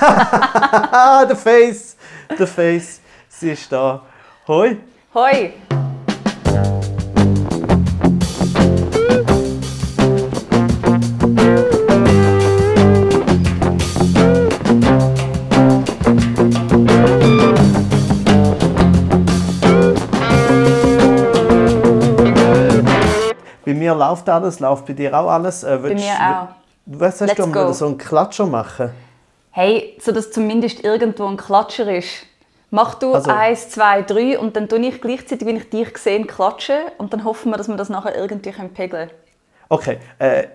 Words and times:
der 1.28 1.36
Face, 1.36 1.96
der 2.38 2.46
Face, 2.46 3.00
sie 3.28 3.50
ist 3.50 3.70
da. 3.72 4.02
Hoi. 4.46 4.76
Hoi! 5.14 5.52
Bei 23.64 23.74
mir 23.74 23.94
läuft 23.94 24.28
alles, 24.28 24.60
läuft 24.60 24.86
bei 24.86 24.92
dir 24.92 25.12
auch 25.18 25.28
alles. 25.28 25.64
Äh, 25.64 25.76
Bei 25.76 25.82
willst- 25.84 26.04
mir 26.04 26.12
auch. 26.14 26.48
Was 26.88 27.20
hast 27.20 27.36
Let's 27.36 27.36
du 27.44 27.50
go. 27.50 27.72
so 27.72 27.86
einen 27.86 27.98
Klatscher 27.98 28.46
machen? 28.46 28.90
Hey, 29.56 29.96
so 30.02 30.12
dass 30.12 30.32
zumindest 30.32 30.84
irgendwo 30.84 31.24
ein 31.24 31.38
Klatscher 31.38 31.90
ist. 31.90 32.26
Mach 32.70 32.94
du 32.96 33.14
Also- 33.14 33.30
eins, 33.30 33.70
zwei, 33.70 34.02
drei 34.02 34.38
und 34.38 34.54
dann 34.54 34.68
tue 34.68 34.80
ich 34.80 35.00
gleichzeitig, 35.00 35.48
wenn 35.48 35.56
ich 35.56 35.70
dich 35.70 35.96
sehe, 35.96 36.26
klatschen 36.26 36.76
und 36.98 37.14
dann 37.14 37.24
hoffen 37.24 37.50
wir, 37.50 37.56
dass 37.56 37.66
wir 37.66 37.76
das 37.76 37.88
nachher 37.88 38.14
irgendwie 38.14 38.52
können 38.52 38.74
pegeln 38.74 39.10
Okay, 39.70 39.96
äh, 40.18 40.48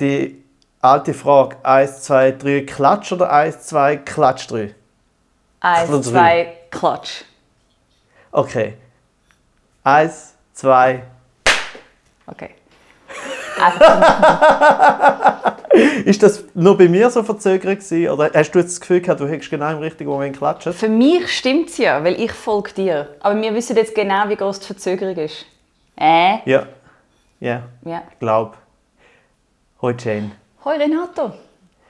die 0.00 0.42
alte 0.80 1.12
Frage: 1.12 1.56
1, 1.62 2.00
2, 2.04 2.30
3, 2.30 2.60
Klatsch 2.62 3.12
oder 3.12 3.30
1, 3.30 3.66
2, 3.66 3.98
Klatsch 3.98 4.50
3? 4.50 4.74
Eins, 5.60 5.90
drei. 5.90 6.00
zwei, 6.00 6.56
Klatsch. 6.70 7.24
Okay. 8.32 8.72
1, 9.84 10.32
2. 10.54 11.02
Okay. 12.26 12.54
Ist 16.04 16.22
das 16.22 16.44
nur 16.54 16.76
bei 16.78 16.88
mir 16.88 17.10
so 17.10 17.22
verzögert 17.22 17.80
gewesen, 17.80 18.08
oder 18.10 18.30
hast 18.34 18.50
du 18.52 18.58
jetzt 18.58 18.72
das 18.72 18.80
Gefühl 18.80 19.00
gehabt, 19.00 19.20
du 19.20 19.28
hättest 19.28 19.50
genau 19.50 19.70
im 19.70 19.78
richtigen 19.78 20.10
Moment 20.10 20.36
klatschen? 20.36 20.72
für 20.72 20.88
mich 20.88 21.30
stimmt 21.36 21.68
es 21.70 21.78
ja, 21.78 22.02
weil 22.02 22.20
ich 22.20 22.32
folge 22.32 22.72
dir. 22.72 23.08
Aber 23.20 23.40
wir 23.40 23.54
wissen 23.54 23.76
jetzt 23.76 23.94
genau, 23.94 24.28
wie 24.28 24.36
groß 24.36 24.60
die 24.60 24.66
Verzögerung 24.66 25.16
ist. 25.16 25.44
Äh? 25.98 26.38
Ja. 26.48 26.66
Ja, 27.40 27.62
Ja. 27.84 28.02
ich 28.10 28.18
glaube. 28.18 28.54
Hoi 29.82 29.94
Jane. 29.98 30.30
Hoi 30.64 30.76
Renato. 30.76 31.32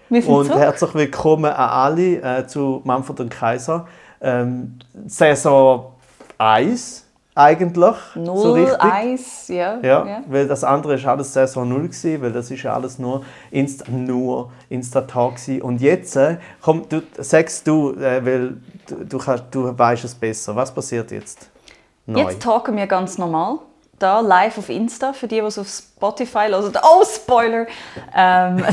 Wir 0.08 0.22
sind 0.22 0.32
Und 0.32 0.46
zurück. 0.46 0.58
herzlich 0.60 0.94
willkommen 0.94 1.46
an 1.52 1.68
alle 1.70 2.38
äh, 2.38 2.46
zu 2.46 2.80
Manfred 2.84 3.20
und 3.20 3.28
Kaiser. 3.30 3.86
Ähm, 4.20 4.78
Saison 5.06 5.92
1 6.38 7.05
eigentlich. 7.36 7.94
so 8.14 8.56
0, 8.56 8.60
richtig. 8.60 8.80
1, 8.80 9.48
ja. 9.48 9.78
Ja, 9.82 10.22
weil 10.26 10.48
das 10.48 10.64
andere 10.64 10.94
ist 10.94 11.06
alles 11.06 11.32
Saison 11.32 11.68
0 11.68 11.82
gewesen, 11.82 12.22
weil 12.22 12.32
das 12.32 12.50
ist 12.50 12.62
ja 12.62 12.74
alles 12.74 12.98
nur 12.98 13.24
Insta, 13.50 13.84
nur 13.90 14.50
gewesen. 14.70 15.62
Und 15.62 15.80
jetzt, 15.80 16.16
äh, 16.16 16.38
komm, 16.62 16.88
du, 16.88 17.02
sagst 17.18 17.66
du, 17.66 17.92
äh, 17.92 18.24
weil 18.24 18.56
du, 18.88 19.04
du, 19.04 19.18
kannst, 19.18 19.44
du 19.50 19.78
weißt 19.78 20.04
es 20.04 20.14
besser. 20.14 20.56
Was 20.56 20.72
passiert 20.72 21.10
jetzt? 21.10 21.50
Neu. 22.06 22.20
Jetzt 22.20 22.42
talken 22.42 22.76
wir 22.76 22.86
ganz 22.86 23.18
normal. 23.18 23.58
Da 23.98 24.20
live 24.20 24.58
auf 24.58 24.68
Insta, 24.68 25.12
für 25.12 25.28
die, 25.28 25.40
die 25.40 25.46
es 25.46 25.58
auf 25.58 25.68
Spotify 25.68 26.48
hören. 26.48 26.72
Oh, 26.82 27.04
Spoiler! 27.04 27.66
Ähm, 28.14 28.64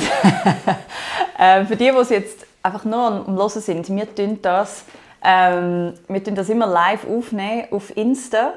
ähm, 1.39 1.67
für 1.67 1.75
die, 1.75 1.91
die 1.91 1.97
es 1.97 2.09
jetzt 2.09 2.45
einfach 2.61 2.85
nur 2.85 2.99
am 2.99 3.35
Hören 3.35 3.49
sind, 3.49 3.89
wir 3.89 4.15
tun 4.15 4.39
das, 4.41 4.83
ähm, 5.23 5.93
wir 6.07 6.23
tun 6.23 6.35
das 6.35 6.49
immer 6.49 6.67
live 6.67 7.07
aufnehmen 7.07 7.67
auf 7.71 7.95
Insta, 7.95 8.53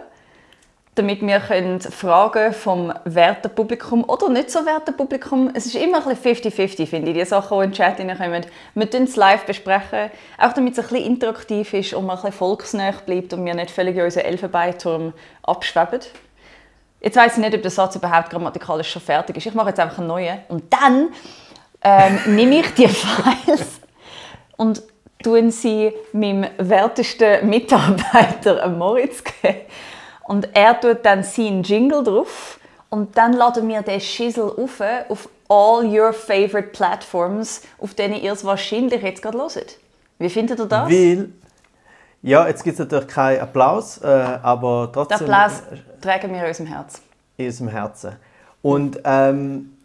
damit 0.96 1.20
wir 1.20 1.40
Fragen 1.40 2.54
vom 2.54 2.92
werten 3.04 3.54
Publikum 3.54 4.02
oder 4.04 4.30
nicht 4.30 4.50
so 4.50 4.64
werten 4.64 4.96
Publikum, 4.96 5.50
es 5.52 5.66
ist 5.66 5.74
immer 5.74 5.98
ein 5.98 6.16
bisschen 6.16 6.50
50-50, 6.52 6.86
finde 6.86 7.10
ich, 7.10 7.18
die 7.18 7.24
Sachen, 7.24 7.58
die 7.58 7.64
in 7.64 7.70
den 7.70 7.76
Chat 7.76 8.00
reinkommen. 8.00 8.46
Wir 8.74 8.90
tun 8.90 9.02
es 9.02 9.14
live 9.14 9.44
besprechen, 9.44 10.10
auch 10.38 10.54
damit 10.54 10.72
es 10.72 10.78
ein 10.78 10.88
bisschen 10.88 11.06
interaktiv 11.06 11.74
ist 11.74 11.92
und 11.92 12.06
man 12.06 12.18
ein 12.18 12.32
volksnah 12.32 12.92
bleibt 13.04 13.34
und 13.34 13.44
wir 13.44 13.54
nicht 13.54 13.70
völlig 13.70 13.94
in 13.96 14.04
unseren 14.04 14.24
Elfenbeinturm 14.24 15.12
abschweben. 15.42 16.00
Jetzt 17.00 17.16
weiß 17.16 17.36
ich 17.36 17.44
nicht, 17.44 17.54
ob 17.54 17.62
der 17.62 17.70
Satz 17.70 17.94
überhaupt 17.94 18.30
grammatikalisch 18.30 18.90
schon 18.90 19.02
fertig 19.02 19.36
ist. 19.36 19.46
Ich 19.46 19.54
mache 19.54 19.68
jetzt 19.68 19.80
einfach 19.80 19.98
einen 19.98 20.08
neuen. 20.08 20.38
Und 20.48 20.72
dann 20.72 21.10
ähm, 21.82 22.18
nehme 22.34 22.60
ich 22.60 22.74
die 22.74 22.88
Files 22.88 23.80
und 24.56 24.82
tun 25.22 25.50
sie 25.50 25.92
meinem 26.12 26.46
wertesten 26.58 27.48
Mitarbeiter, 27.48 28.68
Moritz, 28.78 29.22
geben. 29.24 29.58
Und 30.24 30.48
er 30.54 30.78
tut 30.80 31.04
dann 31.04 31.22
seinen 31.22 31.62
Jingle 31.62 32.02
drauf. 32.02 32.58
Und 32.90 33.16
dann 33.16 33.32
laden 33.32 33.68
wir 33.68 33.82
den 33.82 34.00
Schissel 34.00 34.44
auf, 34.44 34.80
auf 35.08 35.28
all 35.48 35.84
your 35.86 36.12
favorite 36.12 36.68
platforms, 36.72 37.62
auf 37.78 37.94
denen 37.94 38.14
ihr 38.20 38.32
es 38.32 38.44
wahrscheinlich 38.44 39.02
jetzt 39.02 39.22
gerade 39.22 39.38
hört. 39.38 39.78
Wie 40.18 40.28
findet 40.28 40.58
ihr 40.58 40.66
das? 40.66 40.88
Weil, 40.88 41.28
ja, 42.22 42.46
jetzt 42.48 42.64
gibt 42.64 42.74
es 42.74 42.78
natürlich 42.80 43.08
keinen 43.08 43.40
Applaus, 43.40 43.98
äh, 43.98 44.06
aber 44.06 44.86
Den 44.86 44.92
trotzdem 44.94 45.30
Applaus 45.30 45.62
tragen 46.00 46.32
wir 46.32 46.40
in 46.42 46.46
unserem 46.48 46.66
Herz. 46.68 47.02
in 47.36 47.46
unserem 47.46 47.68
Herzen. 47.68 48.12
Und 48.62 48.98
ähm, 49.04 49.75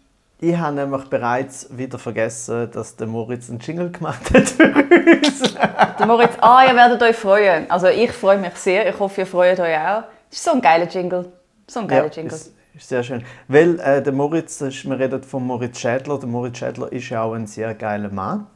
ich 0.42 0.58
habe 0.58 0.76
nämlich 0.76 1.04
bereits 1.06 1.68
wieder 1.78 2.00
vergessen, 2.00 2.70
dass 2.72 2.96
der 2.96 3.06
Moritz 3.06 3.50
einen 3.50 3.60
Jingle 3.60 3.92
gemacht 3.92 4.34
hat 4.34 4.50
für 4.50 4.74
uns. 4.74 5.54
Der 6.00 6.08
Moritz, 6.08 6.32
ah, 6.42 6.66
ihr 6.68 6.76
werdet 6.76 7.04
euch 7.04 7.16
freuen. 7.16 7.70
Also 7.70 7.88
ich 7.88 8.12
freue 8.12 8.40
mich 8.40 8.56
sehr. 8.56 8.90
Ich 8.90 8.98
hoffe, 8.98 9.22
ihr 9.22 9.28
freut 9.28 9.60
euch 9.60 9.78
auch. 9.78 10.04
Es 10.32 10.38
ist 10.38 10.46
so 10.46 10.54
ein 10.54 10.62
geiler 10.62 10.88
Jingle. 10.88 11.32
So 11.68 11.82
ein 11.82 11.88
geiler 11.88 12.10
Jingle. 12.10 12.34
Ist, 12.34 12.56
ist 12.74 12.90
sehr 12.90 13.04
schön. 13.04 13.24
Weil 13.48 13.80
äh, 13.80 14.02
der 14.02 14.14
Moritz, 14.14 14.58
das 14.58 14.70
ist, 14.70 14.86
wir 14.86 14.98
reden 14.98 15.22
von 15.22 15.46
Moritz 15.46 15.78
Schädler. 15.80 16.18
Der 16.18 16.28
Moritz 16.28 16.58
Schädler 16.58 16.92
ist 16.92 17.08
ja 17.10 17.22
auch 17.22 17.34
ein 17.34 17.46
sehr 17.46 17.76
geiler 17.76 18.10
Mann, 18.10 18.48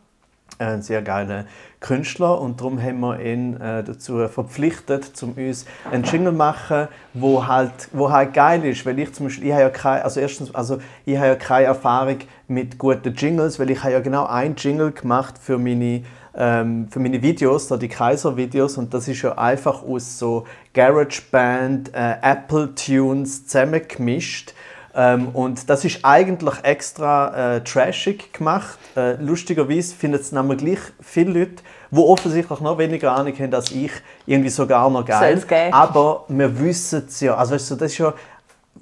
ein 0.59 0.81
sehr 0.81 1.01
geiler 1.01 1.45
Künstler 1.79 2.39
und 2.41 2.59
darum 2.59 2.81
haben 2.81 2.99
wir 2.99 3.19
ihn 3.19 3.59
äh, 3.59 3.83
dazu 3.83 4.27
verpflichtet, 4.27 5.11
um 5.21 5.33
uns 5.33 5.65
einen 5.91 6.03
Jingle 6.03 6.31
zu 6.31 6.37
machen, 6.37 6.87
wo 7.13 7.45
halt, 7.45 7.89
wo 7.91 8.11
halt 8.11 8.33
geil 8.33 8.65
ist, 8.65 8.85
weil 8.85 8.97
ich 8.99 9.13
zum 9.13 9.27
Beispiel, 9.27 9.47
ich 9.47 9.53
habe 9.53 9.63
ja 9.63 9.69
keine, 9.69 10.03
also 10.03 10.19
erstens, 10.19 10.53
also 10.55 10.79
ich 11.05 11.17
habe 11.17 11.27
ja 11.27 11.35
keine 11.35 11.65
Erfahrung 11.65 12.17
mit 12.47 12.77
guten 12.77 13.13
Jingles, 13.13 13.59
weil 13.59 13.69
ich 13.69 13.83
habe 13.83 13.93
ja 13.93 13.99
genau 13.99 14.25
einen 14.25 14.55
Jingle 14.55 14.91
gemacht 14.91 15.35
für 15.39 15.57
meine 15.57 16.03
ähm, 16.37 16.87
für 16.89 16.99
meine 16.99 17.21
Videos, 17.21 17.67
da 17.67 17.77
die 17.77 17.87
Kaiser-Videos, 17.87 18.77
und 18.77 18.93
das 18.93 19.07
ist 19.07 19.21
ja 19.21 19.37
einfach 19.37 19.83
aus 19.83 20.19
so 20.19 20.45
GarageBand, 20.73 21.93
äh, 21.93 22.15
Apple 22.21 22.75
Tunes 22.75 23.47
zusammengemischt. 23.47 24.53
Ähm, 24.97 25.29
und 25.29 25.69
das 25.69 25.83
ist 25.83 25.99
eigentlich 26.03 26.55
extra 26.63 27.55
äh, 27.55 27.63
trashig 27.63 28.31
gemacht. 28.31 28.79
Äh, 28.95 29.15
lustigerweise 29.21 29.93
finden 29.93 30.21
es 30.21 30.31
nämlich 30.31 30.59
gleich 30.59 30.79
viele 31.01 31.39
Leute, 31.39 31.63
die 31.91 31.97
offensichtlich 31.97 32.59
noch 32.61 32.77
weniger 32.77 33.11
Ahnung 33.11 33.37
haben 33.37 33.53
als 33.53 33.71
ich, 33.71 33.91
irgendwie 34.25 34.49
sogar 34.49 34.89
noch 34.89 35.05
geil. 35.05 35.19
Aber 35.73 36.23
wir 36.29 36.59
wissen 36.59 37.05
es 37.07 37.19
ja. 37.19 37.35
Also 37.35 37.55
weißt 37.55 37.71
du, 37.71 37.75
das 37.75 37.91
ist 37.91 37.97
ja 37.97 38.13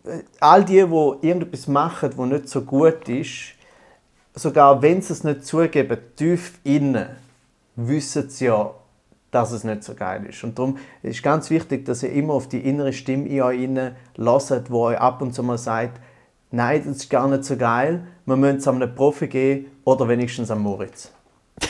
äh, 0.06 0.20
all 0.40 0.64
die, 0.64 0.74
die 0.74 1.28
irgendetwas 1.28 1.68
machen, 1.68 2.12
was 2.16 2.28
nicht 2.28 2.48
so 2.48 2.62
gut 2.62 3.10
ist, 3.10 3.56
sogar 4.36 4.82
wenn 4.82 5.02
sie 5.02 5.14
es 5.14 5.24
nicht 5.24 5.46
zugeben, 5.46 5.98
tief 6.16 6.60
innen, 6.64 7.08
wissen 7.76 8.30
sie 8.30 8.46
ja, 8.46 8.72
dass 9.34 9.52
es 9.52 9.64
nicht 9.64 9.84
so 9.84 9.96
geil 9.96 10.26
ist. 10.28 10.44
Und 10.44 10.58
darum 10.58 10.78
ist 11.02 11.18
es 11.18 11.24
ganz 11.24 11.50
wichtig, 11.50 11.86
dass 11.86 12.04
ihr 12.04 12.12
immer 12.12 12.34
auf 12.34 12.48
die 12.48 12.60
innere 12.60 12.94
Stimme 12.94 13.28
in 13.28 13.42
euch 13.42 13.68
hört, 14.18 14.68
die 14.70 14.74
euch 14.74 14.98
ab 14.98 15.22
und 15.22 15.34
zu 15.34 15.44
mal 15.44 15.58
sagt, 15.58 16.00
nein, 16.52 16.84
das 16.86 16.98
ist 16.98 17.10
gar 17.10 17.28
nicht 17.28 17.44
so 17.44 17.58
geil, 17.58 18.06
wir 18.26 18.36
müssen 18.36 18.58
es 18.58 18.68
einem 18.68 18.94
Profi 18.94 19.28
geben 19.28 19.72
oder 19.84 20.08
wenigstens 20.08 20.52
am 20.52 20.62
Moritz. 20.62 21.12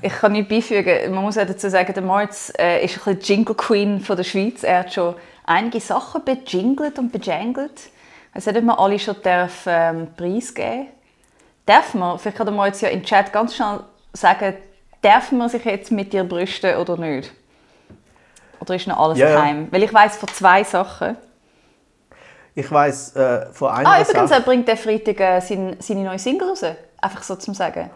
Ich 0.00 0.12
kann 0.12 0.30
nicht 0.30 0.48
beifügen, 0.48 1.12
man 1.12 1.24
muss 1.24 1.36
auch 1.36 1.44
dazu 1.44 1.68
sagen, 1.68 1.92
der 1.92 2.04
Moritz 2.04 2.52
äh, 2.56 2.84
ist 2.84 2.98
ein 2.98 3.16
bisschen 3.16 3.36
Jingle 3.38 3.56
Queen 3.56 3.98
von 3.98 4.16
der 4.16 4.22
Schweiz. 4.22 4.62
Er 4.62 4.80
hat 4.80 4.94
schon 4.94 5.16
einige 5.44 5.80
Sachen 5.80 6.24
bejingelt 6.24 7.00
und 7.00 7.10
bejangelt. 7.10 7.90
Nicht, 8.32 8.46
ob 8.46 8.62
man 8.62 8.78
alle 8.78 9.00
schon 9.00 9.16
darf, 9.24 9.64
ähm, 9.66 10.06
preisgeben 10.16 10.86
Darf 11.66 11.94
man, 11.94 12.18
vielleicht 12.18 12.36
kann 12.36 12.46
der 12.46 12.54
Moritz 12.54 12.80
ja 12.80 12.90
im 12.90 13.02
Chat 13.02 13.32
ganz 13.32 13.56
schnell 13.56 13.80
sagen, 14.12 14.54
darf 15.02 15.32
man 15.32 15.48
sich 15.48 15.64
jetzt 15.64 15.90
mit 15.92 16.12
dir 16.12 16.24
brüsten 16.24 16.76
oder 16.76 16.96
nicht? 16.96 17.32
Oder 18.60 18.76
ist 18.76 18.86
noch 18.86 18.98
alles 18.98 19.18
ja. 19.18 19.28
geheim? 19.28 19.68
Weil 19.70 19.82
ich 19.82 19.92
weiß 19.92 20.16
von 20.16 20.28
zwei 20.28 20.62
Sachen. 20.64 21.16
Ich 22.54 22.70
weiss 22.70 23.16
äh, 23.16 23.46
von 23.52 23.70
einer 23.70 23.88
Ah, 23.88 24.00
übrigens, 24.00 24.30
Sache, 24.30 24.40
er 24.40 24.44
bringt 24.44 24.68
der 24.68 24.76
Freitag 24.76 25.18
äh, 25.20 25.40
seine, 25.40 25.76
seine 25.80 26.04
neue 26.04 26.18
Single 26.18 26.48
raus. 26.50 26.62
Einfach 27.00 27.22
so 27.22 27.34
zum 27.36 27.54
Sagen. 27.54 27.90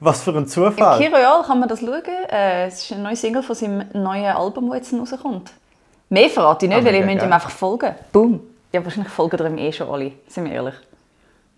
was 0.00 0.22
für 0.22 0.30
ein 0.30 0.36
Im 0.38 0.46
Zufall. 0.46 0.98
Kiroyal 0.98 1.42
kann 1.42 1.58
man 1.58 1.68
das 1.68 1.80
schauen. 1.80 2.02
Äh, 2.30 2.66
es 2.66 2.84
ist 2.84 2.92
eine 2.92 3.02
neue 3.02 3.16
Single 3.16 3.42
von 3.42 3.56
seinem 3.56 3.84
neuen 3.94 4.26
Album, 4.36 4.68
das 4.70 4.90
jetzt 4.90 5.12
rauskommt. 5.12 5.50
Mehr 6.10 6.28
verrate 6.30 6.66
ich 6.66 6.70
nicht, 6.70 6.80
Ah, 6.80 6.84
weil 6.84 6.94
ihr 6.94 7.04
müsst 7.04 7.24
ihm 7.24 7.32
einfach 7.32 7.50
folgen. 7.50 7.94
Boom. 8.12 8.40
Ja, 8.72 8.84
wahrscheinlich 8.84 9.12
folgen 9.12 9.44
ihm 9.46 9.58
eh 9.58 9.72
schon 9.72 9.88
alle, 9.90 10.12
sind 10.28 10.44
wir 10.44 10.52
ehrlich. 10.52 10.74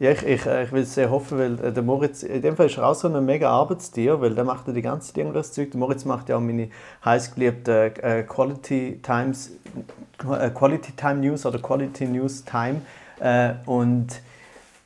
Ja, 0.01 0.13
ich, 0.13 0.23
ich, 0.23 0.47
äh, 0.47 0.65
ich 0.65 0.73
will 0.73 0.87
sehr 0.87 1.11
hoffen, 1.11 1.39
weil 1.39 1.63
äh, 1.63 1.73
der 1.75 1.83
Moritz, 1.83 2.23
in 2.23 2.41
dem 2.41 2.57
Fall 2.57 2.67
ist 2.67 2.79
er 2.79 2.89
auch 2.89 2.95
so 2.95 3.07
ein 3.07 3.23
mega 3.27 3.51
Arbeitstier, 3.51 4.19
weil 4.23 4.35
der 4.35 4.45
macht 4.45 4.67
ja 4.67 4.73
die 4.73 4.81
ganze 4.81 5.09
Zeit 5.09 5.19
irgendwas 5.19 5.53
Zeug. 5.53 5.73
Der 5.73 5.79
Moritz 5.79 6.07
macht 6.07 6.31
ja 6.31 6.39
auch 6.39 6.41
meine 6.41 6.71
heißgeliebte 7.05 8.03
äh, 8.03 8.23
Quality 8.23 9.01
Times, 9.03 9.51
äh, 10.21 10.49
Quality 10.49 10.93
Time 10.93 11.17
News 11.17 11.45
oder 11.45 11.59
Quality 11.59 12.07
News 12.07 12.45
Time. 12.45 12.81
Und 13.67 14.07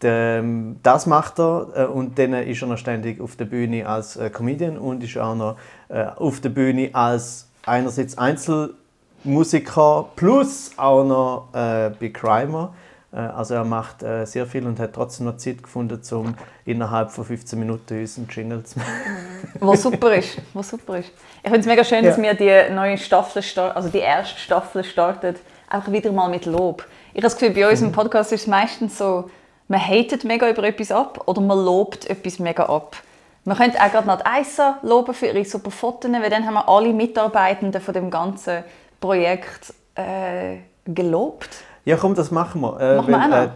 ähm, 0.03 0.81
das 0.83 1.07
macht 1.07 1.39
er 1.39 1.95
und 1.95 2.19
dann 2.19 2.33
ist 2.33 2.61
er 2.61 2.67
noch 2.67 2.79
ständig 2.79 3.21
auf 3.21 3.37
der 3.37 3.45
Bühne 3.45 3.89
als 3.89 4.19
Comedian 4.33 4.77
und 4.77 5.05
ist 5.05 5.17
auch 5.17 5.37
noch 5.37 5.57
auf 6.17 6.41
der 6.41 6.49
Bühne 6.49 6.91
als 6.93 7.47
einerseits 7.65 8.19
Einzelmusiker 8.19 10.09
plus 10.17 10.73
auch 10.77 11.05
noch 11.05 11.49
äh. 11.55 11.87
Äh, 11.87 11.91
also 13.19 13.55
er 13.55 13.65
macht 13.65 14.03
äh, 14.03 14.25
sehr 14.25 14.47
viel 14.47 14.67
und 14.67 14.79
hat 14.81 14.93
trotzdem 14.95 15.27
noch 15.27 15.37
Zeit 15.37 15.63
gefunden, 15.63 16.01
um 16.13 16.35
innerhalb 16.65 17.11
von 17.11 17.25
15 17.25 17.59
Minuten 17.59 18.01
unseren 18.01 18.29
Jingle 18.31 18.65
zu 18.65 18.79
machen. 18.79 18.91
Was 19.61 19.83
super 19.83 20.15
ist, 20.15 20.39
was 20.53 20.71
super 20.71 20.99
ist. 20.99 21.11
Ich 21.43 21.51
finde 21.51 21.61
es 21.61 21.67
mega 21.67 21.85
schön, 21.85 22.05
Ja. 22.05 22.11
dass 22.11 22.21
wir 22.21 22.35
die 22.35 22.73
neue 22.75 22.99
Staffel, 22.99 23.43
also 23.75 23.89
die 23.89 23.99
erste 23.99 24.39
Staffel 24.41 24.83
startet, 24.85 25.39
einfach 25.69 25.93
wieder 25.93 26.11
mal 26.13 26.29
mit 26.29 26.47
Lob. 26.47 26.85
Ich 27.13 27.19
habe 27.19 27.23
das 27.23 27.37
Gefühl, 27.37 27.55
bei 27.55 27.71
uns 27.71 27.81
Mhm. 27.81 27.87
im 27.89 27.93
Podcast 27.93 28.33
ist 28.33 28.43
es 28.43 28.47
meistens 28.47 28.99
so, 28.99 29.31
man 29.69 29.81
hatet 29.81 30.25
mega 30.25 30.49
über 30.51 30.65
etwas 30.65 30.91
ab 30.91 31.23
oder 31.27 31.41
man 31.41 31.65
lobt 31.65 32.11
etwas 32.11 32.39
mega 32.39 32.65
ab. 32.65 32.97
Man 33.45 33.57
könnte 33.57 33.79
auch 33.81 33.91
gerade 33.91 34.07
noch 34.07 34.21
die 34.23 34.87
loben 34.87 35.15
für 35.15 35.27
ihre 35.27 35.45
super 35.45 35.71
Fotos, 35.71 36.11
weil 36.11 36.31
dann 36.31 36.47
haben 36.47 36.55
wir 36.55 36.69
alle 36.69 36.93
Mitarbeitenden 36.93 37.81
von 37.81 37.95
dem 37.95 38.11
ganzen 38.11 38.65
Projekt 39.01 39.73
äh, 39.95 40.59
gelobt. 40.87 41.51
Ja, 41.85 41.97
komm, 41.97 42.15
das 42.15 42.31
machen 42.31 42.61
wir. 42.61 42.81
Äh, 42.81 42.97
Machen 42.97 43.09
wir 43.11 43.23
auch 43.25 43.29
noch? 43.29 43.37
äh, 43.37 43.51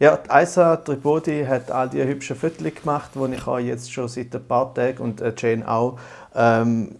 ja, 0.00 0.18
Isa 0.42 0.76
Tripodi 0.76 1.44
hat 1.48 1.70
all 1.70 1.88
die 1.88 2.02
hübschen 2.02 2.36
Fotos 2.36 2.58
gemacht, 2.74 3.10
die 3.14 3.34
ich 3.34 3.46
auch 3.46 3.58
jetzt 3.58 3.92
schon 3.92 4.08
seit 4.08 4.34
ein 4.34 4.44
paar 4.46 4.74
Tagen 4.74 4.98
und 4.98 5.20
äh, 5.20 5.32
Jane 5.36 5.66
auch 5.68 5.98
ähm, 6.34 6.96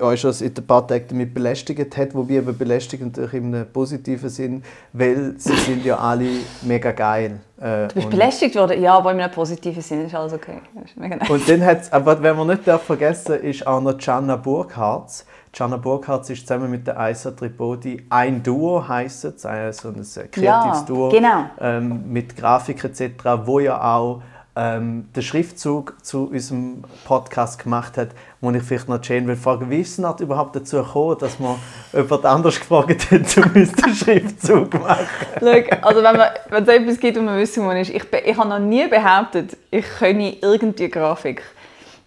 euch 0.00 0.20
schon 0.20 0.32
seit 0.32 0.58
ein 0.58 0.66
paar 0.66 0.86
Tagen 0.86 1.06
damit 1.08 1.34
belästigt 1.34 1.96
hat, 1.96 2.14
wobei 2.14 2.34
eben 2.34 2.56
belästigt 2.56 3.02
natürlich 3.02 3.32
in 3.34 3.54
einem 3.54 3.66
positiven 3.72 4.28
Sinn, 4.28 4.62
weil 4.92 5.34
sie 5.38 5.56
sind 5.56 5.84
ja 5.84 5.96
alle 5.98 6.28
mega 6.62 6.92
geil. 6.92 7.40
Äh, 7.60 7.88
Du 7.88 7.94
bist 7.94 8.10
belästigt 8.10 8.54
worden? 8.56 8.80
Ja, 8.80 8.98
aber 8.98 9.12
in 9.12 9.20
einem 9.20 9.32
positiven 9.32 9.82
Sinne 9.82 10.04
ist 10.04 10.14
alles 10.14 10.34
okay. 10.34 10.58
Ist 10.84 10.96
nice. 10.96 11.28
Und 11.28 11.48
dann 11.48 11.64
hat's, 11.64 11.90
aber 11.92 12.22
wenn 12.22 12.36
man 12.36 12.46
nicht 12.48 12.68
darf 12.68 12.82
vergessen 12.82 13.40
ist 13.40 13.66
auch 13.66 13.80
noch 13.80 13.96
Gianna 13.98 14.36
Burkhardt. 14.36 15.24
Gianna 15.54 15.76
Burkhardt 15.76 16.28
ist 16.30 16.48
zusammen 16.48 16.68
mit 16.68 16.84
der 16.84 16.96
Isa 16.98 17.30
Tripodi 17.30 18.04
ein 18.10 18.42
Duo, 18.42 18.88
heisst 18.88 19.24
es, 19.24 19.44
äh, 19.44 19.72
so 19.72 19.88
ein 19.88 20.00
äh, 20.00 20.26
kreatives 20.26 20.40
Ja, 20.42 20.84
Duo 20.84 21.08
genau. 21.10 21.44
ähm, 21.60 22.02
mit 22.12 22.36
Grafik 22.36 22.82
etc., 22.82 23.12
wo 23.44 23.60
ja 23.60 23.80
auch 23.80 24.20
ähm, 24.56 25.08
den 25.14 25.22
Schriftzug 25.22 25.94
zu 26.02 26.24
unserem 26.24 26.82
Podcast 27.04 27.62
gemacht 27.62 27.96
hat, 27.96 28.08
wo 28.40 28.50
ich 28.50 28.64
vielleicht 28.64 28.88
noch 28.88 28.98
Jane 29.00 29.28
will 29.28 29.36
fragen, 29.36 29.70
wie 29.70 29.80
ist 29.80 29.90
es 29.90 29.96
denn 29.96 30.26
überhaupt 30.26 30.56
dazu 30.56 30.78
gekommen, 30.78 31.18
dass 31.20 31.38
man 31.38 31.54
jemand 31.92 32.24
anders 32.24 32.58
gefragt 32.58 33.12
hat, 33.12 33.36
um 33.36 33.52
uns 33.54 33.72
den 33.72 33.94
Schriftzug 33.94 34.72
zu 34.72 34.78
machen? 34.78 35.06
Schau, 35.38 35.76
also 35.82 36.02
wenn, 36.02 36.16
man, 36.16 36.28
wenn 36.50 36.62
es 36.64 36.68
etwas 36.68 36.98
gibt, 36.98 37.16
und 37.16 37.26
man 37.26 37.38
wissen 37.38 37.64
muss, 37.64 37.88
ich, 37.88 38.02
ich 38.12 38.36
habe 38.36 38.48
noch 38.48 38.58
nie 38.58 38.88
behauptet, 38.88 39.56
ich 39.70 39.86
könne 40.00 40.36
irgendwie 40.42 40.88
Grafik. 40.88 41.42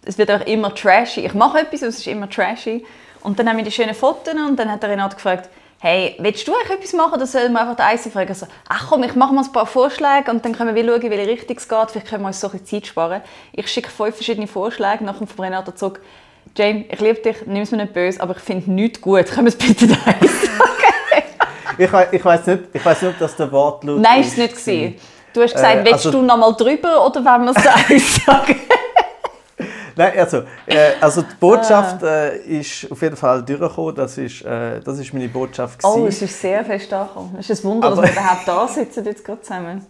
Es 0.04 0.18
wird 0.18 0.30
auch 0.30 0.46
immer 0.46 0.74
trashy. 0.74 1.24
Ich 1.24 1.32
mache 1.32 1.60
etwas, 1.60 1.80
es 1.80 1.98
ist 1.98 2.06
immer 2.06 2.28
trashy. 2.28 2.84
Und 3.22 3.38
dann 3.38 3.48
haben 3.48 3.56
wir 3.56 3.64
die 3.64 3.72
schönen 3.72 3.94
Fotos 3.94 4.34
und 4.34 4.56
dann 4.58 4.70
hat 4.70 4.82
der 4.82 4.90
Renat 4.90 5.14
gefragt, 5.16 5.48
hey, 5.80 6.16
willst 6.18 6.46
du 6.48 6.52
eigentlich 6.54 6.78
etwas 6.78 6.92
machen 6.94 7.14
oder 7.14 7.26
soll 7.26 7.48
man 7.50 7.62
einfach 7.62 7.76
den 7.76 7.86
Eisen 7.86 8.10
fragen? 8.12 8.34
So, 8.34 8.46
ach 8.68 8.86
komm, 8.88 9.04
ich 9.04 9.14
mache 9.14 9.32
mal 9.32 9.44
ein 9.44 9.52
paar 9.52 9.66
Vorschläge 9.66 10.30
und 10.30 10.44
dann 10.44 10.52
können 10.56 10.74
wir 10.74 10.84
schauen, 10.84 11.02
in 11.02 11.10
welche 11.10 11.30
Richtung 11.30 11.56
es 11.56 11.68
geht. 11.68 11.90
Vielleicht 11.90 12.08
können 12.08 12.22
wir 12.22 12.28
uns 12.28 12.40
so 12.40 12.48
ein 12.48 12.52
bisschen 12.58 12.66
Zeit 12.82 12.86
sparen. 12.88 13.22
Ich 13.52 13.68
schicke 13.68 13.90
fünf 13.90 14.14
verschiedene 14.16 14.46
Vorschläge, 14.46 15.04
nachher 15.04 15.26
von 15.26 15.44
Renata 15.44 15.74
zurück. 15.74 16.00
Jane, 16.56 16.84
ich 16.90 17.00
liebe 17.00 17.20
dich, 17.20 17.36
nimm 17.46 17.62
es 17.62 17.70
mir 17.70 17.76
nicht 17.78 17.92
böse, 17.92 18.20
aber 18.20 18.34
ich 18.36 18.42
finde 18.42 18.70
nichts 18.72 19.00
gut. 19.00 19.26
Können 19.26 19.46
wir 19.46 19.48
es 19.50 19.56
bitte 19.58 19.86
den 19.86 19.98
Eisen 20.04 20.50
Ich, 21.76 21.92
wei- 21.92 22.08
ich 22.10 22.24
weiß 22.24 22.46
nicht, 22.46 22.62
ich 22.72 22.84
weiß 22.84 23.02
nicht, 23.02 23.12
ob 23.12 23.18
das 23.20 23.36
der 23.36 23.52
Wortlaut 23.52 24.00
Nein, 24.00 24.20
ist 24.22 24.32
es 24.32 24.36
nicht. 24.36 24.56
Gewesen. 24.56 24.96
Du 25.32 25.42
hast 25.42 25.52
gesagt, 25.54 25.74
Äh, 25.76 25.84
willst 25.84 26.06
also- 26.06 26.10
du 26.12 26.22
noch 26.22 26.36
mal 26.36 26.52
drüber 26.52 27.06
oder 27.06 27.24
wollen 27.24 27.44
wir 27.44 27.96
es 27.96 28.16
sagen? 28.26 28.60
Nein, 29.98 30.12
also, 30.16 30.38
äh, 30.66 30.92
also 31.00 31.22
die 31.22 31.34
Botschaft 31.40 32.02
Ah. 32.04 32.26
äh, 32.28 32.38
ist 32.60 32.90
auf 32.90 33.02
jeden 33.02 33.16
Fall 33.16 33.42
durchgekommen. 33.42 33.94
Das 33.96 34.16
ist, 34.16 34.42
äh, 34.44 34.80
das 34.80 34.98
ist 34.98 35.12
meine 35.12 35.28
Botschaft. 35.28 35.80
Oh, 35.82 35.96
gewesen. 35.96 36.08
es 36.08 36.22
ist 36.22 36.40
sehr 36.40 36.64
fest 36.64 36.92
angekommen. 36.92 37.36
Es 37.38 37.50
ist 37.50 37.64
ein 37.64 37.68
Wunder, 37.68 37.88
Aber- 37.88 38.02
dass 38.02 38.14
wir 38.14 38.20
überhaupt 38.20 38.46
da 38.48 38.68
sitzen 38.68 39.04
jetzt 39.04 39.24
gerade 39.24 39.42
zusammen. 39.42 39.84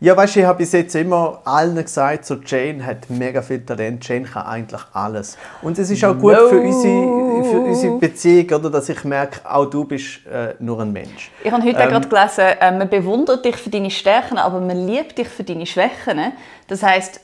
Ja, 0.00 0.16
weißt 0.16 0.36
du, 0.36 0.40
ich 0.40 0.46
habe 0.46 0.58
bis 0.58 0.70
jetzt 0.72 0.94
immer 0.94 1.40
allen 1.44 1.74
gesagt, 1.74 2.24
so 2.24 2.36
Jane 2.46 2.86
hat 2.86 3.10
mega 3.10 3.42
viel 3.42 3.64
Talent, 3.66 4.06
Jane 4.08 4.26
kann 4.26 4.44
eigentlich 4.46 4.80
alles. 4.92 5.36
Und 5.60 5.76
es 5.76 5.90
ist 5.90 6.04
auch 6.04 6.16
gut 6.16 6.34
No. 6.34 6.48
für, 6.48 6.60
unsere, 6.60 7.44
für 7.50 7.60
unsere 7.60 7.98
Beziehung, 7.98 8.46
oder, 8.60 8.70
dass 8.70 8.88
ich 8.88 9.02
merke, 9.02 9.40
auch 9.44 9.66
du 9.66 9.84
bist 9.84 10.24
äh, 10.26 10.54
nur 10.60 10.80
ein 10.82 10.92
Mensch. 10.92 11.32
Ich 11.42 11.50
habe 11.50 11.64
heute 11.64 11.78
Ähm, 11.80 11.88
gerade 11.88 12.08
gelesen, 12.08 12.44
äh, 12.60 12.78
man 12.78 12.88
bewundert 12.88 13.44
dich 13.44 13.56
für 13.56 13.70
deine 13.70 13.90
Stärken, 13.90 14.38
aber 14.38 14.60
man 14.60 14.86
liebt 14.86 15.18
dich 15.18 15.28
für 15.28 15.42
deine 15.42 15.66
Schwächen. 15.66 16.32
Das 16.68 16.80
heißt, 16.84 17.20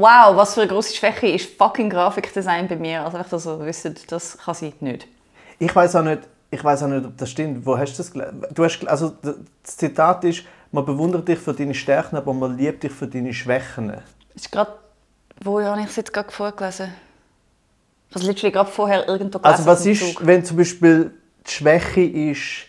wow, 0.00 0.36
was 0.36 0.54
für 0.54 0.62
eine 0.62 0.70
grosse 0.70 0.94
Schwäche 0.94 1.28
ist 1.28 1.56
fucking 1.56 1.90
Grafikdesign 1.90 2.68
bei 2.68 2.76
mir. 2.76 3.04
Also 3.04 3.18
dass 3.18 3.46
ihr 3.46 3.60
wisst, 3.66 4.12
das 4.12 4.38
kann 4.38 4.54
sie 4.54 4.72
nicht. 4.80 5.06
Ich 5.58 5.74
weiß 5.74 5.96
auch 5.96 6.02
nicht, 6.02 6.22
ich 6.50 6.64
weiß 6.64 6.82
auch 6.84 6.88
nicht, 6.88 7.04
ob 7.04 7.16
das 7.16 7.30
stimmt. 7.30 7.64
Wo 7.64 7.76
hast 7.78 7.92
du 7.94 7.96
das 7.98 8.12
gelesen? 8.12 8.44
Du 8.52 8.64
hast, 8.64 8.86
also 8.88 9.12
das 9.22 9.76
Zitat 9.76 10.24
ist, 10.24 10.44
man 10.72 10.84
bewundert 10.84 11.28
dich 11.28 11.38
für 11.38 11.52
deine 11.52 11.74
Stärken, 11.74 12.16
aber 12.16 12.32
man 12.32 12.56
liebt 12.56 12.82
dich 12.82 12.92
für 12.92 13.06
deine 13.06 13.34
Schwächen. 13.34 13.88
Das 13.88 14.42
ist 14.42 14.52
gerade, 14.52 14.72
wo 15.42 15.60
habe 15.60 15.80
ich 15.80 15.86
es 15.86 15.96
jetzt 15.96 16.12
gerade 16.12 16.30
vorgelesen? 16.30 16.94
Ich 18.08 18.14
habe 18.14 18.24
es 18.24 18.28
literally 18.28 18.52
gerade 18.52 18.70
vorher 18.70 19.08
irgendwo 19.08 19.38
gelesen. 19.38 19.58
Also 19.58 19.66
was 19.66 19.86
ist, 19.86 20.14
Zug. 20.14 20.26
wenn 20.26 20.44
zum 20.44 20.56
Beispiel 20.56 21.12
die 21.46 21.50
Schwäche 21.50 22.02
ist 22.02 22.66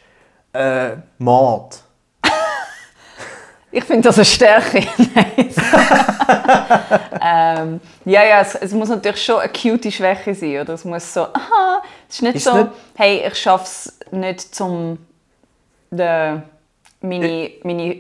äh, 0.54 0.98
Mord? 1.18 1.84
Ich 3.72 3.84
finde 3.86 4.08
das 4.10 4.18
eine 4.18 4.26
Stärke. 4.26 4.84
Ähm, 7.24 7.80
ja, 8.06 8.24
ja, 8.24 8.42
es, 8.42 8.56
es 8.56 8.72
muss 8.74 8.90
natürlich 8.90 9.24
schon 9.24 9.40
eine 9.40 9.52
cute 9.52 9.92
Schwäche 9.92 10.34
sein. 10.34 10.62
Oder? 10.62 10.74
Es 10.74 10.84
muss 10.84 11.14
so, 11.14 11.22
aha, 11.22 11.82
es 12.10 12.16
ist 12.16 12.22
nicht 12.24 12.36
Ist 12.38 12.44
so, 12.46 12.56
nicht- 12.58 12.70
hey, 12.96 13.24
ich 13.28 13.36
schaffe 13.36 13.66
es 13.66 14.00
nicht, 14.12 14.56
zum 14.56 14.98
de, 15.92 16.40
meine, 17.02 17.52
meine 17.64 17.98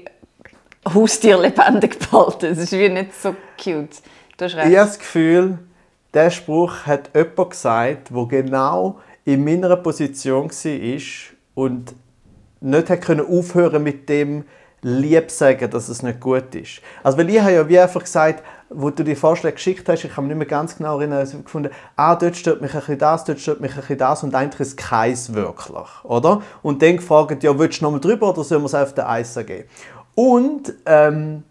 Haustiere 0.91 1.41
lebendig 1.43 2.01
zu 2.01 2.09
behalten. 2.09 2.45
Es 2.47 2.57
ist 2.57 2.71
wie 2.71 2.89
nicht 2.89 3.13
so 3.13 3.35
cute. 3.63 4.01
Du 4.37 4.45
hast 4.45 4.55
recht. 4.55 4.69
Ich 4.71 4.77
habe 4.77 4.87
das 4.87 4.99
Gefühl, 4.99 5.59
der 6.13 6.29
Spruch 6.31 6.85
hat 6.85 7.11
jemand 7.15 7.51
gesagt, 7.51 8.09
der 8.09 8.25
genau 8.27 8.99
in 9.23 9.43
meiner 9.43 9.75
Position 9.75 10.49
war 10.49 11.01
und 11.63 11.93
nicht 12.59 12.91
aufhören 13.29 13.83
mit 13.83 14.09
dem 14.09 14.45
lieb 14.81 15.29
sagen, 15.29 15.69
dass 15.69 15.89
es 15.89 16.01
nicht 16.01 16.19
gut 16.19 16.55
ist. 16.55 16.81
Also 17.03 17.17
weil 17.17 17.29
ich 17.29 17.39
habe 17.39 17.53
ja 17.53 17.67
wie 17.67 17.79
einfach 17.79 18.01
gesagt, 18.01 18.43
wo 18.69 18.89
du 18.89 19.03
die 19.03 19.15
Vorschläge 19.15 19.55
geschickt 19.55 19.87
hast, 19.89 20.05
ich 20.05 20.13
kann 20.13 20.25
mich 20.25 20.29
nicht 20.29 20.39
mehr 20.39 20.47
ganz 20.47 20.77
genau 20.77 20.97
erinnern, 20.97 21.19
also 21.19 21.39
gefunden, 21.39 21.69
ah, 21.95 22.15
dort 22.15 22.35
stört 22.35 22.61
mich 22.61 22.73
ein 22.73 22.79
bisschen 22.79 22.97
das, 22.97 23.23
dort 23.25 23.39
stört 23.39 23.59
mich 23.59 23.71
ein 23.71 23.81
bisschen 23.81 23.97
das 23.97 24.23
und 24.23 24.33
eigentlich 24.33 24.61
ist 24.61 24.77
keins 24.77 25.33
wirklich, 25.33 26.03
oder? 26.03 26.41
Und 26.63 26.81
dann 26.81 26.97
gefragt, 26.97 27.43
ja, 27.43 27.57
willst 27.57 27.81
du 27.81 27.85
noch 27.85 27.91
mal 27.91 27.99
drüber 27.99 28.29
oder 28.29 28.43
sollen 28.43 28.61
wir 28.61 28.67
es 28.67 28.75
auf 28.75 28.93
den 28.93 29.03
Eis 29.03 29.35
geben? 29.35 29.65
Und 30.15 30.73
ähm, 30.85 31.43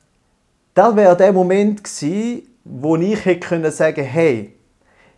das 0.74 0.96
wäre 0.96 1.16
der 1.16 1.32
Moment 1.32 1.84
gewesen, 1.84 2.42
wo 2.64 2.96
ich 2.96 3.24
hätte 3.24 3.46
können 3.46 3.70
sagen 3.70 4.04
hey, 4.04 4.54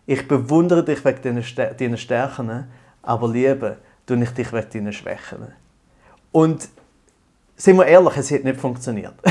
ich 0.07 0.27
bewundere 0.27 0.85
dich 0.85 1.05
wegen 1.05 1.23
deinen 1.23 1.43
Stär- 1.45 1.75
deinen 1.75 1.97
Stärken, 1.97 2.67
aber 3.03 3.29
liebe 3.29 3.77
tue 4.07 4.23
ich 4.23 4.31
dich 4.31 4.53
wegen 4.53 4.71
deinen 4.71 4.93
Schwächen. 4.93 5.53
Und 6.33 6.69
sind 7.57 7.77
wir 7.77 7.87
ehrlich, 7.87 8.17
es 8.17 8.31
hat 8.31 8.45
nicht 8.45 8.61
funktioniert. 8.61 9.15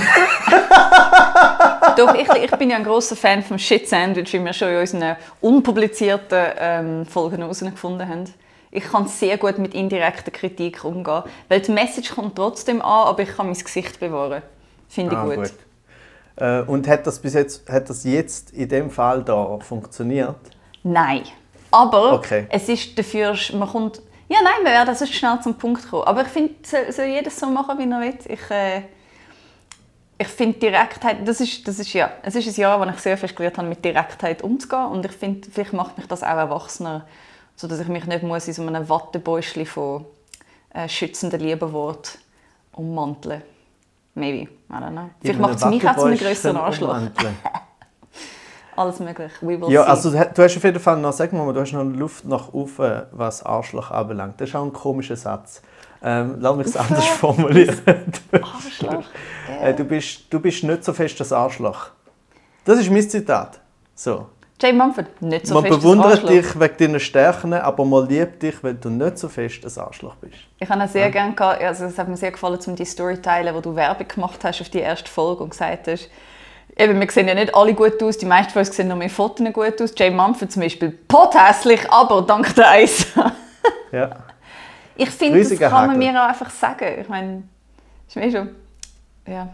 Doch, 1.97 2.15
ich, 2.15 2.27
ich 2.43 2.51
bin 2.51 2.69
ja 2.69 2.77
ein 2.77 2.83
großer 2.83 3.15
Fan 3.15 3.43
vom 3.43 3.57
Shit 3.59 3.87
Sandwich, 3.89 4.31
wie 4.33 4.43
wir 4.43 4.53
schon 4.53 4.69
in 4.69 4.77
unseren 4.79 5.15
unpublizierten 5.41 6.45
ähm, 6.57 7.05
Folgen 7.05 7.37
herausgefunden 7.39 8.07
haben. 8.07 8.23
Ich 8.71 8.85
kann 8.85 9.07
sehr 9.07 9.37
gut 9.37 9.57
mit 9.57 9.73
indirekter 9.73 10.31
Kritik 10.31 10.85
umgehen, 10.85 11.23
weil 11.49 11.59
die 11.59 11.71
Message 11.71 12.11
kommt 12.15 12.35
trotzdem 12.37 12.81
an, 12.81 13.07
aber 13.07 13.23
ich 13.23 13.35
kann 13.35 13.47
mein 13.47 13.55
Gesicht 13.57 13.99
bewahren. 13.99 14.41
Finde 14.87 15.11
ich 15.15 15.17
Ah, 15.17 15.35
gut. 15.35 15.51
Äh, 16.37 16.61
und 16.61 16.87
hat 16.87 17.05
das 17.05 17.19
bis 17.19 17.33
jetzt, 17.33 17.69
hat 17.69 17.89
das 17.89 18.05
jetzt 18.05 18.51
in 18.51 18.69
dem 18.69 18.89
Fall 18.89 19.23
da 19.23 19.59
funktioniert? 19.59 20.35
Nein. 20.83 21.23
Aber 21.69 22.13
Okay. 22.13 22.45
es 22.49 22.69
ist 22.69 22.97
dafür, 22.97 23.35
man 23.53 23.67
kommt... 23.69 24.01
Ja, 24.31 24.37
nein, 24.41 24.63
wir 24.63 24.71
werden 24.71 24.95
sonst 24.95 25.13
schnell 25.13 25.41
zum 25.41 25.55
Punkt 25.55 25.89
kommen. 25.89 26.03
Aber 26.05 26.21
ich 26.21 26.29
finde, 26.29 26.53
soll, 26.63 26.89
soll 26.93 27.05
jeder 27.05 27.29
so 27.29 27.47
machen, 27.47 27.77
wie 27.77 27.83
er 27.83 27.99
will. 27.99 28.17
Ich, 28.29 28.49
äh, 28.49 28.83
ich 30.17 30.27
finde 30.29 30.57
Direktheit, 30.57 31.27
das 31.27 31.41
ist, 31.41 31.67
das 31.67 31.79
ist 31.79 31.91
ja, 31.91 32.09
es 32.23 32.35
ist 32.35 32.47
ein 32.47 32.61
Jahr, 32.61 32.79
wo 32.79 32.89
ich 32.89 32.97
sehr 32.99 33.17
viel 33.17 33.27
gelernt 33.27 33.57
habe, 33.57 33.67
mit 33.67 33.83
Direktheit 33.83 34.41
umzugehen. 34.41 34.85
Und 34.85 35.05
ich 35.05 35.11
finde, 35.11 35.49
vielleicht 35.51 35.73
macht 35.73 35.97
mich 35.97 36.07
das 36.07 36.23
auch 36.23 36.27
erwachsener, 36.27 37.05
sodass 37.57 37.81
ich 37.81 37.89
mich 37.89 38.05
nicht 38.05 38.23
muss 38.23 38.47
in 38.47 38.53
so 38.53 38.65
einem 38.65 38.87
Wattebäuschen 38.87 39.65
von 39.65 40.05
äh, 40.73 40.87
schützenden 40.87 41.41
Liebenwort 41.41 42.17
ummanteln. 42.71 43.41
Maybe, 44.15 44.49
I 44.49 44.73
don't 44.73 44.91
know. 44.91 45.09
Vielleicht 45.19 45.39
macht 45.41 45.55
es 45.55 45.65
mich 45.65 45.85
auch 45.85 45.97
zu 45.97 46.05
einem 46.05 46.17
größeren 46.17 46.55
Arschloch. 46.55 47.01
alles 48.75 48.99
möglich. 48.99 49.31
Ja, 49.41 49.83
see. 49.83 49.89
also 49.89 50.11
du 50.11 50.43
hast 50.43 50.57
auf 50.57 50.63
jeden 50.63 50.79
Fall 50.79 50.97
noch, 50.97 51.13
sag 51.13 51.33
mal, 51.33 51.51
du 51.53 51.59
hast 51.59 51.73
noch 51.73 51.83
Luft 51.83 52.25
nach 52.25 52.53
oben, 52.53 53.03
was 53.11 53.43
Arschloch 53.43 53.91
anbelangt. 53.91 54.39
Das 54.39 54.49
ist 54.49 54.55
auch 54.55 54.63
ein 54.63 54.73
komischer 54.73 55.15
Satz. 55.15 55.61
Ähm, 56.03 56.37
lass 56.39 56.55
mich 56.55 56.67
es 56.67 56.77
anders 56.77 57.05
formulieren. 57.05 57.79
Arschloch. 58.31 59.03
Äh, 59.61 59.75
du, 59.75 59.83
bist, 59.83 60.21
du 60.31 60.39
bist 60.39 60.63
nicht 60.63 60.83
so 60.83 60.91
fest 60.91 61.19
das 61.19 61.31
Arschloch. 61.31 61.89
Das 62.65 62.79
ist 62.79 62.89
mein 62.89 63.07
Zitat. 63.07 63.59
So. 63.93 64.27
Jay 64.59 64.73
Mumford, 64.73 65.21
nicht 65.21 65.45
so 65.45 65.55
man 65.55 65.63
fest 65.63 65.75
bewundert 65.75 66.11
Arschloch. 66.11 66.29
dich 66.29 66.59
wegen 66.59 66.77
deiner 66.77 66.99
Stärken, 66.99 67.53
aber 67.53 67.83
man 67.85 68.07
liebt 68.07 68.41
dich, 68.41 68.63
weil 68.63 68.75
du 68.75 68.89
nicht 68.89 69.17
so 69.17 69.27
fest 69.27 69.63
ein 69.65 69.83
Arschloch 69.83 70.15
bist. 70.15 70.35
Ich 70.59 70.69
habe 70.69 70.87
sehr 70.87 71.11
gerne 71.11 71.33
gehabt, 71.33 71.61
also 71.61 71.85
es 71.85 71.97
hat 71.97 72.07
mir 72.07 72.17
sehr 72.17 72.31
gefallen, 72.31 72.59
um 72.65 72.75
die 72.75 72.85
Story 72.85 73.15
zu 73.15 73.23
teilen, 73.23 73.53
wo 73.53 73.59
du 73.59 73.75
Werbung 73.75 74.07
gemacht 74.07 74.43
hast 74.43 74.61
auf 74.61 74.69
die 74.69 74.79
erste 74.79 75.09
Folge 75.09 75.43
und 75.43 75.49
gesagt 75.51 75.87
hast, 75.87 76.09
eben, 76.77 76.99
wir 76.99 77.11
sehen 77.11 77.27
ja 77.27 77.33
nicht 77.35 77.53
alle 77.55 77.73
gut 77.73 78.01
aus, 78.03 78.17
die 78.17 78.25
meisten 78.25 78.51
von 78.53 78.59
uns 78.61 78.75
sehen 78.75 78.87
nur 78.87 78.97
mehr 78.97 79.09
Fotos 79.09 79.45
gut 79.53 79.81
aus. 79.81 79.93
Jay 79.95 80.09
Mumford 80.09 80.51
zum 80.51 80.61
Beispiel, 80.61 80.91
pothässlich, 81.07 81.89
aber 81.91 82.21
dank 82.23 82.53
der 82.55 82.69
Eis. 82.69 83.07
Ja. 83.91 84.09
ich 84.95 85.09
finde, 85.09 85.43
das 85.43 85.59
kann 85.59 85.87
man 85.87 85.97
mir 85.97 86.11
auch 86.11 86.27
einfach 86.29 86.49
sagen. 86.49 86.85
Ich 87.01 87.09
meine, 87.09 87.43
ist 88.07 88.15
mir 88.15 88.31
schon... 88.31 88.49
Ja. 89.27 89.49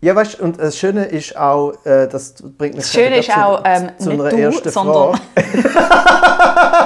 Ja, 0.00 0.14
weißt, 0.14 0.38
und 0.38 0.60
das 0.60 0.78
Schöne 0.78 1.06
ist 1.06 1.36
auch, 1.36 1.72
äh, 1.84 2.06
das 2.06 2.34
bringt 2.56 2.76
mich 2.76 2.84
Das 2.84 2.92
Schöne 2.92 3.18
ist 3.18 3.28
gerade 3.28 3.44
auch, 3.46 3.62
ähm, 3.64 3.90
zu 3.98 4.10
nicht 4.10 4.20
einer 4.20 4.30
du, 4.30 4.36
ersten 4.36 4.70
sondern- 4.70 5.16
Frage. 5.16 5.62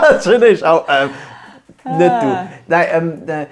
das 0.14 0.24
Schöne 0.24 0.46
ist 0.46 0.64
auch, 0.64 0.86
ähm, 0.88 1.10
nicht 1.98 2.10
Ah. 2.10 2.20
du. 2.20 2.48
Nein, 2.68 2.86
ähm, 2.90 3.22
äh, 3.28 3.46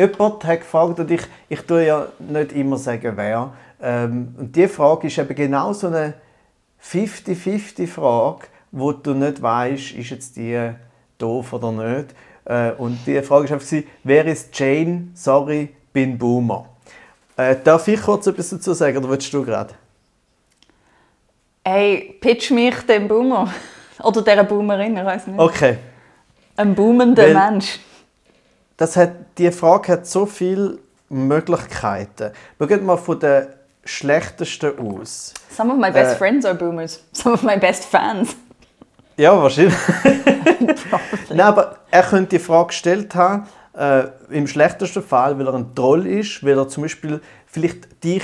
jemand 0.00 0.44
hat 0.44 0.60
gefragt, 0.60 0.98
und 0.98 1.08
ich, 1.08 1.20
ich 1.48 1.60
tue 1.60 1.86
ja 1.86 2.06
nicht 2.18 2.52
immer 2.52 2.78
sagen, 2.78 3.12
wer. 3.14 3.52
Ähm, 3.82 4.34
und 4.38 4.54
die 4.54 4.68
Frage 4.68 5.06
ist 5.06 5.18
eben 5.18 5.34
genau 5.34 5.72
so 5.72 5.86
eine 5.86 6.14
50-50-Frage, 6.82 8.46
wo 8.72 8.92
du 8.92 9.14
nicht 9.14 9.40
weißt, 9.40 9.92
ist 9.92 10.10
jetzt 10.10 10.36
die 10.36 10.70
doof 11.18 11.52
oder 11.52 11.72
nicht. 11.72 12.14
Äh, 12.44 12.72
und 12.72 12.98
die 13.06 13.20
Frage 13.22 13.44
ist 13.44 13.52
einfach, 13.52 13.88
wer 14.04 14.26
ist 14.26 14.58
Jane? 14.58 15.08
Sorry, 15.14 15.74
bin 15.92 16.18
Boomer. 16.18 16.66
Äh, 17.36 17.56
darf 17.62 17.88
ich 17.88 18.00
kurz 18.02 18.26
etwas 18.26 18.50
dazu 18.50 18.72
sagen, 18.74 18.98
oder 18.98 19.10
willst 19.10 19.32
du 19.32 19.44
gerade? 19.44 19.74
Hey, 21.64 22.16
pitch 22.20 22.50
mich 22.50 22.74
dem 22.86 23.06
Boomer. 23.06 23.52
Oder 24.02 24.22
dieser 24.22 24.44
Boomerin, 24.44 24.96
ich 24.96 25.04
weiß 25.04 25.26
nicht. 25.26 25.38
Okay. 25.38 25.76
Ein 26.56 26.74
boomender 26.74 27.22
Weil- 27.22 27.34
Mensch. 27.34 27.78
Das 28.78 28.96
hat, 28.96 29.12
die 29.36 29.50
Frage 29.50 29.92
hat 29.92 30.06
so 30.06 30.24
viele 30.24 30.78
Möglichkeiten. 31.10 32.32
Schaut 32.58 32.82
mal 32.82 32.96
von 32.96 33.20
den 33.20 33.46
schlechtesten 33.84 34.78
aus. 34.78 35.34
Some 35.50 35.72
of 35.72 35.78
my 35.78 35.90
best 35.90 36.14
Äh. 36.14 36.18
friends 36.18 36.44
are 36.46 36.54
boomers. 36.54 37.02
Some 37.12 37.34
of 37.34 37.42
my 37.42 37.56
best 37.58 37.84
fans. 37.84 38.36
Ja, 39.16 39.36
wahrscheinlich. 39.40 39.74
Nein, 41.28 41.40
aber 41.40 41.76
er 41.90 42.02
könnte 42.02 42.38
die 42.38 42.38
Frage 42.38 42.68
gestellt 42.68 43.14
haben, 43.14 43.46
äh, 43.76 44.04
im 44.30 44.46
schlechtesten 44.46 45.02
Fall, 45.02 45.38
weil 45.38 45.46
er 45.46 45.54
ein 45.54 45.74
Troll 45.74 46.06
ist, 46.06 46.44
weil 46.44 46.56
er 46.58 46.68
zum 46.68 46.82
Beispiel 46.84 47.20
vielleicht 47.46 48.02
dich 48.02 48.22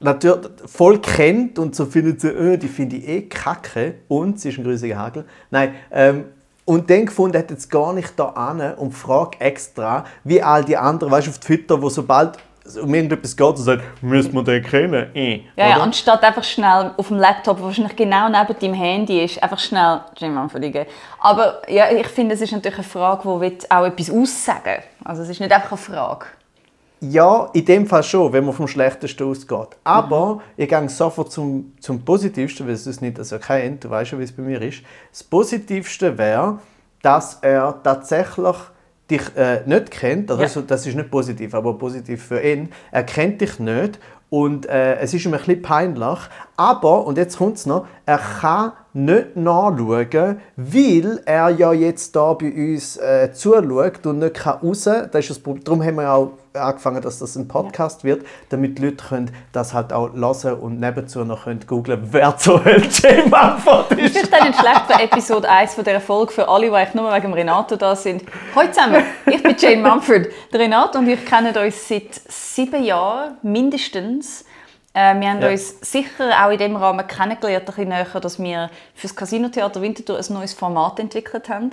natürlich 0.00 0.50
voll 0.66 0.98
kennt 1.00 1.58
und 1.58 1.74
so 1.74 1.86
findet, 1.86 2.20
so, 2.20 2.28
äh, 2.28 2.58
die 2.58 2.68
finde 2.68 2.96
ich 2.96 3.08
eh 3.08 3.22
kacke 3.22 3.94
und 4.08 4.38
sie 4.40 4.50
ist 4.50 4.58
ein 4.58 4.64
grüßiger 4.64 4.98
Hagel. 4.98 5.24
Nein, 5.50 5.74
ähm, 5.90 6.24
und 6.66 6.88
dann 6.90 7.06
gefunden, 7.06 7.36
er 7.36 7.40
hat 7.42 7.50
jetzt 7.50 7.70
gar 7.70 7.92
nicht 7.92 8.12
da 8.18 8.26
an 8.30 8.74
und 8.74 8.92
fragt 8.92 9.40
extra, 9.40 10.04
wie 10.24 10.42
all 10.42 10.64
die 10.64 10.76
anderen, 10.76 11.10
weißt 11.12 11.26
du, 11.26 11.30
auf 11.30 11.38
Twitter, 11.38 11.80
wo 11.80 11.88
sobald 11.90 12.38
um 12.82 12.94
irgendetwas 12.94 13.36
geht, 13.36 13.46
und 13.46 13.56
sagt, 13.58 14.02
müssen 14.02 14.32
wir 14.32 14.42
den 14.42 14.62
kennen? 14.62 15.14
Äh, 15.14 15.42
Ja, 15.56 15.68
ja, 15.68 15.76
anstatt 15.76 16.22
einfach 16.22 16.44
schnell 16.44 16.92
auf 16.96 17.08
dem 17.08 17.18
Laptop, 17.18 17.58
der 17.58 17.66
wahrscheinlich 17.66 17.96
genau 17.96 18.28
neben 18.28 18.58
deinem 18.58 18.74
Handy 18.74 19.24
ist, 19.24 19.42
einfach 19.42 19.58
schnell 19.58 20.00
Jim 20.16 20.34
Mumford 20.34 20.64
eingeben. 20.64 20.90
Aber 21.20 21.62
ja, 21.68 21.90
ich 21.90 22.06
finde, 22.08 22.34
es 22.34 22.40
ist 22.40 22.52
natürlich 22.52 22.78
eine 22.78 22.86
Frage, 22.86 23.22
die 23.22 23.40
will 23.40 23.58
auch 23.68 23.84
etwas 23.84 24.10
aussagen 24.10 24.82
Also 25.04 25.22
es 25.22 25.28
ist 25.28 25.40
nicht 25.40 25.52
einfach 25.52 25.72
eine 25.72 25.78
Frage. 25.78 26.26
Ja, 27.00 27.50
in 27.52 27.66
dem 27.66 27.86
Fall 27.86 28.02
schon, 28.02 28.32
wenn 28.32 28.46
man 28.46 28.54
vom 28.54 28.66
Schlechtesten 28.66 29.28
ausgeht. 29.28 29.76
Aber 29.84 30.40
ich 30.56 30.68
gehe 30.68 30.88
sofort 30.88 31.30
zum, 31.30 31.74
zum 31.78 32.02
Positivsten, 32.02 32.66
weil 32.66 32.74
es 32.74 32.86
uns 32.86 33.02
nicht 33.02 33.22
so 33.22 33.38
kennt. 33.38 33.84
Du 33.84 33.90
weißt 33.90 34.12
ja, 34.12 34.18
wie 34.18 34.22
es 34.22 34.34
bei 34.34 34.42
mir 34.42 34.62
ist. 34.62 34.82
Das 35.10 35.22
Positivste 35.22 36.16
wäre, 36.16 36.60
dass 37.02 37.34
er 37.42 37.78
tatsächlich 37.82 38.56
dich 39.10 39.22
äh, 39.36 39.62
nicht 39.66 39.90
kennt. 39.90 40.30
Also 40.30 40.60
Ja. 40.60 40.66
das 40.66 40.86
ist 40.86 40.94
nicht 40.96 41.10
positiv, 41.10 41.54
aber 41.54 41.76
positiv 41.76 42.24
für 42.24 42.40
ihn. 42.40 42.70
Er 42.90 43.04
kennt 43.04 43.40
dich 43.40 43.58
nicht 43.58 43.98
und 44.30 44.66
äh, 44.66 44.96
es 44.96 45.12
ist 45.14 45.24
ihm 45.26 45.34
ein 45.34 45.38
bisschen 45.38 45.62
peinlich. 45.62 46.18
Aber, 46.56 47.06
und 47.06 47.18
jetzt 47.18 47.36
kommt 47.38 47.56
es 47.56 47.66
noch, 47.66 47.86
er 48.06 48.18
kann 48.40 48.72
nicht 48.94 49.36
nachschauen, 49.36 50.40
weil 50.56 51.20
er 51.26 51.48
ja 51.50 51.72
jetzt 51.72 52.14
da 52.14 52.32
bei 52.32 52.52
uns 52.52 52.96
äh, 52.96 53.32
zuschaut 53.32 54.06
und 54.06 54.20
nicht 54.20 54.34
kann 54.34 54.60
raus 54.62 54.84
kann. 54.84 55.10
Das 55.10 55.28
ist 55.28 55.44
das. 55.44 55.54
Darum 55.64 55.82
haben 55.82 55.96
wir 55.96 56.10
auch 56.12 56.30
angefangen, 56.54 57.02
dass 57.02 57.18
das 57.18 57.34
ein 57.34 57.48
Podcast 57.48 58.04
wird, 58.04 58.24
damit 58.50 58.78
die 58.78 58.82
Leute 58.82 59.04
können 59.04 59.30
das 59.50 59.74
halt 59.74 59.92
auch 59.92 60.12
hören 60.12 60.60
und 60.60 60.78
nebenzu 60.78 61.24
noch 61.24 61.44
können 61.44 61.64
googlen, 61.66 62.06
wer 62.12 62.36
zur 62.38 62.64
Hölle 62.64 62.86
Jay 62.88 63.22
Mumford 63.22 63.90
Das 63.90 63.98
ist. 63.98 64.16
ist 64.22 64.32
dann 64.32 64.46
nicht 64.46 64.60
schlecht 64.60 64.82
für 64.86 65.02
Episode 65.02 65.50
1 65.50 65.74
von 65.74 65.82
dieser 65.82 66.00
Folge 66.00 66.32
für 66.32 66.48
alle, 66.48 66.66
die 66.66 66.72
eigentlich 66.72 66.94
nur 66.94 67.12
wegen 67.12 67.32
Renato 67.34 67.74
da 67.74 67.96
sind. 67.96 68.22
Hallo 68.54 68.70
zusammen, 68.70 69.02
ich 69.26 69.42
bin 69.42 69.56
Jane 69.58 69.82
Mumford. 69.82 70.28
Der 70.52 70.60
Renato 70.60 71.00
und 71.00 71.08
ich 71.08 71.24
kennen 71.26 71.56
uns 71.56 71.88
seit 71.88 72.14
sieben 72.28 72.84
Jahren 72.84 73.38
mindestens. 73.42 74.44
Äh, 74.94 75.20
wir 75.20 75.28
haben 75.30 75.42
Ja. 75.42 75.50
uns 75.50 75.76
sicher 75.80 76.30
auch 76.44 76.50
in 76.50 76.58
dem 76.58 76.76
Rahmen 76.76 77.06
kennengelernt, 77.06 77.62
ein 77.62 77.66
bisschen 77.66 77.88
näher, 77.88 78.06
dass 78.20 78.38
wir 78.38 78.70
für 78.94 79.08
das 79.08 79.16
Casino-Theater 79.16 79.82
Winterthur 79.82 80.16
ein 80.18 80.24
neues 80.32 80.54
Format 80.54 81.00
entwickelt 81.00 81.48
haben, 81.48 81.70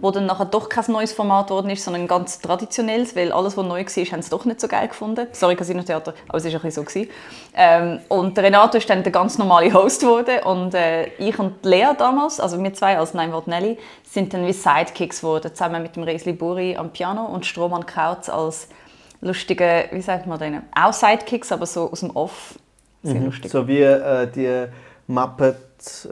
wo 0.00 0.10
dann 0.10 0.26
nachher 0.26 0.46
doch 0.46 0.68
kein 0.68 0.84
neues 0.88 1.12
Format 1.12 1.46
geworden 1.46 1.70
ist, 1.70 1.84
sondern 1.84 2.02
ein 2.02 2.08
ganz 2.08 2.40
traditionelles, 2.40 3.14
weil 3.14 3.30
alles, 3.30 3.56
was 3.56 3.64
neu 3.64 3.84
war, 3.84 4.04
haben 4.12 4.20
sie 4.22 4.30
doch 4.30 4.44
nicht 4.44 4.60
so 4.60 4.66
geil 4.66 4.88
gefunden. 4.88 5.28
Sorry, 5.30 5.54
Casino-Theater, 5.54 6.12
aber 6.28 6.38
es 6.38 6.44
war 6.44 6.50
ein 6.50 6.54
bisschen 6.60 6.70
so. 6.72 6.82
Gewesen. 6.82 7.08
Ähm, 7.54 8.00
und 8.08 8.36
Renato 8.36 8.78
ist 8.78 8.90
dann 8.90 9.04
der 9.04 9.12
ganz 9.12 9.38
normale 9.38 9.72
Host 9.72 10.00
geworden 10.00 10.40
und 10.44 10.74
äh, 10.74 11.06
ich 11.18 11.38
und 11.38 11.64
Lea 11.64 11.90
damals, 11.96 12.40
also 12.40 12.60
wir 12.60 12.74
zwei 12.74 12.98
als 12.98 13.14
Nein 13.14 13.30
Wort 13.32 13.46
Nelly, 13.46 13.78
sind 14.02 14.34
dann 14.34 14.44
wie 14.44 14.52
Sidekicks 14.52 15.20
geworden, 15.20 15.54
zusammen 15.54 15.82
mit 15.84 15.94
dem 15.94 16.02
Resli 16.02 16.32
Buri 16.32 16.76
am 16.76 16.90
Piano 16.90 17.26
und 17.26 17.46
Stroman 17.46 17.86
Kautz 17.86 18.28
als 18.28 18.68
lustige, 19.20 19.86
wie 19.92 20.00
sagt 20.00 20.26
man 20.26 20.38
denen, 20.38 20.62
auch 20.74 20.92
Sidekicks, 20.92 21.52
aber 21.52 21.66
so 21.66 21.90
aus 21.90 22.00
dem 22.00 22.10
Off. 22.10 22.54
Sehr 23.02 23.20
lustig. 23.20 23.50
So 23.50 23.66
wie 23.68 23.82
äh, 23.82 24.26
die 24.30 24.66
Muppet, 25.06 25.56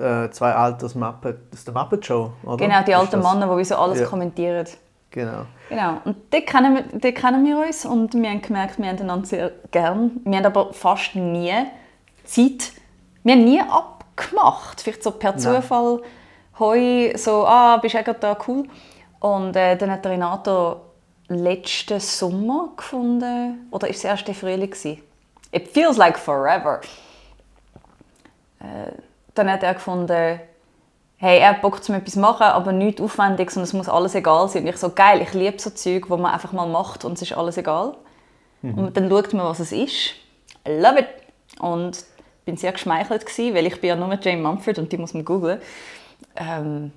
äh, 0.01 0.31
zwei 0.31 0.53
Alters 0.53 0.95
Muppet, 0.95 1.39
das 1.51 1.61
ist 1.61 1.67
der 1.69 1.75
Muppet 1.75 2.07
Show, 2.07 2.33
oder? 2.45 2.57
Genau, 2.57 2.83
die 2.83 2.95
alten? 2.95 3.21
Männer, 3.21 3.49
die 3.53 3.59
wie 3.59 3.65
so 3.65 3.77
alles 3.77 4.01
Ja. 4.01 4.07
kommentieren. 4.07 4.67
Genau. 5.11 5.47
Genau, 5.69 6.01
und 6.05 6.17
dort 6.31 6.47
kennen, 6.47 6.75
wir, 6.75 6.99
dort 6.99 7.15
kennen 7.15 7.45
wir 7.47 7.59
uns 7.59 7.85
und 7.87 8.15
wir 8.15 8.29
haben 8.31 8.43
gemerkt, 8.43 8.79
wir 8.79 8.89
haben 8.89 8.99
einander 8.99 9.27
sehr 9.27 9.53
gern. 9.71 10.11
Wir 10.25 10.39
haben 10.39 10.47
aber 10.47 10.73
fast 10.73 11.15
nie 11.15 11.53
Zeit, 12.25 12.73
wir 13.23 13.35
haben 13.35 13.45
nie 13.45 13.61
abgemacht. 13.61 14.81
Vielleicht 14.81 15.03
so 15.05 15.13
per 15.13 15.31
Nein. 15.31 15.39
Zufall, 15.41 16.03
hoi, 16.59 17.13
so, 17.17 17.47
ah, 17.47 17.77
bist 17.77 17.95
du 17.95 17.99
auch 18.01 18.05
gerade 18.05 18.19
da, 18.19 18.37
cool. 18.49 18.65
Und 19.21 19.57
äh, 19.57 19.77
dann 19.77 19.91
hat 19.91 20.05
der 20.05 20.13
Renato 20.13 20.81
letzten 21.29 22.01
Sommer 22.01 22.71
gefunden, 22.77 23.69
oder 23.71 23.89
ist 23.89 23.99
es 23.99 24.05
erst 24.05 24.29
der 24.29 24.35
Frühling? 24.35 24.71
gewesen? 24.71 25.03
It 25.53 25.69
feels 25.69 25.97
like 25.97 26.19
forever. 26.19 26.81
Äh, 28.61 28.93
dann 29.35 29.51
hat 29.51 29.63
er 29.63 29.75
gefunden, 29.75 30.41
hey, 31.17 31.39
er 31.39 31.51
hat 31.51 31.63
Bock 31.63 31.83
zum 31.83 31.95
etwas 31.95 32.17
machen, 32.17 32.43
aber 32.43 32.73
nichts 32.73 33.01
Aufwendiges 33.01 33.57
und 33.57 33.63
es 33.63 33.73
muss 33.73 33.89
alles 33.89 34.15
egal 34.15 34.49
sein. 34.49 34.63
Und 34.63 34.69
ich 34.69 34.77
so, 34.77 34.91
geil, 34.91 35.23
ich 35.23 35.33
liebe 35.33 35.61
so 35.61 35.71
Zeug, 35.71 36.11
wo 36.11 36.17
man 36.17 36.33
einfach 36.33 36.53
mal 36.53 36.67
macht 36.67 37.05
und 37.05 37.15
es 37.15 37.23
ist 37.23 37.33
alles 37.33 37.57
egal. 37.57 37.97
Und 38.63 38.97
dann 38.97 39.11
schaut 39.11 39.35
man, 39.35 39.47
was 39.47 39.61
es 39.61 39.73
ist. 39.73 40.15
I 40.67 40.81
love 40.81 40.99
it. 40.99 41.09
Und 41.61 42.03
bin 42.45 42.57
sehr 42.57 42.73
geschmeichelt 42.73 43.27
gewesen, 43.27 43.55
weil 43.55 43.67
ich 43.67 43.81
bin 43.81 43.89
ja 43.89 43.97
nur 43.97 44.19
Jane 44.21 44.41
Mumford 44.41 44.79
und 44.79 44.91
die 44.91 44.97
muss 44.97 45.13
man 45.13 45.25
googlen. 45.25 45.61
Ähm, 46.37 46.93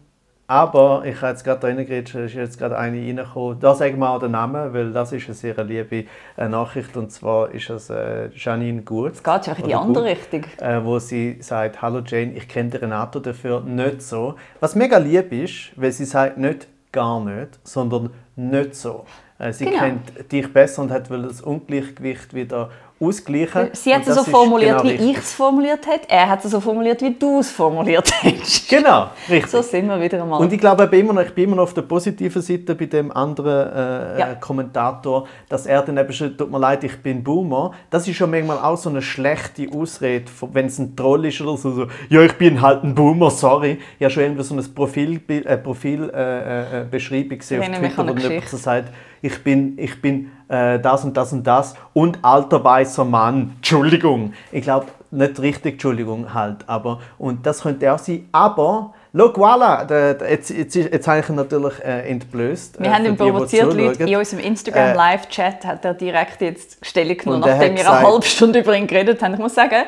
Aber 0.50 1.04
ich 1.06 1.18
habe 1.22 1.32
jetzt 1.34 1.44
gerade 1.44 1.60
da 1.60 1.68
reingeredet, 1.68 2.16
ist 2.16 2.34
jetzt 2.34 2.58
gerade 2.58 2.78
eine 2.78 2.98
reingekommen. 2.98 3.60
Da 3.60 3.76
sagen 3.76 4.00
wir 4.00 4.10
auch 4.10 4.20
den 4.20 4.32
Namen, 4.32 4.74
weil 4.74 4.94
das 4.94 5.12
ist 5.12 5.26
eine 5.26 5.34
sehr 5.34 5.62
liebe 5.64 6.06
äh, 6.38 6.48
Nachricht. 6.48 6.96
Und 6.96 7.12
zwar 7.12 7.52
ist 7.52 7.70
es 7.70 7.90
äh, 7.90 8.30
Janine 8.34 8.82
Gut. 8.84 9.12
es 9.14 9.24
geht 9.24 9.44
schon 9.46 9.56
in 9.58 9.64
die 9.66 9.76
andere 9.76 10.04
Gut, 10.06 10.18
Richtung. 10.18 10.44
Äh, 10.62 10.84
wo 10.86 11.00
sie 11.00 11.38
sagt, 11.42 11.82
hallo 11.82 12.02
Jane, 12.06 12.32
ich 12.32 12.48
kenne 12.48 12.70
den 12.70 12.80
Renato 12.80 13.20
dafür 13.20 13.60
nicht 13.60 14.02
so. 14.02 14.36
Was 14.62 14.74
mega 14.76 14.98
lieb 14.98 15.34
ist, 15.34 15.72
weil 15.76 15.92
sie 15.92 16.06
sagt 16.06 16.38
nicht 16.38 16.68
gar 16.94 17.20
nicht, 17.20 17.60
sondern 17.64 18.12
nicht 18.38 18.74
so. 18.74 19.04
Sie 19.52 19.66
Genau. 19.66 19.78
kennt 19.78 20.32
dich 20.32 20.52
besser 20.52 20.82
und 20.82 20.92
hat 20.92 21.12
will 21.12 21.22
das 21.22 21.42
Ungleichgewicht 21.42 22.34
wieder 22.34 22.72
ausgleichen. 23.00 23.70
Sie 23.74 23.94
hat 23.94 24.08
es 24.08 24.16
so 24.16 24.24
formuliert, 24.24 24.82
genau 24.82 24.94
wie 25.00 25.12
ich 25.12 25.18
es 25.18 25.34
formuliert 25.34 25.86
habe. 25.86 26.02
Er 26.08 26.30
hat 26.30 26.44
es 26.44 26.52
so 26.52 26.60
formuliert, 26.60 27.02
wie 27.02 27.14
du 27.14 27.40
es 27.40 27.52
formuliert 27.52 28.12
hast. 28.24 28.70
Genau, 28.70 29.10
richtig. 29.30 29.52
So 29.52 29.62
sind 29.62 29.88
wir 29.88 30.02
wieder 30.02 30.22
einmal. 30.22 30.42
Und 30.42 30.52
ich 30.52 30.60
glaube, 30.60 30.86
ich 30.86 30.90
bin 30.90 31.02
immer 31.02 31.14
noch, 31.14 31.22
ich 31.22 31.34
bin 31.34 31.46
immer 31.46 31.58
noch 31.58 31.64
auf 31.64 31.74
der 31.74 31.84
positiven 31.84 32.42
Seite 32.42 32.76
bei 32.76 32.86
dem 32.86 33.12
anderen 33.12 33.68
äh, 33.74 34.20
Ja. 34.20 34.32
äh, 34.32 34.36
Kommentator, 34.40 35.28
dass 35.50 35.66
er 35.66 35.82
dann 35.84 35.98
eben 35.98 36.12
schon, 36.12 36.36
tut 36.36 36.50
mir 36.52 36.60
leid, 36.60 36.84
ich 36.84 36.98
bin 37.02 37.24
Boomer. 37.24 37.72
Das 37.90 38.08
ist 38.08 38.16
schon 38.16 38.32
manchmal 38.32 38.58
auch 38.60 38.78
so 38.78 38.90
eine 38.90 39.02
schlechte 39.02 39.68
Ausrede, 39.74 40.26
wenn 40.52 40.66
es 40.66 40.80
ein 40.80 40.96
Troll 40.96 41.26
ist 41.26 41.40
oder 41.42 41.58
so, 41.58 41.72
so 41.72 41.88
ja, 42.10 42.22
ich 42.22 42.34
bin 42.34 42.62
halt 42.62 42.84
ein 42.84 42.96
Boomer, 42.96 43.30
sorry. 43.30 43.80
Ich 44.00 44.04
habe 44.04 44.12
schon 44.12 44.24
irgendwie 44.24 44.44
so 44.44 44.56
ein 44.56 44.74
Profil, 44.74 45.22
äh, 45.28 45.58
Profil 45.58 46.10
äh, 46.14 46.82
äh, 46.82 46.86
Beschreibung 46.90 47.38
gesehen 47.38 47.62
auf 47.62 47.80
Twitter, 47.80 47.98
wo 48.08 48.12
eine 48.12 48.22
jemand 48.22 48.50
so 48.50 48.58
sagt, 48.58 48.92
ich 49.22 49.44
bin, 49.44 49.78
ich 49.78 50.02
bin 50.02 50.32
äh, 50.50 50.80
das 50.80 51.04
und 51.04 51.16
das 51.18 51.34
und 51.34 51.46
das 51.46 51.76
und 51.94 52.20
alter 52.22 52.64
weißer 52.64 53.06
Mann. 53.06 53.54
Entschuldigung. 53.58 54.34
Ich 54.52 54.64
glaube, 54.64 54.88
nicht 55.12 55.40
richtig 55.40 55.74
Entschuldigung 55.74 56.34
halt, 56.34 56.58
aber 56.68 57.00
und 57.18 57.46
das 57.46 57.62
könnte 57.62 57.92
auch 57.94 58.00
sein, 58.00 58.28
aber 58.32 58.94
Schau, 59.18 59.30
voilà, 59.30 59.90
jetzt, 60.30 60.50
jetzt, 60.52 60.76
jetzt 60.76 61.08
habe 61.08 61.22
ich 61.22 61.30
ihn 61.30 61.36
natürlich 61.36 61.80
äh, 61.84 62.10
entblößt. 62.10 62.80
wir 62.80 62.88
äh, 62.88 62.94
haben 62.94 63.06
ihn 63.06 63.12
die 63.14 63.18
provoziert, 63.18 63.74
Leute. 63.74 64.04
In 64.04 64.16
unserem 64.16 64.44
Instagram 64.44 64.96
Äh, 64.96 65.52
hat 65.64 65.86
er 65.86 65.94
direkt 65.96 66.42
jetzt 66.42 66.86
Stellung 66.86 67.18
genommen, 67.18 67.40
nachdem 67.40 67.60
wir 67.60 67.66
eine 67.68 67.76
gesagt- 67.78 68.06
halbe 68.06 68.26
Stunde 68.26 68.60
über 68.60 68.76
ihn 68.76 68.86
geredet 68.86 69.22
haben. 69.24 69.34
Ich 69.34 69.40
muss 69.40 69.56
sagen, 69.56 69.86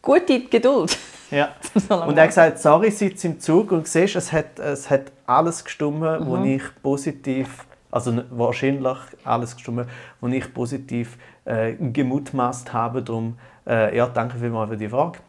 gute 0.00 0.40
Geduld. 0.40 0.96
Ja. 1.30 1.48
Und 2.06 2.16
er 2.16 2.22
hat 2.22 2.28
gesagt, 2.30 2.58
sorry, 2.58 2.90
sitze 2.90 3.26
im 3.26 3.40
Zug 3.40 3.72
und 3.72 3.88
siehst, 3.88 4.14
es 4.14 4.32
hat, 4.32 4.58
es 4.58 4.88
hat 4.88 5.10
alles 5.26 5.64
gestimmt, 5.64 6.02
wo 6.26 6.36
ich 6.44 6.62
positiv, 6.82 7.66
also 7.94 8.22
wahrscheinlich 8.30 8.96
alles 9.24 9.54
gestimmt, 9.54 9.86
wo 10.20 10.26
ich 10.26 10.52
positiv 10.52 11.16
äh, 11.44 11.74
gemutmaßt 11.74 12.72
habe. 12.72 13.02
Darum, 13.02 13.38
äh, 13.66 13.96
ja, 13.96 14.06
danke 14.06 14.36
vielmals 14.36 14.70
für 14.70 14.76
die 14.76 14.88
Frage. 14.88 15.20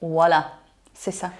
Voilà, 0.00 0.44
c'est 0.94 1.12
ça. 1.12 1.30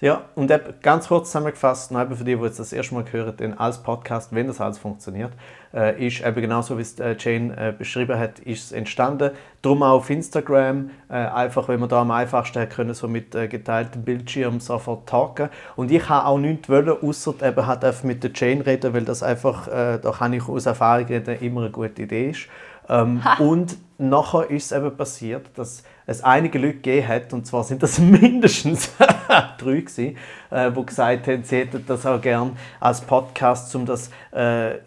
Ja, 0.00 0.26
und 0.34 0.50
eben 0.50 0.74
ganz 0.82 1.08
kurz 1.08 1.28
zusammengefasst, 1.28 1.90
eben 1.92 2.16
für 2.16 2.24
die, 2.24 2.36
die 2.36 2.42
jetzt 2.42 2.58
das 2.58 2.72
erste 2.72 2.94
Mal 2.94 3.04
hören, 3.10 3.36
denn 3.36 3.56
als 3.56 3.82
Podcast, 3.82 4.34
wenn 4.34 4.46
das 4.46 4.60
alles 4.60 4.78
funktioniert, 4.78 5.32
äh, 5.76 6.06
ist 6.06 6.24
eben 6.24 6.40
genauso, 6.40 6.78
wie 6.78 6.82
es 6.82 6.98
äh, 6.98 7.14
Jane 7.18 7.54
äh, 7.56 7.72
beschrieben 7.72 8.18
hat, 8.18 8.38
ist 8.38 8.64
es 8.64 8.72
entstanden. 8.72 9.30
Darum 9.60 9.82
auch 9.82 9.98
auf 9.98 10.10
Instagram, 10.10 10.90
äh, 11.10 11.14
einfach, 11.14 11.68
wenn 11.68 11.80
man 11.80 11.90
da 11.90 12.00
am 12.00 12.10
einfachsten 12.10 12.60
hat 12.60 12.70
können, 12.70 12.94
so 12.94 13.08
mit 13.08 13.34
äh, 13.34 13.46
geteiltem 13.46 14.02
Bildschirm 14.02 14.58
sofort 14.60 15.06
talken. 15.06 15.50
Und 15.76 15.90
ich 15.90 16.08
habe 16.08 16.26
auch 16.26 16.38
nichts 16.38 16.68
wollen, 16.70 16.88
außer 16.88 17.34
eben 17.42 17.66
halt 17.66 17.84
einfach 17.84 18.04
mit 18.04 18.24
der 18.24 18.30
Jane 18.34 18.64
reden, 18.64 18.94
weil 18.94 19.04
das 19.04 19.22
einfach, 19.22 19.68
da 19.68 19.98
kann 19.98 20.32
ich 20.32 20.48
aus 20.48 20.66
Erfahrung 20.66 21.06
reden, 21.06 21.38
immer 21.40 21.62
eine 21.62 21.70
gute 21.70 22.02
Idee 22.02 22.30
ist. 22.30 22.48
Ähm, 22.88 23.22
und 23.38 23.76
nachher 23.98 24.50
ist 24.50 24.66
es 24.66 24.72
eben 24.72 24.96
passiert, 24.96 25.46
dass 25.54 25.82
es 26.08 26.22
einige 26.22 26.58
Leute 26.58 26.74
gegeben 26.74 27.08
hat, 27.08 27.32
und 27.32 27.46
zwar 27.46 27.64
sind 27.64 27.82
das 27.82 27.98
mindestens 28.00 28.90
drei 29.28 29.80
gewesen, 29.80 30.16
äh, 30.50 30.70
die 30.70 30.86
gesagt 30.86 31.26
haben, 31.26 31.42
sie 31.44 31.56
hätten 31.56 31.84
das 31.86 32.06
auch 32.06 32.20
gerne 32.20 32.52
als 32.80 33.00
Podcast, 33.00 33.74
um 33.74 33.84
das 33.86 34.10
äh, 34.32 34.74
äh, 34.74 34.78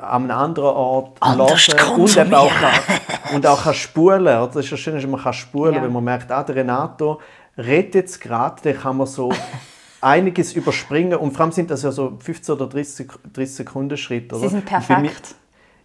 an 0.00 0.22
einem 0.24 0.30
anderen 0.30 0.70
Ort 0.70 1.18
Anders 1.20 1.68
hören 1.68 2.00
und 2.00 2.16
eben 2.16 2.34
auch, 2.34 2.50
kann, 2.50 3.34
und 3.34 3.46
auch 3.46 3.62
kann 3.64 3.74
spulen. 3.74 4.22
oder? 4.22 4.46
Das 4.46 4.64
ist 4.64 4.70
ja 4.70 4.76
schön, 4.76 4.94
dass 4.94 5.06
man 5.06 5.20
kann 5.20 5.32
spulen 5.34 5.74
Ja. 5.74 5.82
wenn 5.82 5.92
man 5.92 6.02
merkt, 6.04 6.30
ah, 6.32 6.42
der 6.42 6.56
Renato 6.56 7.20
redet 7.58 7.94
jetzt 7.94 8.20
gerade, 8.20 8.56
dann 8.62 8.76
kann 8.80 8.96
man 8.96 9.06
so 9.06 9.30
einiges 10.00 10.52
überspringen 10.54 11.18
und 11.18 11.32
vor 11.32 11.42
allem 11.42 11.52
sind 11.52 11.70
das 11.70 11.82
ja 11.82 11.92
so 11.92 12.14
15 12.18 12.54
oder 12.54 12.66
30, 12.66 13.08
30 13.32 13.54
Sekunden 13.56 13.96
Schritte. 13.96 14.34
Sie 14.36 14.40
oder? 14.42 14.50
sind 14.50 14.64
bei 14.70 14.78
mir- 14.78 15.08
perfekt. 15.10 15.34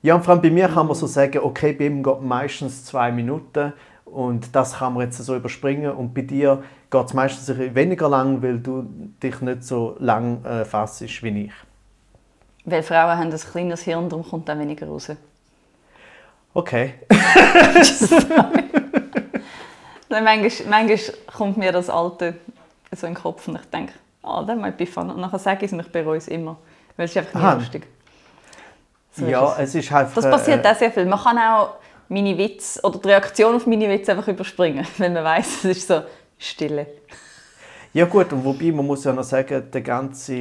ja, 0.01 0.15
und 0.15 0.23
vor 0.23 0.33
allem 0.33 0.41
bei 0.41 0.49
mir 0.51 0.67
kann 0.67 0.87
man 0.87 0.95
so 0.95 1.05
sagen, 1.07 1.39
okay, 1.43 1.73
bei 1.73 1.85
ihm 1.85 2.01
geht 2.03 2.21
meistens 2.21 2.85
zwei 2.85 3.11
Minuten 3.11 3.73
und 4.11 4.55
das 4.55 4.77
kann 4.77 4.93
man 4.93 5.03
jetzt 5.03 5.17
so 5.17 5.35
überspringen. 5.35 5.91
Und 5.91 6.13
bei 6.13 6.21
dir 6.21 6.63
geht 6.89 7.05
es 7.05 7.13
meistens 7.13 7.57
weniger 7.75 8.09
lang, 8.09 8.41
weil 8.41 8.59
du 8.59 8.83
dich 9.21 9.41
nicht 9.41 9.63
so 9.63 9.95
lang 9.99 10.43
äh, 10.43 10.65
fassst 10.65 11.01
wie 11.01 11.45
ich. 11.45 11.51
Weil 12.65 12.83
Frauen 12.83 13.17
haben 13.17 13.31
ein 13.31 13.39
kleines 13.39 13.81
Hirn, 13.81 14.09
darum 14.09 14.27
kommt 14.27 14.49
dann 14.49 14.59
weniger 14.59 14.87
raus. 14.87 15.11
Okay. 16.53 16.95
Dann 20.09 20.23
manchmal, 20.23 20.67
manchmal 20.69 21.15
kommt 21.37 21.57
mir 21.57 21.71
das 21.71 21.89
Alte 21.89 22.33
so 22.95 23.05
in 23.05 23.13
den 23.13 23.21
Kopf 23.21 23.47
und 23.47 23.55
ich 23.55 23.65
denke, 23.69 23.93
ah, 24.23 24.43
das 24.43 24.57
might 24.57 24.75
be 24.75 24.87
fun. 24.87 25.11
Und 25.11 25.21
nachher 25.21 25.37
sage 25.37 25.65
ich 25.65 25.71
es 25.71 25.73
und 25.73 25.81
ich 25.81 25.91
bereue 25.91 26.17
es 26.17 26.27
immer. 26.27 26.57
Weil 26.97 27.05
es 27.05 27.11
ist 27.11 27.17
einfach 27.17 27.39
Aha. 27.39 27.55
nicht 27.55 27.73
lustig. 27.73 27.87
So 29.11 29.25
ist 29.25 29.31
ja, 29.31 29.53
es. 29.53 29.59
es 29.59 29.75
ist 29.75 29.91
halt. 29.91 30.09
Das 30.15 30.29
passiert 30.29 30.65
auch 30.65 30.75
sehr 30.75 30.91
viel. 30.91 31.05
Man 31.05 31.19
kann 31.19 31.37
auch 31.37 31.75
meine 32.09 32.37
Witze 32.37 32.81
oder 32.81 32.99
die 32.99 33.07
Reaktion 33.07 33.55
auf 33.55 33.67
meine 33.67 33.87
Witze 33.87 34.11
einfach 34.11 34.27
überspringen, 34.27 34.85
wenn 34.97 35.13
man 35.13 35.23
weiß, 35.23 35.63
es 35.63 35.77
ist 35.77 35.87
so 35.87 36.01
Stille. 36.37 36.87
Ja 37.93 38.05
gut, 38.05 38.31
und 38.33 38.43
wobei 38.45 38.71
man 38.71 38.85
muss 38.85 39.03
ja 39.03 39.13
noch 39.13 39.23
sagen, 39.23 39.63
der 39.71 39.81
ganze 39.81 40.33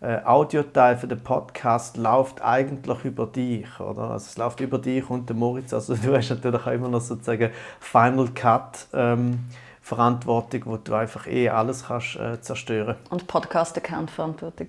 äh, 0.00 0.22
Audioteil 0.24 0.96
für 0.96 1.08
den 1.08 1.20
Podcast 1.20 1.96
läuft 1.96 2.42
eigentlich 2.42 3.04
über 3.04 3.26
dich, 3.26 3.80
oder? 3.80 4.10
Also 4.10 4.26
es 4.26 4.36
läuft 4.36 4.60
über 4.60 4.78
dich 4.78 5.08
und 5.10 5.28
den 5.28 5.38
Moritz. 5.38 5.72
Also 5.72 5.96
du 5.96 6.16
hast 6.16 6.30
natürlich 6.30 6.60
auch 6.60 6.70
immer 6.70 6.88
noch 6.88 7.00
sozusagen 7.00 7.50
Final 7.80 8.28
Cut 8.34 8.86
ähm, 8.92 9.40
Verantwortung, 9.82 10.62
wo 10.66 10.76
du 10.76 10.94
einfach 10.94 11.26
eh 11.26 11.48
alles 11.48 11.86
kannst 11.86 12.16
äh, 12.16 12.40
zerstören. 12.40 12.96
Und 13.10 13.26
Podcast-Account-Verantwortung. 13.26 14.68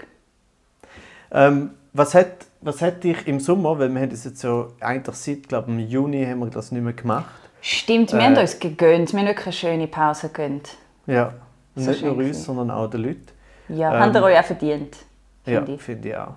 Ähm, 1.31 1.71
was 1.93 2.13
hat 2.13 2.47
was 2.65 2.82
hat 2.82 3.04
dich 3.04 3.28
im 3.28 3.39
Sommer, 3.39 3.78
weil 3.78 3.89
wir 3.93 4.01
haben 4.01 4.10
das 4.10 4.23
jetzt 4.25 4.39
so 4.39 4.73
eigentlich 4.80 5.15
seit, 5.15 5.47
glaube 5.47 5.71
im 5.71 5.80
Juni 5.80 6.25
haben 6.25 6.39
wir 6.39 6.47
das 6.49 6.71
nicht 6.71 6.82
mehr 6.82 6.93
gemacht. 6.93 7.25
Stimmt, 7.62 8.12
wir 8.12 8.19
Äh. 8.19 8.23
haben 8.23 8.38
uns 8.38 8.60
gegönnt. 8.60 9.13
Wir 9.13 9.19
haben 9.19 9.28
wirklich 9.28 9.45
eine 9.45 9.54
schöne 9.54 9.88
Pause 9.88 10.28
gegönnt. 10.30 10.75
Ja, 11.06 11.34
So 11.75 11.91
nicht 11.91 12.04
nur 12.04 12.15
uns, 12.17 12.43
sondern 12.43 12.71
auch 12.71 12.89
den 12.89 13.04
Leuten. 13.04 13.28
Ja, 13.69 13.93
Ähm, 13.93 14.01
habt 14.01 14.15
ihr 14.15 14.23
euch 14.23 14.39
auch 14.39 14.43
verdient. 14.45 14.97
Ja, 15.45 15.58
finde 15.60 15.73
ich. 15.75 15.82
finde 15.82 16.10
ich 16.10 16.15
auch. 16.17 16.34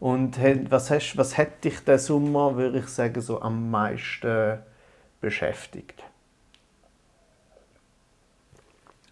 Und 0.00 0.38
was, 0.70 0.90
hast, 0.90 1.16
was 1.16 1.36
hat 1.38 1.62
dich 1.64 1.80
der 1.84 1.98
Sommer, 1.98 2.56
würde 2.56 2.78
ich 2.78 2.88
sagen, 2.88 3.20
so 3.20 3.40
am 3.40 3.70
meisten 3.70 4.58
beschäftigt? 5.20 6.02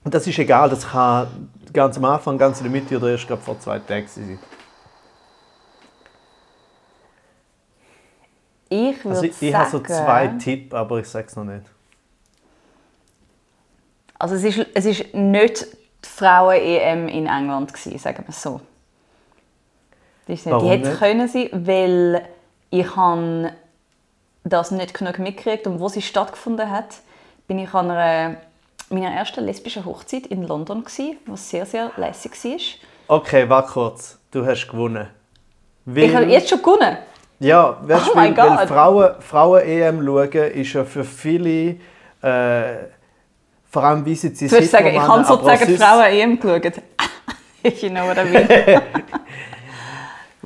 Und 0.03 0.13
das 0.15 0.27
ist 0.27 0.39
egal, 0.39 0.69
das 0.69 0.87
kann 0.89 1.51
ganz 1.73 1.97
am 1.97 2.05
Anfang, 2.05 2.37
ganz 2.37 2.59
in 2.61 2.65
der 2.65 2.73
Mitte 2.73 2.97
oder 2.97 3.11
erst 3.11 3.27
gerade 3.27 3.41
vor 3.41 3.59
zwei 3.59 3.79
Tagen 3.79 4.07
sein. 4.07 4.39
Ich 8.75 9.05
würde 9.05 9.17
Also 9.17 9.25
ich, 9.25 9.41
ich 9.41 9.55
habe 9.55 9.71
so 9.71 9.81
zwei 9.81 10.27
Tipps, 10.29 10.75
aber 10.75 10.99
ich 10.99 11.07
sage 11.07 11.29
es 11.29 11.37
noch 11.37 11.45
nicht. 11.45 11.65
Also 14.19 14.35
es 14.35 14.45
ist, 14.45 14.67
es 14.75 14.85
ist 14.85 15.15
nicht 15.15 15.67
die 16.05 16.09
Frauen-EM 16.09 17.09
in 17.09 17.27
England 17.27 17.73
gewesen, 17.73 17.99
sagen 17.99 18.25
wir 18.27 18.31
es 18.31 18.43
so. 18.43 18.61
Das 20.27 20.39
ist 20.39 20.47
nicht. 20.47 20.53
Warum 20.53 20.65
Die 20.65 20.71
hätte 20.71 20.97
können 20.97 21.29
sein, 21.29 21.51
weil 21.53 22.23
ich 22.71 22.97
habe 22.97 23.53
das 24.43 24.71
nicht 24.73 24.93
genug 24.95 25.19
mitgekriegt 25.21 25.67
und 25.67 25.79
wo 25.79 25.89
sie 25.89 26.03
stattgefunden 26.03 26.69
hat, 26.69 26.97
bin 27.47 27.59
ich 27.59 27.73
an 27.75 27.91
einer, 27.91 28.37
meiner 28.91 29.11
ersten 29.11 29.45
lesbischen 29.45 29.85
Hochzeit 29.85 30.27
in 30.27 30.43
London 30.47 30.83
gewesen, 30.85 31.17
was 31.27 31.49
sehr 31.49 31.65
sehr 31.65 31.93
lässig 31.97 32.33
war. 32.45 33.19
Okay, 33.19 33.49
warte 33.49 33.73
kurz. 33.73 34.19
Du 34.33 34.45
hast 34.45 34.67
gewonnen. 34.67 35.09
Weil, 35.85 36.05
Ich 36.05 36.15
habe 36.15 36.25
jetzt 36.27 36.49
schon 36.49 36.59
gewonnen. 36.59 36.97
Ja, 37.41 37.77
weißt, 37.83 38.11
Oh 38.13 38.17
weil, 38.17 38.37
weil. 38.37 38.67
Frauen, 38.69 39.11
Frauen-EM 39.21 40.05
schauen 40.05 40.33
ist 40.33 40.73
ja 40.73 40.85
für 40.85 41.05
viele, 41.05 41.77
äh, 42.23 42.87
vor 43.71 43.85
allem 43.85 44.05
wie 44.07 44.15
sie 44.15 44.33
Du 44.33 44.41
würdest 44.51 44.71
sagen, 44.71 44.87
ich 44.87 45.01
habe 45.01 45.25
sozusagen 45.25 45.77
Frauen-EM 45.77 46.41
geschaut. 46.41 46.73
You 47.81 47.89
know 47.89 48.07
what 48.07 48.19
I 48.19 48.25
mean. 48.25 48.47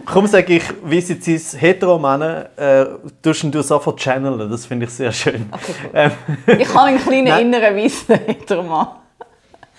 Kaum 0.07 0.27
sage 0.27 0.55
ich, 0.55 0.62
wie 0.85 1.01
sie 1.01 1.20
cis 1.20 1.61
Heteromänner, 1.61 2.48
äh, 2.57 2.87
tust 3.20 3.44
du 3.53 3.62
sofort 3.62 4.01
channeln. 4.01 4.48
Das 4.51 4.64
finde 4.64 4.87
ich 4.87 4.92
sehr 4.92 5.12
schön. 5.12 5.46
Okay, 5.51 5.74
cool. 5.85 5.90
Ähm, 5.92 6.11
Ich 6.61 6.68
habe 6.74 6.87
einen 6.87 6.98
kleinen 6.98 7.24
Nein. 7.24 7.46
inneren 7.46 7.77
Weissen 7.77 8.18
hinter 8.24 8.62
mir. 8.62 8.96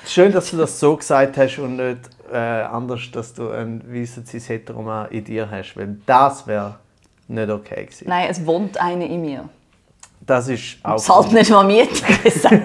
schön, 0.05 0.31
dass 0.31 0.51
du 0.51 0.57
das 0.57 0.79
so 0.79 0.97
gesagt 0.97 1.35
hast 1.37 1.57
und 1.57 1.77
nicht 1.77 1.97
äh, 2.31 2.37
anders, 2.37 3.09
dass 3.11 3.33
du 3.33 3.49
einen 3.49 3.81
weißen 3.91 4.25
cis 4.25 4.49
Heteroman 4.49 5.09
in 5.09 5.23
dir 5.23 5.49
hast, 5.49 5.75
weil 5.75 5.97
das 6.05 6.45
wäre 6.45 6.75
nicht 7.29 7.49
okay 7.49 7.85
gewesen. 7.85 8.05
Nein, 8.07 8.27
es 8.29 8.45
wohnt 8.45 8.79
eine 8.79 9.07
in 9.07 9.21
mir. 9.21 9.49
Das 10.25 10.47
ist 10.47 10.77
auch 10.83 10.97
Zahlt 10.97 11.31
nicht 11.31 11.49
mal 11.49 11.63
Miete. 11.63 11.89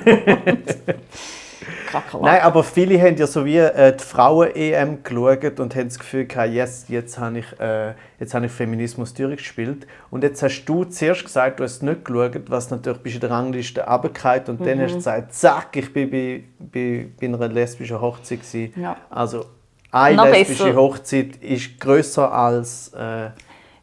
Nein, 2.20 2.40
aber 2.42 2.64
viele 2.64 3.00
haben 3.00 3.16
ja 3.16 3.26
so 3.26 3.44
wie 3.44 3.58
äh, 3.58 3.96
die 3.96 4.02
Frauen-EM 4.02 5.02
geschaut 5.02 5.60
und 5.60 5.76
haben 5.76 5.88
das 5.88 5.98
Gefühl 5.98 6.26
gehabt, 6.26 6.50
yes, 6.50 6.86
jetzt 6.88 7.18
habe 7.18 7.38
ich, 7.38 7.60
äh, 7.60 7.94
jetzt 8.18 8.34
habe 8.34 8.46
ich 8.46 8.52
Feminismus 8.52 9.14
durchgespielt. 9.14 9.86
Und 10.10 10.24
jetzt 10.24 10.42
hast 10.42 10.64
du 10.64 10.84
zuerst 10.84 11.24
gesagt, 11.24 11.60
du 11.60 11.64
hast 11.64 11.76
es 11.76 11.82
nicht 11.82 12.04
geschaut, 12.04 12.50
was 12.50 12.70
natürlich 12.70 12.98
bist 12.98 13.14
in 13.14 13.20
der 13.20 13.30
Rangliste 13.30 13.86
runtergefallen 13.86 14.44
und 14.48 14.66
dann 14.66 14.80
hast 14.80 14.92
du 14.92 14.96
gesagt, 14.96 15.34
zack, 15.34 15.76
ich 15.76 15.92
bin 15.92 16.10
bei, 16.10 16.44
bei, 16.58 17.06
bei 17.20 17.26
einer 17.26 17.48
lesbischen 17.48 18.00
Hochzeit. 18.00 18.40
Gewesen. 18.40 18.72
Ja. 18.80 18.96
Also 19.10 19.46
eine 19.92 20.16
Noch 20.16 20.26
lesbische 20.26 20.64
besser. 20.64 20.76
Hochzeit 20.76 21.36
ist 21.36 21.78
grösser 21.78 22.32
als... 22.32 22.88
Äh, 22.88 23.30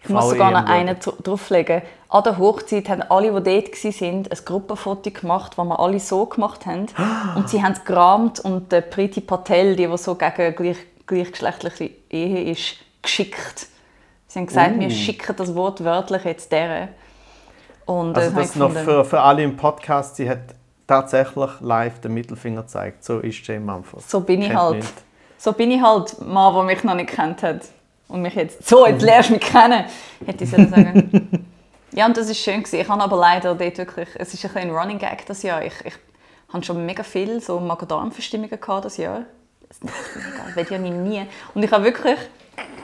Ich 0.04 0.10
muss 0.10 0.30
sogar 0.30 0.52
noch 0.52 0.62
EM 0.62 0.68
einen 0.68 1.00
dr- 1.00 1.16
drauflegen. 1.22 1.82
An 2.10 2.24
der 2.24 2.38
Hochzeit 2.38 2.90
haben 2.90 3.04
alle, 3.04 3.28
die 3.42 3.62
dort 3.62 4.02
waren, 4.02 4.28
ein 4.30 4.46
Gruppenfoto 4.46 5.12
gemacht, 5.12 5.54
das 5.56 5.66
wir 5.66 5.80
alle 5.80 6.00
so 6.00 6.26
gemacht 6.26 6.66
haben. 6.66 6.88
Und 7.36 7.50
sie 7.50 7.62
haben 7.64 7.74
es 7.74 7.84
gerahmt 7.86 8.40
und 8.40 8.72
der 8.72 8.82
Priti 8.82 9.22
Patel, 9.22 9.76
die, 9.76 9.88
die 9.88 9.98
so 9.98 10.16
gegen 10.16 10.56
gleich, 10.56 10.78
gleichgeschlechtliche 11.06 11.92
Ehe 12.10 12.52
ist, 12.52 12.78
geschickt. 13.02 13.68
Sie 14.28 14.40
haben 14.40 14.48
gesagt, 14.48 14.76
Uh. 14.76 14.80
wir 14.80 14.90
schicken 14.90 15.36
das 15.36 15.54
Wort 15.56 15.84
wörtlich 15.84 16.24
jetzt 16.26 16.52
der. 16.52 16.90
Und 17.86 18.16
äh, 18.18 18.22
Also 18.22 18.32
habe 18.32 18.42
das 18.42 18.50
ich 18.52 18.56
noch 18.58 18.72
für, 18.72 19.06
für 19.06 19.22
alle 19.22 19.44
im 19.44 19.56
Podcast, 19.56 20.16
sie 20.16 20.30
hat 20.30 20.40
tatsächlich 20.88 21.50
live 21.62 22.00
den 22.02 22.14
Mittelfinger 22.14 22.62
gezeigt. 22.64 23.04
So 23.04 23.20
ist 23.20 23.46
Jane 23.48 23.62
Mumford. 23.62 24.02
So 24.10 24.20
bin 24.22 24.42
ich 24.42 24.48
Kennt 24.50 24.60
halt. 24.60 24.76
nicht. 24.78 24.94
So 25.38 25.54
bin 25.54 25.72
ich 25.72 25.82
halt 25.82 26.20
Mann, 26.22 26.54
der 26.54 26.64
mich 26.64 26.84
noch 26.84 26.96
nicht 26.96 27.10
kennt 27.12 27.44
hat. 27.44 27.62
Und 28.12 28.22
mich 28.24 28.36
jetzt, 28.36 28.68
so, 28.68 28.86
jetzt 28.86 29.02
lernst 29.02 29.30
du 29.30 29.34
mich 29.34 29.42
kennen, 29.42 29.86
hätte 30.26 30.44
ich 30.44 30.50
sagen. 30.50 31.46
ja, 31.94 32.06
und 32.06 32.18
das 32.18 32.28
war 32.28 32.36
schön. 32.36 32.62
Gewesen. 32.62 32.82
Ich 32.82 32.90
habe 32.90 33.02
aber 33.02 33.16
leider 33.16 33.56
dort 33.56 33.78
wirklich, 33.78 34.10
es 34.16 34.34
ist 34.34 34.46
ein, 34.46 34.70
ein 34.70 34.70
Running 34.70 35.00
Gag 35.00 35.26
das 35.26 35.44
Jahr. 35.44 35.64
Ich, 35.64 35.74
ich 35.86 35.94
habe 36.52 36.62
schon 36.62 36.86
mega 36.86 37.04
viel 37.04 37.40
so 37.40 37.58
Magen-Darm-Verstimmungen 37.62 38.60
gehabt 38.60 38.84
das 38.84 38.98
Jahr. 38.98 39.22
Das 39.70 39.80
mega, 39.82 40.62
ich 40.62 40.70
ja 40.70 40.78
nie, 40.78 40.90
nie. 40.90 41.26
Und 41.56 41.64
ich 41.64 41.72
habe 41.72 41.86
wirklich, 41.86 42.18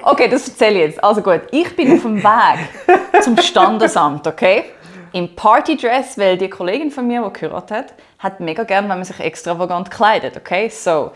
okay, 0.01 0.29
das 0.29 0.47
erzähle 0.47 0.75
ich 0.75 0.91
jetzt. 0.91 1.03
Also 1.03 1.21
gut, 1.21 1.41
ich 1.51 1.75
bin 1.75 1.91
auf 1.91 2.03
dem 2.03 2.23
Weg 2.23 3.21
zum 3.21 3.35
Standesamt, 3.37 4.25
okay? 4.27 4.63
Im 5.11 5.35
Partydress, 5.35 6.17
weil 6.17 6.37
die 6.37 6.49
Kollegin 6.49 6.89
von 6.89 7.05
mir, 7.05 7.21
die 7.21 7.33
geheiratet 7.37 7.77
hat, 7.77 7.93
hat 8.19 8.39
mega 8.39 8.63
gern, 8.63 8.85
wenn 8.85 8.97
man 8.97 9.03
sich 9.03 9.19
extravagant 9.19 9.91
kleidet, 9.91 10.37
okay? 10.37 10.69
So, 10.69 11.11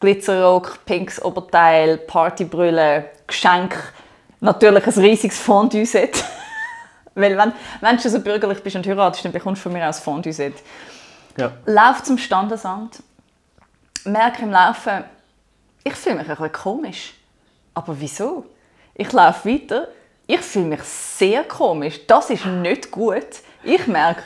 Glitzerrock, 0.00 0.78
pinkes 0.86 1.22
Oberteil, 1.22 1.98
Partybrille, 1.98 3.10
Geschenk, 3.26 3.74
natürlich 4.40 4.86
ein 4.86 5.02
riesiges 5.02 5.38
Fondue-Set. 5.38 6.24
Weil 7.14 7.36
wenn, 7.36 7.52
wenn 7.80 7.96
du 7.96 8.08
so 8.08 8.20
bürgerlich 8.20 8.62
bist 8.62 8.76
und 8.76 8.86
heiratest, 8.86 9.24
dann 9.24 9.32
bekommst 9.32 9.60
du 9.60 9.64
von 9.64 9.72
mir 9.72 9.88
aus 9.88 10.00
Fondue-Set. 10.00 10.54
Ja. 11.36 11.52
Lauf 11.66 12.02
zum 12.02 12.18
Standesamt, 12.18 13.02
merke 14.04 14.42
im 14.42 14.50
Laufen, 14.50 15.04
ich 15.82 15.94
fühle 15.94 16.16
mich 16.16 16.28
ein 16.28 16.36
bisschen 16.36 16.52
komisch. 16.52 17.14
Aber 17.74 17.98
wieso? 17.98 18.46
Ich 18.94 19.12
laufe 19.12 19.48
weiter, 19.48 19.88
ich 20.26 20.40
fühle 20.40 20.66
mich 20.66 20.82
sehr 20.82 21.44
komisch. 21.44 22.06
Das 22.06 22.30
ist 22.30 22.46
nicht 22.46 22.90
gut. 22.90 23.26
Ich 23.62 23.86
merke, 23.86 24.22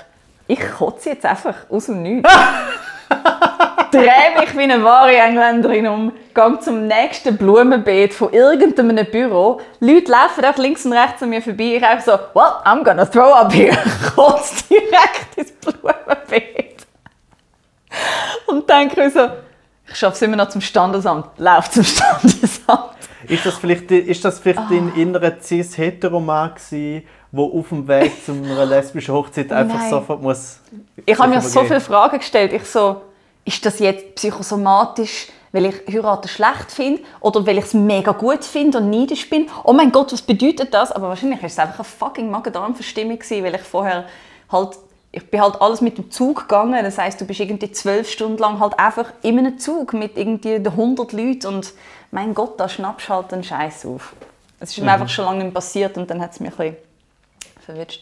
ich 0.46 0.60
kotze 0.60 1.10
jetzt 1.10 1.26
einfach 1.26 1.54
aus 1.70 1.86
dem 1.86 2.02
Nichts. 2.02 2.32
Drehe 3.90 4.38
mich 4.38 4.56
wie 4.56 4.62
eine 4.62 4.82
wahre 4.84 5.16
Engländerin 5.16 5.86
um, 5.86 6.12
gehe 6.38 6.58
zum 6.60 6.86
nächsten 6.86 7.36
Blumenbeet 7.36 8.14
von 8.14 8.32
irgendeinem 8.32 9.06
Büro. 9.10 9.60
Leute 9.80 10.12
laufen 10.12 10.44
auch 10.44 10.56
links 10.56 10.86
und 10.86 10.92
rechts 10.92 11.20
an 11.22 11.30
mir 11.30 11.42
vorbei. 11.42 11.76
Ich 11.76 11.84
einfach 11.84 12.04
so, 12.04 12.12
well, 12.38 12.52
I'm 12.64 12.84
gonna 12.84 13.04
throw 13.04 13.32
up 13.34 13.52
here. 13.52 13.76
Kotze 14.14 14.64
direkt 14.70 15.36
ins 15.36 15.52
Blumenbeet. 15.52 16.86
Und 18.46 18.68
denke 18.70 19.00
mir 19.00 19.10
so, 19.10 19.28
ich 19.88 19.96
schaffe 19.96 20.14
es 20.14 20.22
immer 20.22 20.36
noch 20.36 20.48
zum 20.48 20.60
Standesamt. 20.60 21.26
Lauf 21.38 21.70
zum 21.70 21.82
Standesamt. 21.84 22.94
Ist 23.26 23.44
das 23.44 23.56
vielleicht, 23.56 23.90
ist 23.90 24.24
das 24.24 24.38
vielleicht 24.38 24.60
Ah. 24.60 24.68
dein 24.70 24.92
innerer 24.94 25.40
cis-heteroman 25.40 26.54
gewesen, 26.54 27.02
der 27.32 27.44
auf 27.44 27.68
dem 27.68 27.88
Weg 27.88 28.24
zu 28.24 28.32
einer 28.32 28.64
lesbischen 28.64 29.12
Hochzeit 29.12 29.50
einfach 29.50 29.78
Nein. 29.78 29.90
sofort 29.90 30.22
muss... 30.22 30.60
Ich 31.04 31.18
habe 31.18 31.30
mir 31.30 31.40
so 31.40 31.64
viele 31.64 31.80
Fragen 31.80 32.18
gestellt. 32.18 32.52
Ich 32.52 32.64
so, 32.64 33.02
ist 33.44 33.64
das 33.66 33.80
jetzt 33.80 34.14
psychosomatisch, 34.14 35.28
weil 35.52 35.66
ich 35.66 35.74
heiraten 35.94 36.28
schlecht 36.28 36.70
finde 36.70 37.02
oder 37.20 37.46
weil 37.46 37.58
ich 37.58 37.64
es 37.64 37.74
mega 37.74 38.12
gut 38.12 38.44
finde 38.44 38.78
und 38.78 38.90
neidisch 38.90 39.28
bin? 39.28 39.48
Oh 39.64 39.72
mein 39.72 39.92
Gott, 39.92 40.12
was 40.12 40.22
bedeutet 40.22 40.74
das? 40.74 40.92
Aber 40.92 41.08
wahrscheinlich 41.08 41.40
war 41.40 41.46
es 41.46 41.58
einfach 41.58 41.78
eine 41.78 41.84
fucking 41.84 42.30
Magen-Darm-Verstimmung, 42.30 43.18
weil 43.18 43.54
ich 43.54 43.62
vorher 43.62 44.04
halt, 44.50 44.76
ich 45.12 45.30
bin 45.30 45.40
halt 45.40 45.60
alles 45.60 45.80
mit 45.80 45.98
dem 45.98 46.10
Zug 46.10 46.42
gegangen. 46.42 46.84
Das 46.84 46.98
heißt, 46.98 47.20
du 47.20 47.24
bist 47.24 47.40
irgendwie 47.40 47.72
zwölf 47.72 48.10
Stunden 48.10 48.38
lang 48.38 48.60
halt 48.60 48.78
einfach 48.78 49.06
in 49.22 49.38
einem 49.38 49.58
Zug 49.58 49.92
mit 49.92 50.16
irgendwie 50.16 50.56
100 50.56 51.12
Leuten 51.12 51.46
und 51.46 51.72
mein 52.10 52.34
Gott, 52.34 52.58
da 52.58 52.68
schnappst 52.68 53.08
du 53.08 53.14
halt 53.14 53.32
den 53.32 53.44
Scheiß 53.44 53.86
auf. 53.86 54.14
Es 54.60 54.76
ist 54.76 54.82
mir 54.82 54.92
einfach 54.92 55.08
schon 55.08 55.24
lange 55.24 55.44
nicht 55.44 55.54
passiert 55.54 55.96
und 55.96 56.10
dann 56.10 56.20
hat 56.20 56.32
es 56.32 56.40
mich 56.40 56.50
ein 56.52 56.56
bisschen 56.56 56.76
verwirrt. 57.64 58.00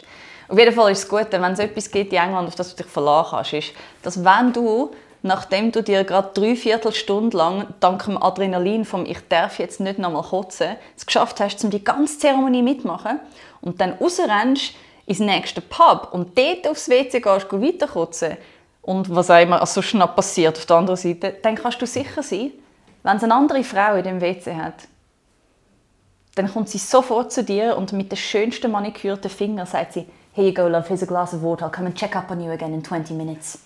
Auf 0.49 0.59
jeden 0.59 0.73
Fall 0.73 0.93
ist 0.93 1.01
es 1.01 1.09
gut, 1.09 1.27
wenn 1.31 1.43
es 1.45 1.59
etwas 1.59 1.91
gibt 1.91 2.13
in 2.13 2.19
England, 2.19 2.49
auf 2.49 2.55
das 2.55 2.75
du 2.75 2.83
dich 2.83 2.91
verlassen 2.91 3.31
kannst, 3.33 3.53
ist, 3.53 3.73
dass 4.03 4.25
wenn 4.25 4.53
du, 4.53 4.93
nachdem 5.27 5.73
du 5.73 5.83
dir 5.83 6.05
gerade 6.05 6.31
drei 6.35 6.57
Viertelstunden 6.57 7.37
lang 7.37 7.67
dank 7.81 8.05
dem 8.05 8.21
Adrenalin 8.23 8.85
vom 8.85 9.05
«Ich 9.05 9.19
darf 9.29 9.59
jetzt 9.59 9.81
nicht 9.81 9.99
nochmal 9.99 10.23
kotzen» 10.23 10.77
es 10.97 11.07
geschafft 11.07 11.41
hast, 11.41 11.63
um 11.65 11.71
die 11.71 11.85
ganze 11.85 12.19
Zeremonie 12.19 12.63
mitmachen 12.63 13.21
und 13.61 13.81
dann 13.81 13.93
rausrennst 13.93 14.75
ins 15.07 15.19
nächste 15.19 15.61
Pub 15.61 16.09
und 16.13 16.37
dort 16.37 16.67
aufs 16.69 16.89
WC 16.89 17.21
gehst, 17.21 17.49
gehst 17.49 17.63
weiter 17.63 17.87
kotzen 17.87 18.37
und 18.83 19.15
was 19.15 19.31
auch 19.31 19.41
immer 19.41 19.65
so 19.67 19.83
schnell 19.83 20.09
passiert 20.09 20.57
auf 20.59 20.67
der 20.67 20.77
anderen 20.77 20.97
Seite, 20.97 21.37
dann 21.43 21.57
kannst 21.57 21.83
du 21.83 21.87
sicher 21.87 22.23
sein, 22.23 22.53
wenn 23.03 23.17
es 23.17 23.25
eine 23.25 23.35
andere 23.35 23.63
Frau 23.65 23.97
in 23.97 24.05
dem 24.05 24.21
WC 24.21 24.55
hat, 24.55 24.89
dann 26.37 26.53
kommt 26.53 26.69
sie 26.69 26.79
sofort 26.79 27.33
zu 27.33 27.43
dir 27.43 27.77
und 27.77 27.93
mit 27.93 28.13
den 28.13 28.17
schönsten 28.17 28.71
manikürten 28.71 29.31
Fingern 29.31 29.67
sagt 29.67 29.95
sie, 29.95 30.07
Here 30.33 30.49
you 30.49 30.53
go, 30.53 30.69
love, 30.69 30.87
here's 30.87 31.03
a 31.03 31.07
glass 31.07 31.33
of 31.33 31.41
water. 31.43 31.65
I'll 31.65 31.71
come 31.71 31.87
and 31.87 31.97
check 31.97 32.15
up 32.15 32.31
on 32.31 32.43
you 32.43 32.51
again 32.51 32.75
in 32.75 32.85
20 32.85 33.15
minutes. 33.15 33.66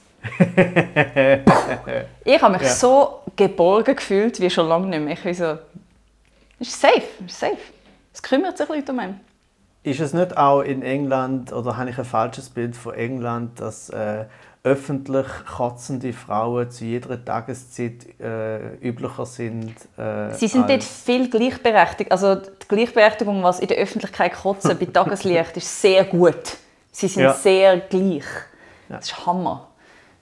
Ich 2.24 2.42
habe 2.42 2.52
mich 2.52 2.62
Ja. 2.62 2.68
so 2.68 3.20
geborgen 3.36 3.96
gefühlt 3.96 4.40
wie 4.40 4.50
schon 4.50 4.68
lange 4.68 4.86
nicht 4.88 5.00
mehr. 5.02 5.14
Ich 5.14 5.22
bin 5.22 5.34
so, 5.34 5.56
ist 6.58 6.80
safe, 6.80 7.02
ist 7.26 7.38
safe. 7.40 7.56
Es 8.12 8.22
kümmert 8.22 8.58
sich 8.58 8.68
Leute 8.68 8.92
um 8.92 8.98
einen. 8.98 9.20
Ist 9.82 10.00
es 10.00 10.12
nicht 10.12 10.36
auch 10.36 10.60
in 10.60 10.82
England, 10.82 11.52
oder 11.54 11.76
habe 11.78 11.88
ich 11.90 11.98
ein 11.98 12.04
falsches 12.04 12.50
Bild 12.50 12.76
von 12.76 12.92
England, 12.94 13.58
dass 13.60 13.88
äh, 13.88 14.26
öffentlich 14.62 15.26
kotzende 15.56 16.12
Frauen 16.12 16.70
zu 16.70 16.84
jeder 16.84 17.24
Tageszeit 17.24 18.20
äh, 18.20 18.74
üblicher 18.86 19.24
sind? 19.24 19.74
Äh, 19.96 20.34
Sie 20.34 20.48
sind 20.48 20.68
dort 20.68 20.84
viel 20.84 21.30
gleichberechtigt. 21.30 22.12
Also 22.12 22.34
die 22.34 22.68
Gleichberechtigung, 22.68 23.42
was 23.42 23.58
in 23.60 23.68
der 23.68 23.78
Öffentlichkeit 23.78 24.34
kotzen 24.34 24.76
bei 24.78 24.84
Tageslicht, 24.92 25.56
ist 25.56 25.80
sehr 25.80 26.04
gut. 26.04 26.58
Sie 26.92 27.08
sind 27.08 27.22
Ja. 27.22 27.32
sehr 27.32 27.78
gleich. 27.78 28.24
Das 28.90 29.06
ist 29.06 29.24
Hammer. 29.24 29.68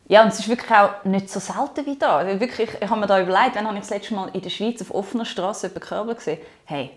Ja, 0.09 0.23
und 0.23 0.29
es 0.29 0.39
ist 0.41 0.49
wirklich 0.49 0.71
auch 0.71 1.05
nicht 1.05 1.29
so 1.29 1.39
selten 1.39 1.85
wie 1.85 1.97
da. 1.99 2.27
Wirklich, 2.41 2.71
ich 2.81 2.89
habe 2.89 2.99
mir 2.99 3.07
da 3.07 3.21
überlegt, 3.21 3.57
wann 3.57 3.67
habe 3.67 3.77
ich 3.77 3.83
das 3.83 3.91
letzte 3.91 4.15
Mal 4.15 4.31
in 4.33 4.41
der 4.41 4.49
Schweiz 4.51 4.81
auf 4.81 4.95
offener 4.95 5.27
Straße 5.27 5.67
über 5.67 5.81
Körper 5.81 6.15
gesehen? 6.15 6.39
Hey, 6.65 6.91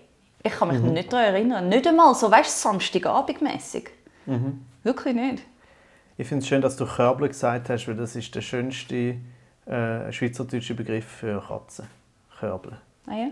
ich 0.43 0.53
kann 0.53 0.69
mich 0.69 0.79
Mhm. 0.79 0.93
nicht 0.93 1.11
daran 1.11 1.25
erinnern. 1.25 1.69
Nicht 1.69 1.85
einmal 1.85 2.15
so, 2.15 2.31
weißt 2.31 2.49
du, 2.65 2.69
Samstagabendmässig. 2.69 3.89
Mhm. 4.25 4.65
Wirklich 4.83 5.13
nicht. 5.13 5.43
Ich 6.17 6.27
finde 6.27 6.41
es 6.43 6.47
schön, 6.47 6.61
dass 6.61 6.77
du 6.77 6.85
Körbler 6.85 7.27
gesagt 7.27 7.69
hast, 7.69 7.87
weil 7.87 7.95
das 7.95 8.15
ist 8.15 8.33
der 8.33 8.41
schönste 8.41 9.15
äh, 9.65 10.11
schweizerdeutsche 10.11 10.73
Begriff 10.73 11.05
für 11.05 11.41
Katzen. 11.45 11.87
Körbler. 12.39 12.77
Ah 13.07 13.13
ja? 13.15 13.27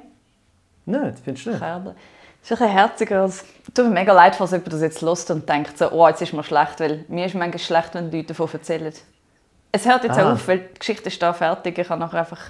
Nicht, 0.86 1.20
findest 1.24 1.46
du 1.46 1.50
nicht? 1.52 1.60
Kerbel. 1.60 1.96
Das 2.42 2.52
ist 2.52 2.60
wirklich 2.60 2.74
herziger 2.78 3.22
als... 3.22 3.46
Tut 3.74 3.86
mir 3.86 3.92
mega 3.92 4.13
leid, 4.13 4.36
falls 4.36 4.52
jemand 4.52 4.72
das 4.74 4.82
jetzt 4.82 5.02
hört 5.02 5.30
und 5.32 5.48
denkt 5.48 5.78
so, 5.78 5.89
oh, 5.92 6.08
jetzt 6.08 6.22
ist 6.22 6.34
mir 6.34 6.44
schlecht, 6.44 6.80
weil 6.80 7.06
mir 7.08 7.26
ist 7.26 7.36
manchmal 7.36 7.60
schlecht, 7.60 7.94
wenn 7.96 8.12
die 8.12 8.18
Leute 8.18 8.30
davon 8.30 8.50
erzählen. 8.54 8.94
Es 9.72 9.86
hört 9.86 10.04
jetzt 10.04 10.18
Ah. 10.18 10.34
auf, 10.34 10.48
weil 10.48 10.60
die 10.60 10.80
Geschichte 10.80 11.08
ist 11.10 11.22
da 11.22 11.32
fertig. 11.34 11.78
Ich 11.78 11.90
habe 11.90 12.00
nachher 12.00 12.20
einfach 12.20 12.42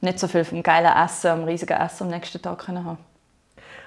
nicht 0.00 0.18
so 0.18 0.26
viel 0.28 0.44
vom 0.44 0.62
geilen 0.62 0.92
Essen, 1.04 1.28
am 1.30 1.44
riesigen 1.44 1.74
Essen 1.76 2.04
am 2.04 2.10
nächsten 2.10 2.40
Tag 2.40 2.58
können 2.58 2.84
haben. 2.84 2.98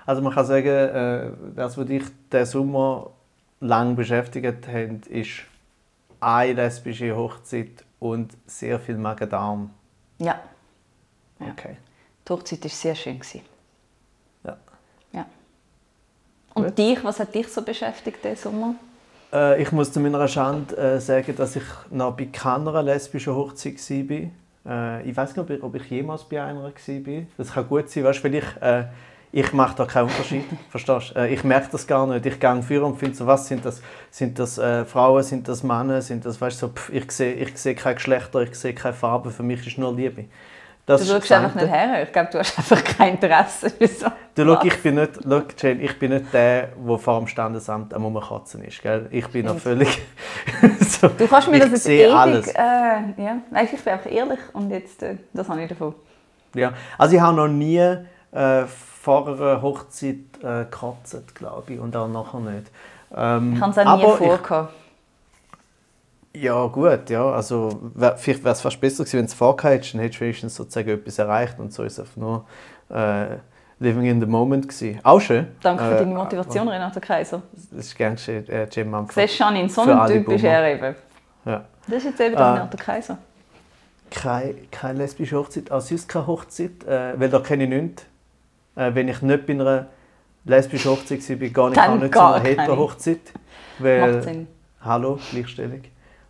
Also 0.06 0.22
man 0.22 0.34
kann 0.34 0.46
sagen, 0.46 0.68
äh, 0.68 1.32
das, 1.56 1.78
was 1.78 1.86
dich 1.86 2.04
diesen 2.32 2.46
Sommer 2.46 3.12
lang 3.60 3.96
beschäftigt 3.96 4.68
hat, 4.68 5.08
ist 5.08 5.30
eine 6.20 6.54
lesbische 6.54 7.16
Hochzeit 7.16 7.84
und 8.00 8.34
sehr 8.46 8.80
viel 8.80 8.98
Magen-Darm. 8.98 9.70
Ja, 10.20 10.40
Ja. 11.40 11.48
Okay. 11.52 11.78
die 12.28 12.34
Hochzeit 12.34 12.64
war 12.64 12.70
sehr 12.72 12.96
schön. 12.96 13.20
gewesen. 13.20 13.42
Ja. 14.44 14.58
Ja. 15.14 15.26
Und 16.54 16.66
Gut. 16.66 16.78
dich, 16.78 17.04
was 17.04 17.20
hat 17.20 17.34
dich 17.34 17.48
so 17.48 17.62
beschäftigt 17.62 18.24
diesen 18.24 18.36
Sommer? 18.36 18.76
Äh, 19.32 19.62
ich 19.62 19.72
muss 19.72 19.92
zu 19.92 20.00
meiner 20.00 20.28
Schande 20.28 20.76
äh, 20.76 21.00
sagen, 21.00 21.36
dass 21.36 21.56
ich 21.56 21.64
noch 21.92 22.16
bei 22.16 22.26
keiner 22.26 22.82
lesbischen 22.82 23.36
Hochzeit 23.36 23.76
war. 23.76 25.00
Äh, 25.02 25.10
ich 25.10 25.16
weiß 25.16 25.30
nicht, 25.30 25.40
ob 25.40 25.50
ich, 25.50 25.64
ob 25.64 25.76
ich 25.76 25.90
jemals 25.90 26.24
bei 26.24 26.42
einer 26.42 26.64
war. 26.64 27.24
Das 27.38 27.54
kann 27.54 27.68
gut 27.68 27.90
sein, 27.90 28.04
weißt, 28.04 28.24
weil 28.24 28.36
ich, 28.36 28.46
äh, 28.62 28.86
ich 29.32 29.54
mache 29.54 29.76
da 29.76 29.86
keinen 29.86 30.08
Unterschied. 30.08 30.46
verstehst? 30.70 31.16
Äh, 31.16 31.28
ich 31.28 31.44
merke 31.44 31.70
das 31.72 31.86
gar 31.86 32.08
nicht. 32.08 32.26
Ich 32.26 32.40
gehe 32.40 32.64
für 32.64 32.84
und 32.84 32.98
finde 32.98 33.16
so, 33.16 33.28
was 33.28 33.48
sind 33.48 33.64
das? 33.64 33.82
Sind 34.10 34.40
das 34.40 34.58
äh, 34.58 34.86
Frauen? 34.86 35.22
Sind 35.22 35.48
das 35.48 35.62
Männer? 35.62 36.02
Sind 36.02 36.26
das, 36.26 36.42
weißt, 36.42 36.58
so, 36.58 36.70
pff, 36.70 36.90
ich 36.92 37.12
sehe 37.12 37.34
ich 37.34 37.56
sehe 37.58 37.76
keine 37.76 37.96
Geschlechter, 37.96 38.42
ich 38.42 38.56
sehe 38.56 38.74
keine 38.74 38.96
Farbe. 38.96 39.30
Für 39.30 39.44
mich 39.44 39.66
ist 39.66 39.78
nur 39.78 39.94
Liebe. 39.94 40.26
Das 40.90 41.06
Du 41.06 41.14
schaust 41.14 41.32
einfach 41.32 41.54
nicht 41.54 41.68
her. 41.68 42.02
Ich 42.02 42.12
glaube, 42.12 42.30
du 42.32 42.40
hast 42.40 42.58
einfach 42.58 42.84
kein 42.84 43.14
Interesse. 43.14 43.72
Wieso? 43.78 44.08
Du, 44.34 44.44
schau, 44.44 44.64
ich 44.64 44.82
bin 44.82 44.96
nicht, 44.96 45.12
schau, 45.24 45.42
Jane, 45.56 45.82
ich 45.84 46.00
bin 46.00 46.12
nicht 46.12 46.34
der, 46.34 46.70
der 46.70 46.98
vor 46.98 47.20
dem 47.20 47.28
Standesamt 47.28 47.94
am 47.94 48.06
Rumkatzen 48.06 48.64
ist. 48.64 48.82
Gell? 48.82 49.06
Ich 49.12 49.28
bin 49.28 49.46
noch 49.46 49.60
völlig... 49.60 50.02
so, 50.80 51.10
Du 51.10 51.28
kannst 51.28 51.48
mir 51.48 51.60
das 51.60 51.70
jetzt 51.70 51.90
ewig... 51.90 52.12
alles. 52.12 52.48
Äh, 52.48 52.62
ja. 53.18 53.38
Weißt, 53.52 53.74
ich 53.74 53.84
bin 53.84 53.94
einfach 53.94 54.12
ehrlich 54.12 54.40
und 54.54 54.72
jetzt, 54.72 55.04
äh, 55.04 55.18
das 55.32 55.48
habe 55.48 55.62
ich 55.62 55.70
davon. 55.70 55.94
Ja. 56.56 56.74
Also 56.98 57.16
ich 57.16 57.22
habe 57.22 57.38
noch 57.38 57.48
nie 57.48 57.78
äh, 57.78 58.66
vor 58.66 59.28
einer 59.28 59.62
Hochzeit 59.62 60.16
äh, 60.42 60.64
gekratzt, 60.64 61.36
glaube 61.36 61.72
ich, 61.72 61.80
und 61.80 61.96
auch 61.96 62.08
nachher 62.08 62.40
nicht. 62.40 62.72
Ähm, 63.16 63.54
Ich 63.54 63.62
habe 63.62 63.72
es 63.72 63.78
auch 63.78 63.96
nie 63.96 64.28
vorgehabt. 64.28 64.74
Ich, 66.32 66.42
ja, 66.44 66.66
gut, 66.68 67.10
ja. 67.10 67.32
Also, 67.32 67.80
wär, 67.96 68.18
vielleicht 68.18 68.44
wäre 68.44 68.54
es 68.54 68.62
fast 68.62 68.80
besser 68.80 69.04
gewesen, 69.04 69.18
wenn 69.18 69.26
du 69.26 69.30
es 69.32 69.34
vorgehabt 69.34 69.74
hättest, 69.76 69.94
dann 69.94 70.02
hättest 70.02 70.20
du 70.22 70.26
wenigstens 70.26 70.56
sozusagen 70.56 70.90
etwas 70.90 71.20
erreicht 71.20 71.60
und 71.60 71.74
so 71.74 71.84
ist 71.84 71.94
es 71.94 72.00
einfach 72.00 72.18
nur 72.18 72.46
äh, 72.90 73.38
living 73.80 74.06
in 74.06 74.20
the 74.20 74.28
moment 74.28 74.68
gewesen. 74.68 75.00
Auch 75.04 75.20
schön. 75.20 75.48
Danke 75.62 75.84
für 75.84 75.96
Äh, 75.96 76.00
deine 76.00 76.14
Motivation, 76.14 76.68
Renato 76.68 77.00
Kaiser. 77.00 77.42
Das 77.72 77.86
ist 77.88 77.96
gern 77.96 78.16
geschehen, 78.16 78.48
äh, 78.50 78.68
Jim 78.72 78.92
Mumford. 78.92 79.16
Siehst 79.16 79.40
du, 79.40 79.44
Janine, 79.44 79.70
so 79.70 79.82
ein 79.82 80.08
Typ 80.08 80.28
ist 80.30 80.44
er 80.44 80.74
eben. 80.74 80.96
Ja. 81.46 81.66
Das 81.88 81.98
ist 81.98 82.04
jetzt 82.06 82.20
eben 82.22 82.36
der 82.36 82.46
Ah. 82.46 82.54
Renato 82.54 82.78
Kaiser. 82.78 83.18
Keine, 84.12 84.56
keine 84.72 85.00
lesbische 85.00 85.38
Hochzeit, 85.38 85.72
auch 85.72 85.82
sonst 85.82 86.08
keine 86.10 86.28
Hochzeit, 86.28 86.84
äh, 86.88 87.20
weil 87.20 87.30
da 87.30 87.40
kenne 87.40 87.64
ich 87.66 87.70
nichts. 87.70 88.06
Äh, 88.76 88.94
wenn 88.96 89.08
ich 89.08 89.22
nicht 89.22 89.46
bei 89.46 89.54
einer 89.54 89.88
lesbischen 90.46 90.92
Hochzeit 90.92 91.28
war, 91.30 91.36
bin, 91.36 91.54
gar 91.54 91.70
nicht, 91.70 91.80
auch 91.80 91.96
nicht 91.96 92.12
gar 92.12 92.36
zu 92.36 92.42
einer. 92.42 92.62
Hetero-Hochzeit. 92.62 93.20
Weil, 93.80 94.14
Macht 94.14 94.24
Sinn. 94.24 94.48
Hallo, 94.82 95.20
Gleichstellung 95.32 95.82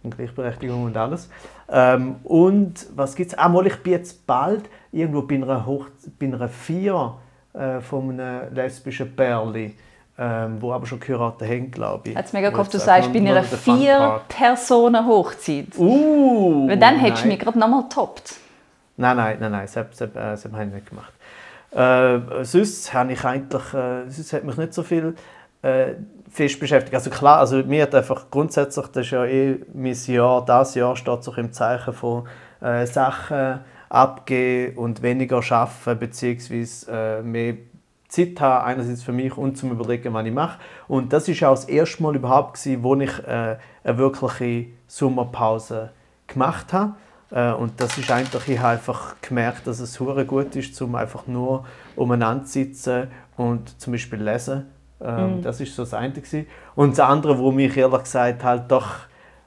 und 0.03 0.15
Gleichberechtigung 0.15 0.83
und 0.83 0.95
alles. 0.97 1.29
Ähm, 1.69 2.17
und 2.23 2.87
was 2.95 3.15
gibt 3.15 3.31
es? 3.31 3.37
Ah, 3.37 3.49
mal, 3.49 3.67
ich 3.67 3.75
bin 3.77 3.93
jetzt 3.93 4.25
bald 4.25 4.63
irgendwo 4.91 5.21
bei 5.23 5.35
einer, 5.35 5.65
Hoch 5.65 5.87
bei 6.19 6.27
einer 6.27 6.47
Feier 6.47 7.17
äh, 7.53 7.81
von 7.81 8.11
einem 8.11 8.53
lesbischen 8.53 9.15
Pärli, 9.15 9.75
ähm, 10.17 10.61
wo 10.61 10.73
aber 10.73 10.85
schon 10.85 10.99
geheiratet 10.99 11.49
haben, 11.49 11.71
glaube 11.71 12.09
ich. 12.09 12.15
Jetzt 12.15 12.33
mega 12.33 12.47
Wo 12.47 12.51
gehofft, 12.53 12.73
du 12.73 12.79
sagst, 12.79 13.13
bei 13.13 13.19
einer. 13.19 13.43
Vier-Personen-Hochzeit. 13.43 15.77
Uh! 15.77 16.67
Weil 16.67 16.77
dann 16.77 16.97
hättest 16.97 17.25
du 17.25 17.27
mich 17.27 17.39
gerade 17.39 17.59
nochmal 17.59 17.83
getoppt. 17.83 18.35
Nein, 18.97 19.17
nein, 19.17 19.37
nein, 19.39 19.51
nein, 19.51 19.65
das, 19.65 19.73
das, 19.73 19.97
das, 19.97 20.09
das 20.13 20.45
habe 20.51 20.65
ich 20.65 20.73
nicht 20.73 20.89
gemacht. 20.89 21.13
Äh, 21.71 22.19
sonst 22.43 22.91
habe 22.93 23.13
ich 23.13 23.23
eigentlich, 23.23 23.73
äh, 23.73 24.09
sonst 24.09 24.33
hat 24.33 24.43
mich 24.43 24.57
nicht 24.57 24.73
so 24.73 24.83
viel 24.83 25.15
äh, 25.61 25.93
fest 26.29 26.59
beschäftigt. 26.59 26.95
Also 26.95 27.09
klar, 27.09 27.39
also 27.39 27.57
mir 27.63 27.83
hat 27.83 27.95
einfach 27.95 28.29
grundsätzlich, 28.29 28.87
das 28.87 29.05
ist 29.05 29.11
ja 29.11 29.25
eh 29.25 29.59
mein 29.73 29.97
Jahr, 30.05 30.45
das 30.45 30.75
Jahr 30.75 30.95
steht 30.95 31.23
so 31.23 31.33
im 31.33 31.51
Zeichen 31.51 31.93
von 31.93 32.27
äh, 32.61 32.85
Sachen 32.85 33.59
abgeben 33.89 34.77
und 34.77 35.01
weniger 35.01 35.41
arbeiten, 35.49 35.99
beziehungsweise 35.99 36.91
äh, 36.91 37.21
mehr 37.23 37.55
Zeit 38.07 38.39
haben, 38.41 38.65
einerseits 38.65 39.03
für 39.03 39.11
mich 39.11 39.37
und 39.37 39.57
zum 39.57 39.71
Überlegen, 39.71 40.13
was 40.13 40.25
ich 40.25 40.33
mache. 40.33 40.59
Und 40.87 41.13
das 41.13 41.27
ist 41.27 41.43
auch 41.43 41.55
das 41.55 41.65
erste 41.65 42.01
Mal 42.01 42.15
überhaupt, 42.15 42.55
gewesen, 42.55 42.83
wo 42.83 42.95
ich 42.95 43.19
äh, 43.19 43.57
eine 43.83 43.97
wirkliche 43.97 44.71
Sommerpause 44.87 45.91
gemacht 46.27 46.73
habe. 46.73 46.95
Äh, 47.31 47.51
und 47.53 47.79
das 47.79 47.97
ist 47.97 48.09
eigentlich, 48.11 48.47
ich 48.47 48.59
habe 48.59 48.69
einfach 48.69 49.15
gemerkt, 49.21 49.67
dass 49.67 49.79
es 49.79 49.99
hure 49.99 50.25
gut 50.25 50.55
ist, 50.55 50.79
um 50.81 50.95
einfach 50.95 51.27
nur 51.27 51.65
umeinander 51.95 52.45
zu 52.45 52.53
sitzen 52.53 53.07
und 53.37 53.79
zum 53.79 53.93
Beispiel 53.93 54.21
lesen. 54.21 54.65
Ähm, 55.01 55.41
Das 55.41 55.61
ist 55.61 55.75
so 55.75 55.83
das 55.83 55.93
eine. 55.93 56.13
Gewesen. 56.13 56.47
Und 56.75 56.91
das 56.91 56.99
andere, 56.99 57.37
wo 57.37 57.51
mich 57.51 57.75
ehrlich 57.77 58.03
gesagt 58.03 58.43
halt 58.43 58.69
doch 58.69 58.87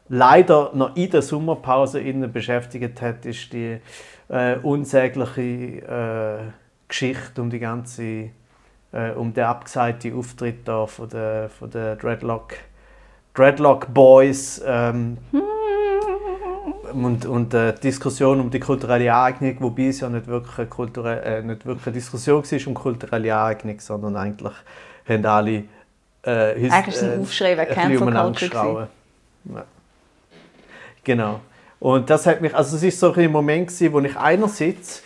leider 0.08 0.70
noch 0.74 0.96
in 0.96 1.10
der 1.10 1.22
Sommerpause 1.22 2.00
innen 2.00 2.32
beschäftigt 2.32 3.00
hat, 3.00 3.24
ist 3.24 3.52
die 3.52 3.78
äh, 4.28 4.56
unsägliche 4.56 5.40
äh, 5.42 6.52
Geschichte 6.88 7.40
um 7.40 7.50
die 7.50 7.58
ganze, 7.58 8.30
äh, 8.92 9.10
um 9.16 9.32
den 9.32 9.44
abgesagten 9.44 10.16
Auftritt 10.16 10.66
da 10.68 10.86
von 10.86 11.08
der, 11.08 11.48
von 11.48 11.70
der 11.70 11.96
Dreadlock, 11.96 12.54
Dreadlock 13.34 13.92
Boys. 13.92 14.62
Ähm, 14.66 15.18
und, 16.92 17.26
und 17.26 17.54
äh, 17.54 17.72
die 17.74 17.80
Diskussion 17.80 18.40
um 18.40 18.50
die 18.50 18.60
kulturelle 18.60 19.14
Eignung, 19.14 19.56
wobei 19.60 19.86
es 19.86 20.00
ja 20.00 20.08
nicht 20.08 20.26
wirklich 20.26 20.58
eine, 20.58 20.66
kulturelle, 20.66 21.22
äh, 21.22 21.42
nicht 21.42 21.64
wirklich 21.64 21.86
eine 21.86 21.94
Diskussion 21.94 22.42
war 22.42 22.66
um 22.66 22.74
kulturelle 22.74 23.38
Eignung, 23.38 23.80
sondern 23.80 24.16
eigentlich 24.16 24.54
haben 25.08 25.26
alle 25.26 25.64
äh, 26.24 26.54
his- 26.58 26.72
Eigentlich 26.72 26.94
ist 26.94 27.02
es 27.02 27.08
ein 27.12 27.20
Aufschrei 27.20 27.50
wegen 27.52 27.60
ein 27.60 27.66
bisschen 27.68 27.82
Cancel 27.82 28.02
umeinander 28.02 28.38
Culture 28.38 28.50
geschrauen. 28.50 28.86
Ja. 29.54 29.64
Genau. 31.04 31.40
Und 31.80 32.08
das 32.10 32.26
hat 32.26 32.40
mich, 32.40 32.54
also 32.54 32.76
es 32.76 32.82
ist 32.84 33.00
so 33.00 33.12
ein 33.12 33.30
Moment 33.32 33.66
gewesen, 33.68 33.92
wo 33.92 34.00
ich 34.00 34.16
einerseits 34.16 35.02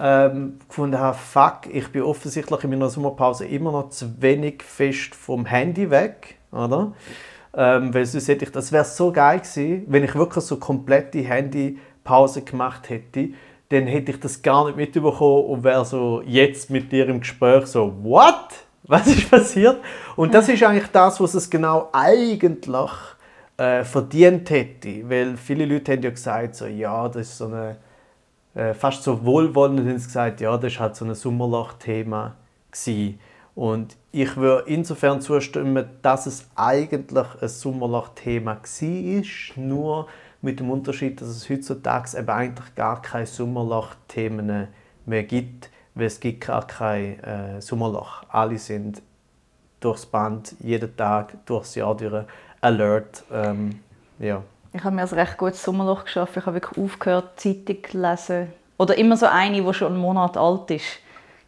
ähm, 0.00 0.58
gefunden 0.66 0.98
habe, 0.98 1.16
fuck, 1.18 1.66
ich 1.70 1.88
bin 1.88 2.02
offensichtlich 2.02 2.64
in 2.64 2.70
meiner 2.70 2.88
Sommerpause 2.88 3.44
immer 3.46 3.70
noch 3.70 3.90
zu 3.90 4.20
wenig 4.22 4.62
fest 4.62 5.14
vom 5.14 5.44
Handy 5.44 5.90
weg, 5.90 6.36
oder? 6.50 6.92
Ähm, 7.56 7.92
weil 7.94 8.04
sonst 8.06 8.26
hätte 8.26 8.46
ich, 8.46 8.50
das 8.50 8.72
wäre 8.72 8.84
so 8.84 9.12
geil 9.12 9.38
gewesen, 9.40 9.84
wenn 9.86 10.02
ich 10.02 10.14
wirklich 10.14 10.44
so 10.44 10.56
komplette 10.56 11.18
Handypause 11.20 12.42
gemacht 12.42 12.88
hätte, 12.88 13.28
dann 13.68 13.86
hätte 13.86 14.12
ich 14.12 14.20
das 14.20 14.42
gar 14.42 14.64
nicht 14.66 14.76
mitbekommen 14.76 15.44
und 15.44 15.62
wäre 15.62 15.84
so 15.84 16.22
jetzt 16.24 16.70
mit 16.70 16.90
dir 16.90 17.08
im 17.08 17.20
Gespräch 17.20 17.66
so, 17.66 17.94
what? 18.02 18.48
Was 18.86 19.06
ist 19.06 19.30
passiert? 19.30 19.78
Und 20.14 20.34
das 20.34 20.48
ist 20.48 20.62
eigentlich 20.62 20.90
das, 20.92 21.20
was 21.20 21.34
es 21.34 21.48
genau 21.48 21.88
eigentlich 21.92 22.90
äh, 23.56 23.82
verdient 23.82 24.50
hätte, 24.50 25.08
weil 25.08 25.36
viele 25.36 25.64
Leute 25.64 25.92
haben 25.92 26.02
ja 26.02 26.10
gesagt, 26.10 26.56
so, 26.56 26.66
ja, 26.66 27.08
das 27.08 27.28
ist 27.28 27.38
so 27.38 27.46
eine 27.46 27.76
äh, 28.54 28.72
fast 28.72 29.02
so 29.02 29.24
wohlwollend 29.24 29.80
haben 29.80 29.98
sie 29.98 30.06
gesagt, 30.06 30.40
ja, 30.40 30.56
das 30.56 30.74
war 30.74 30.82
halt 30.82 30.96
so 30.96 31.04
ein 31.04 31.14
Sommerloch-Thema. 31.14 32.36
gewesen. 32.70 33.18
Und 33.54 33.96
ich 34.10 34.36
würde 34.36 34.68
insofern 34.68 35.20
zustimmen, 35.20 35.86
dass 36.02 36.26
es 36.26 36.48
eigentlich 36.56 37.26
ein 37.40 37.48
Sommerloch-Thema 37.48 38.58
war, 38.62 39.56
nur 39.56 40.08
mit 40.42 40.60
dem 40.60 40.70
Unterschied, 40.70 41.20
dass 41.20 41.28
es 41.28 41.48
heutzutage 41.48 42.18
eben 42.18 42.28
eigentlich 42.28 42.74
gar 42.74 43.00
keine 43.00 43.26
Sommerloch-Themen 43.26 44.68
mehr 45.06 45.22
gibt, 45.22 45.70
weil 45.94 46.06
es 46.06 46.20
gibt 46.20 46.46
gar 46.46 46.66
kein 46.66 47.22
äh, 47.22 47.60
Sommerloch. 47.60 48.24
Alle 48.28 48.58
sind 48.58 49.00
durchs 49.80 50.06
Band, 50.06 50.54
jeden 50.60 50.96
Tag, 50.96 51.34
durchs 51.46 51.74
Jahr 51.74 51.96
durch 51.96 52.24
alert. 52.60 53.22
Ähm, 53.32 53.80
ja. 54.18 54.42
Ich 54.72 54.82
habe 54.82 54.96
mir 54.96 55.02
ein 55.02 55.08
recht 55.08 55.36
gutes 55.36 55.62
Sommerloch 55.62 56.04
geschafft. 56.04 56.36
Ich 56.36 56.46
habe 56.46 56.56
wirklich 56.56 56.82
aufgehört, 56.82 57.38
Zeitung 57.38 57.76
zu 57.88 58.00
lesen. 58.00 58.52
Oder 58.76 58.98
immer 58.98 59.16
so 59.16 59.26
eine, 59.26 59.62
die 59.62 59.74
schon 59.74 59.92
einen 59.92 60.00
Monat 60.00 60.36
alt 60.36 60.70
ist. 60.70 60.84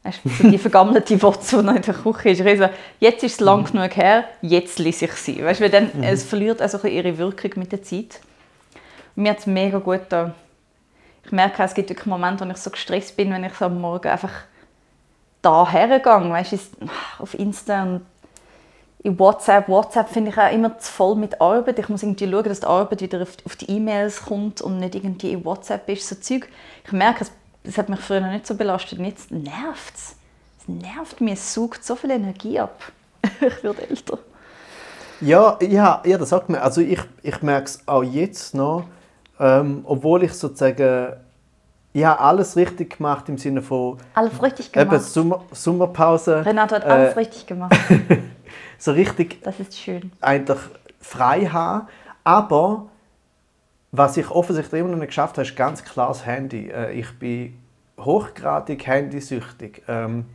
Weißt 0.05 0.21
du, 0.23 0.29
so 0.29 0.49
die 0.49 0.59
vergammelte 0.59 1.21
Wurzel, 1.21 1.61
die 1.61 1.67
noch 1.67 1.75
in 1.75 1.83
der 1.83 1.95
Küche 1.95 2.29
ist. 2.29 2.41
Ich 2.41 2.59
so, 2.59 2.69
jetzt 3.01 3.25
ist 3.25 3.33
es 3.33 3.41
lang 3.41 3.65
genug 3.65 3.97
her, 3.97 4.25
jetzt 4.43 4.79
lese 4.79 5.07
ich 5.07 5.13
sie. 5.13 5.45
Weißt 5.45 5.61
du, 5.61 5.69
dann, 5.69 5.91
es 6.03 6.23
verliert 6.23 6.63
also 6.63 6.87
ihre 6.87 7.19
Wirkung 7.19 7.51
mit 7.57 7.73
der 7.73 7.83
Zeit. 7.83 8.21
Mir 9.17 9.31
hat 9.31 9.41
es 9.41 9.47
mega 9.47 9.79
gut 9.79 10.03
getan. 10.03 10.35
Ich 11.27 11.33
merke, 11.33 11.61
es 11.65 11.75
gibt 11.75 11.89
wirklich 11.89 12.07
Momente, 12.07 12.47
wo 12.47 12.51
ich 12.53 12.57
so 12.57 12.71
gestresst 12.71 13.17
bin, 13.17 13.33
wenn 13.33 13.43
ich 13.43 13.55
so 13.55 13.65
am 13.65 13.81
Morgen 13.81 14.07
einfach 14.07 14.31
da 15.43 15.69
hergehe. 15.69 16.31
Weißt 16.31 16.53
du, 16.53 16.59
auf 17.19 17.35
Insta 17.35 17.83
und 17.83 18.07
in 19.03 19.19
WhatsApp. 19.19 19.69
WhatsApp 19.69 20.09
finde 20.09 20.31
ich 20.31 20.39
auch 20.39 20.53
immer 20.53 20.79
zu 20.79 20.93
voll 20.93 21.17
mit 21.17 21.41
Arbeit. 21.41 21.81
Ich 21.81 21.89
muss 21.89 22.05
irgendwie 22.05 22.31
schauen, 22.31 22.45
dass 22.45 22.61
die 22.61 22.67
Arbeit 22.67 23.01
wieder 23.01 23.23
auf, 23.23 23.57
die 23.57 23.71
E-Mails 23.71 24.23
kommt 24.23 24.61
und 24.63 24.79
nicht 24.79 24.95
irgendwie 24.95 25.33
in 25.33 25.45
WhatsApp 25.45 25.89
ist. 25.89 26.09
So 26.09 26.15
Zeug. 26.15 26.49
Ich 26.85 26.93
merke, 26.93 27.25
es, 27.25 27.33
es 27.65 27.77
hat 27.77 27.89
mich 27.89 27.99
früher 27.99 28.21
noch 28.21 28.31
nicht 28.31 28.47
so 28.47 28.55
belastet. 28.55 29.01
Und 29.01 29.07
jetzt 29.07 29.33
nervt 29.33 29.97
es. 29.97 30.15
Es 30.61 30.69
nervt 30.69 31.21
mich. 31.21 31.35
Es 31.35 31.55
saugt 31.55 31.83
so 31.85 31.97
viel 31.97 32.13
Energie 32.13 32.61
ab. 32.61 32.81
ich 33.23 33.65
werde 33.65 33.89
älter. 33.89 34.19
Ja, 35.21 35.59
ja, 35.61 36.03
ja, 36.05 36.19
das 36.19 36.29
sagt 36.29 36.51
man. 36.51 36.61
Also 36.61 36.83
ich, 36.83 37.01
ich 37.25 37.43
merke 37.43 37.67
es 37.67 37.81
auch 37.87 38.05
jetzt 38.05 38.55
noch, 38.55 38.85
ähm, 39.41 39.83
obwohl 39.85 40.23
ich 40.25 40.33
sozusagen 40.33 41.15
ich 41.93 42.05
habe 42.05 42.21
alles 42.21 42.57
richtig 42.57 42.99
gemacht 42.99 43.27
im 43.31 43.39
Sinne 43.39 43.63
von 43.63 43.97
Alles 44.13 44.43
richtig 44.43 44.77
eben 44.77 44.91
gemacht. 44.91 45.05
Sommer, 45.07 45.43
Sommerpause. 45.53 46.45
Renato 46.45 46.75
hat 46.75 46.85
alles 46.85 47.15
äh, 47.15 47.19
richtig 47.19 47.47
gemacht. 47.47 47.75
So 48.79 48.93
richtig 48.93 49.41
Das 49.43 49.59
ist 49.59 49.79
schön. 49.79 50.13
eigentlich 50.21 50.59
frei 51.01 51.47
haben. 51.47 51.89
Aber 52.25 52.87
was 53.93 54.19
ich 54.19 54.31
offensichtlich 54.31 54.81
immer 54.81 54.91
noch 54.91 54.99
nicht 54.99 55.09
geschafft 55.09 55.39
habe, 55.39 55.47
ist 55.49 55.57
ganz 55.57 55.83
klar 55.83 56.09
das 56.09 56.27
Handy. 56.27 56.69
Äh, 56.69 56.93
Ich 56.93 57.19
bin 57.19 57.55
hochgradig 57.99 58.87
handysüchtig. 58.87 59.83
Ähm, 59.89 60.27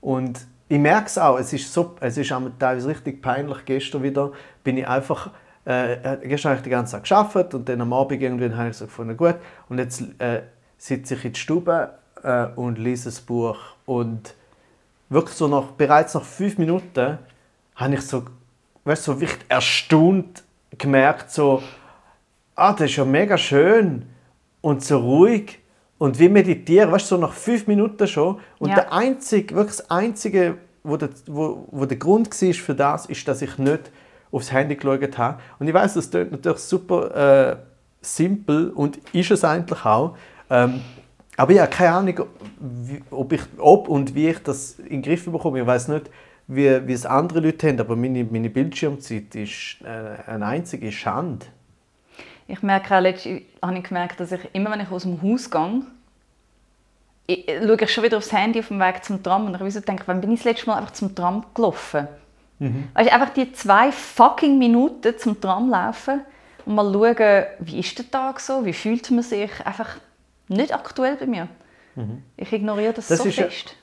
Und 0.00 0.46
ich 0.68 0.78
merke 0.78 1.06
es 1.06 1.18
auch, 1.18 1.38
es 1.38 1.52
ist, 1.52 1.72
so, 1.72 1.96
es 1.98 2.16
ist 2.16 2.30
am 2.30 2.56
teilweise 2.58 2.88
richtig 2.88 3.20
peinlich. 3.20 3.64
Gestern 3.64 4.04
wieder 4.04 4.30
bin 4.62 4.76
ich 4.76 4.86
einfach, 4.86 5.30
äh, 5.68 6.18
gestern 6.22 6.50
habe 6.50 6.58
ich 6.58 6.64
die 6.64 6.70
ganze 6.70 6.92
Zeit 6.92 7.04
gearbeitet 7.04 7.54
und 7.54 7.68
dann 7.68 7.82
am 7.82 7.92
Abend 7.92 8.22
irgendwann 8.22 8.56
habe 8.56 8.70
ich 8.70 8.76
so 8.76 8.86
gefunden, 8.86 9.16
gut, 9.16 9.34
und 9.68 9.78
jetzt 9.78 10.02
äh, 10.18 10.42
sitze 10.78 11.14
ich 11.14 11.24
in 11.26 11.32
der 11.32 11.38
Stube 11.38 11.90
äh, 12.22 12.46
und 12.56 12.78
lese 12.78 13.10
ein 13.10 13.26
Buch. 13.26 13.58
Und 13.84 14.34
wirklich 15.10 15.36
so 15.36 15.46
nach, 15.46 15.72
bereits 15.72 16.14
nach 16.14 16.22
fünf 16.22 16.56
Minuten 16.56 17.18
habe 17.76 17.94
ich 17.94 18.00
so, 18.00 18.24
weißt, 18.84 19.04
so 19.04 19.20
wirklich 19.20 19.40
erstaunt 19.48 20.42
gemerkt, 20.78 21.30
so, 21.30 21.62
ah, 22.54 22.72
das 22.72 22.90
ist 22.90 22.96
ja 22.96 23.04
mega 23.04 23.36
schön 23.36 24.06
und 24.62 24.82
so 24.82 24.98
ruhig 24.98 25.58
und 25.98 26.18
wie 26.18 26.30
meditieren, 26.30 26.90
weißt 26.90 27.10
du, 27.10 27.16
so 27.16 27.20
nach 27.20 27.32
fünf 27.34 27.66
Minuten 27.66 28.06
schon. 28.06 28.40
Und 28.58 28.70
Ja. 28.70 28.76
der 28.76 28.92
einzige, 28.94 29.54
wirklich 29.54 29.76
das 29.76 29.90
Einzige, 29.90 30.56
wo 30.82 30.96
der, 30.96 31.10
wo, 31.26 31.66
wo 31.70 31.84
der 31.84 31.98
Grund 31.98 32.30
war 32.30 32.54
für 32.54 32.74
das, 32.74 33.04
ist, 33.04 33.28
dass 33.28 33.42
ich 33.42 33.58
nicht 33.58 33.90
aufs 34.30 34.52
Handy 34.52 34.76
geschaut 34.76 35.18
habe. 35.18 35.40
Und 35.58 35.68
ich 35.68 35.74
weiß, 35.74 35.94
das 35.94 36.10
klingt 36.10 36.32
natürlich 36.32 36.58
super 36.58 37.50
äh, 37.50 37.56
simpel 38.00 38.70
und 38.70 38.98
ist 39.12 39.30
es 39.30 39.44
eigentlich 39.44 39.84
auch. 39.84 40.16
Ähm, 40.50 40.80
Aber 41.36 41.52
ich 41.52 41.60
habe 41.60 41.70
keine 41.70 41.92
Ahnung, 41.92 42.20
ob, 43.10 43.32
ich, 43.32 43.42
ob 43.58 43.88
und 43.88 44.14
wie 44.14 44.28
ich 44.28 44.38
das 44.42 44.78
in 44.78 44.88
den 44.88 45.02
Griff 45.02 45.24
bekomme. 45.24 45.60
Ich 45.60 45.66
weiß 45.66 45.88
nicht, 45.88 46.10
wie, 46.48 46.86
wie 46.86 46.92
es 46.92 47.06
andere 47.06 47.40
Leute 47.40 47.68
haben, 47.68 47.78
aber 47.78 47.94
meine, 47.94 48.24
meine 48.24 48.50
Bildschirmzeit 48.50 49.34
ist 49.34 49.76
äh, 49.84 50.30
eine 50.30 50.46
einzige 50.46 50.90
Schande. 50.90 51.46
Ich 52.48 52.62
merke 52.62 52.96
auch, 52.96 53.00
letztens 53.00 53.42
habe 53.62 53.78
ich 53.78 53.84
gemerkt, 53.84 54.18
dass 54.18 54.32
ich 54.32 54.40
immer, 54.52 54.70
wenn 54.70 54.80
ich 54.80 54.90
aus 54.90 55.02
dem 55.02 55.22
Haus 55.22 55.50
gehe, 55.50 55.82
ich, 57.26 57.44
schaue 57.46 57.76
ich 57.82 57.92
schon 57.92 58.04
wieder 58.04 58.16
aufs 58.16 58.32
Handy 58.32 58.58
auf 58.60 58.68
dem 58.68 58.80
Weg 58.80 59.04
zum 59.04 59.22
Tram 59.22 59.46
und 59.46 59.60
ich 59.60 59.84
denke, 59.84 60.04
wann 60.06 60.20
bin 60.20 60.32
ich 60.32 60.40
das 60.40 60.46
letzte 60.46 60.66
Mal 60.66 60.78
einfach 60.78 60.92
zum 60.92 61.14
Tram 61.14 61.44
gelaufen? 61.54 62.08
Weißt 62.58 63.08
du, 63.08 63.12
einfach 63.12 63.30
die 63.30 63.52
zwei 63.52 63.92
fucking 63.92 64.58
Minuten 64.58 65.16
zum 65.18 65.40
Tram 65.40 65.70
laufen 65.70 66.22
und 66.66 66.74
mal 66.74 66.92
schauen, 66.92 67.44
wie 67.60 67.78
ist 67.78 67.96
der 67.98 68.10
Tag 68.10 68.40
so, 68.40 68.64
wie 68.64 68.72
fühlt 68.72 69.10
man 69.10 69.22
sich, 69.22 69.50
einfach 69.64 69.96
nicht 70.48 70.74
aktuell 70.74 71.16
bei 71.16 71.26
mir. 71.26 71.48
Ich 72.36 72.52
ignoriere 72.52 72.92
das, 72.92 73.08
Das 73.08 73.18
so 73.18 73.28
ist 73.28 73.36
fest. 73.36 73.74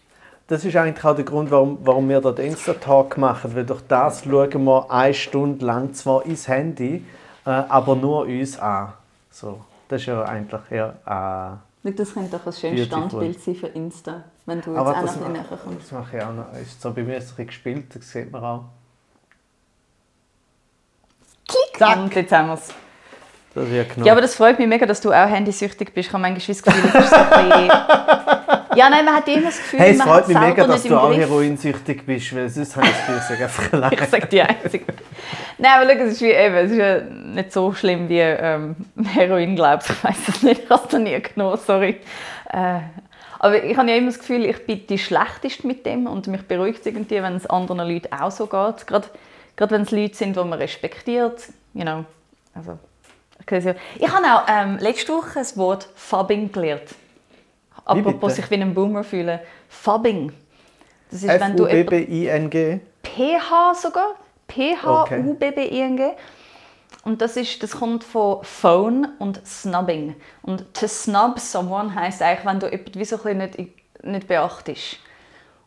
Das 0.47 0.63
ist 0.63 0.75
eigentlich 0.75 1.03
auch 1.03 1.15
der 1.15 1.25
Grund, 1.25 1.49
warum, 1.49 1.79
warum 1.81 2.07
wir 2.07 2.21
den 2.21 2.45
Insta-Talk 2.45 3.17
machen. 3.17 3.55
Weil 3.55 3.65
durch 3.65 3.81
das 3.87 4.23
schauen 4.23 4.63
wir 4.63 4.91
eine 4.91 5.13
Stunde 5.13 5.65
lang 5.65 5.93
zwar 5.93 6.25
ins 6.25 6.47
Handy, 6.47 7.03
äh, 7.45 7.49
aber 7.49 7.95
nur 7.95 8.25
uns 8.25 8.59
an. 8.59 8.93
So, 9.31 9.61
das 9.87 10.01
ist 10.01 10.07
ja 10.07 10.23
eigentlich 10.23 10.61
eher. 10.69 10.95
Äh, 11.05 11.64
Das 11.91 12.13
könnte 12.15 12.37
doch 12.37 12.45
ein 12.47 12.53
schönes. 12.53 12.87
Standbild 12.87 13.39
sein 13.39 13.55
für 13.55 13.67
Insta, 13.67 14.23
wenn 14.47 14.59
du 14.59 14.71
jetzt 14.71 14.79
aber 14.79 14.97
auch 14.97 15.01
das, 15.01 15.17
noch 15.17 15.27
ein 15.27 15.33
näher 15.33 15.45
kommst. 15.63 15.81
das 15.83 15.91
mache 15.91 16.17
ich 16.17 16.23
auch 16.23 16.33
noch. 16.33 16.53
Ist 16.53 16.81
so 16.81 16.91
bei 16.91 17.03
mir 17.03 17.17
ist 17.17 17.37
es 17.37 17.47
gespielt, 17.47 17.95
das 17.95 18.09
sieht 18.09 18.31
man 18.31 18.43
auch. 18.43 18.63
Zack. 21.77 21.97
Und 21.97 22.15
jetzt 22.15 22.31
haben 22.31 22.47
wir 22.47 22.53
es. 22.55 22.73
Das 23.53 23.69
wird 23.69 23.89
genommen. 23.89 24.05
Ja, 24.07 24.13
aber 24.13 24.21
das 24.21 24.35
freut 24.35 24.57
mich 24.57 24.67
mega, 24.67 24.85
dass 24.87 24.99
du 24.99 25.11
auch 25.11 25.29
handysüchtig 25.29 25.93
bist. 25.93 26.07
Ich 26.07 26.13
habe 26.13 26.21
manchmal 26.21 26.55
das 26.55 26.63
Gefühl, 26.63 26.89
es 26.91 27.05
ist 27.05 27.09
so 27.09 27.15
ein 27.15 27.49
bisschen... 27.49 27.71
Ja, 28.75 28.89
nein, 28.89 29.05
man 29.05 29.15
hat 29.15 29.27
immer 29.27 29.43
das 29.43 29.57
Gefühl, 29.57 29.79
hey, 29.79 29.91
es 29.91 29.97
man 29.97 30.07
freut 30.07 30.27
mich 30.27 30.39
mega, 30.39 30.67
dass 30.67 30.83
du 30.83 30.97
auch 30.97 31.13
heroinsüchtig 31.13 32.05
bist, 32.05 32.35
weil 32.35 32.49
sonst 32.49 32.75
habe 32.75 32.87
ich 32.87 32.91
das 32.91 33.05
Gefühl, 33.05 33.17
ich 33.19 33.23
sage 33.23 33.43
einfach. 33.43 33.91
Ich 33.91 34.09
sage 34.09 34.27
die 34.27 34.41
Einzige. 34.41 34.85
Nein, 35.57 35.71
aber 35.73 35.93
schau, 35.93 35.99
es 36.03 36.11
ist, 36.13 36.21
wie, 36.21 36.31
eben, 36.31 36.55
es 36.55 36.71
ist 36.71 36.77
ja 36.77 36.99
nicht 36.99 37.53
so 37.53 37.73
schlimm 37.73 38.09
wie 38.09 38.19
ähm, 38.19 38.75
Heroin, 39.13 39.55
glaubst 39.55 39.89
Ich 39.89 40.03
weiß 40.03 40.27
es 40.27 40.43
nicht, 40.43 40.63
ich 40.63 40.69
habe 40.69 40.83
es 40.85 40.93
noch 40.93 40.99
nie 40.99 41.21
genommen, 41.21 41.57
sorry. 41.65 41.97
Äh, 42.51 42.79
aber 43.39 43.63
ich 43.63 43.77
habe 43.77 43.89
ja 43.89 43.97
immer 43.97 44.07
das 44.07 44.19
Gefühl, 44.19 44.45
ich 44.45 44.65
bin 44.65 44.85
die 44.87 44.97
Schlechteste 44.97 45.67
mit 45.67 45.85
dem 45.85 46.07
und 46.07 46.27
mich 46.27 46.41
beruhigt 46.43 46.79
es 46.79 46.85
irgendwie, 46.85 47.21
wenn 47.21 47.35
es 47.35 47.45
anderen 47.45 47.87
Leuten 47.87 48.11
auch 48.13 48.31
so 48.31 48.47
geht. 48.47 48.87
Gerade, 48.87 49.07
gerade 49.55 49.75
wenn 49.75 49.81
es 49.83 49.91
Leute 49.91 50.15
sind, 50.15 50.35
die 50.35 50.39
man 50.39 50.53
respektiert. 50.53 51.41
You 51.73 51.83
know, 51.83 52.05
also, 52.53 52.79
ich, 53.39 53.75
ich 53.99 54.11
habe 54.11 54.25
auch 54.25 54.43
ähm, 54.47 54.77
letzte 54.79 55.13
Woche 55.13 55.35
das 55.35 55.57
Wort 55.57 55.87
Fabbing 55.95 56.51
gelernt. 56.51 56.95
Apropos 57.85 58.35
sich 58.35 58.49
wie 58.49 58.55
ein 58.55 58.73
Boomer 58.73 59.03
fühlen. 59.03 59.39
Fabbing. 59.69 60.33
Das 61.11 61.23
ist, 61.23 61.39
wenn 61.39 61.55
du 61.55 61.65
F-U-B-B-I-N-G. 61.65 62.79
PH 63.03 63.73
sogar. 63.75 64.15
P-H-U-B-B-I-N-G. 64.47 66.11
Und 67.03 67.21
das, 67.21 67.37
ist, 67.37 67.61
das 67.61 67.71
kommt 67.71 68.03
von 68.03 68.43
Phone 68.43 69.09
und 69.19 69.45
Snubbing. 69.45 70.15
Und 70.41 70.73
to 70.73 70.87
snub 70.87 71.39
someone 71.39 71.93
heisst 71.93 72.21
eigentlich, 72.21 72.45
wenn 72.45 72.59
du 72.59 72.67
jemanden 72.67 72.99
wie 72.99 73.05
so 73.05 73.23
ein 73.23 73.37
nicht, 73.37 73.57
nicht 74.03 74.27
beachtest. 74.27 74.97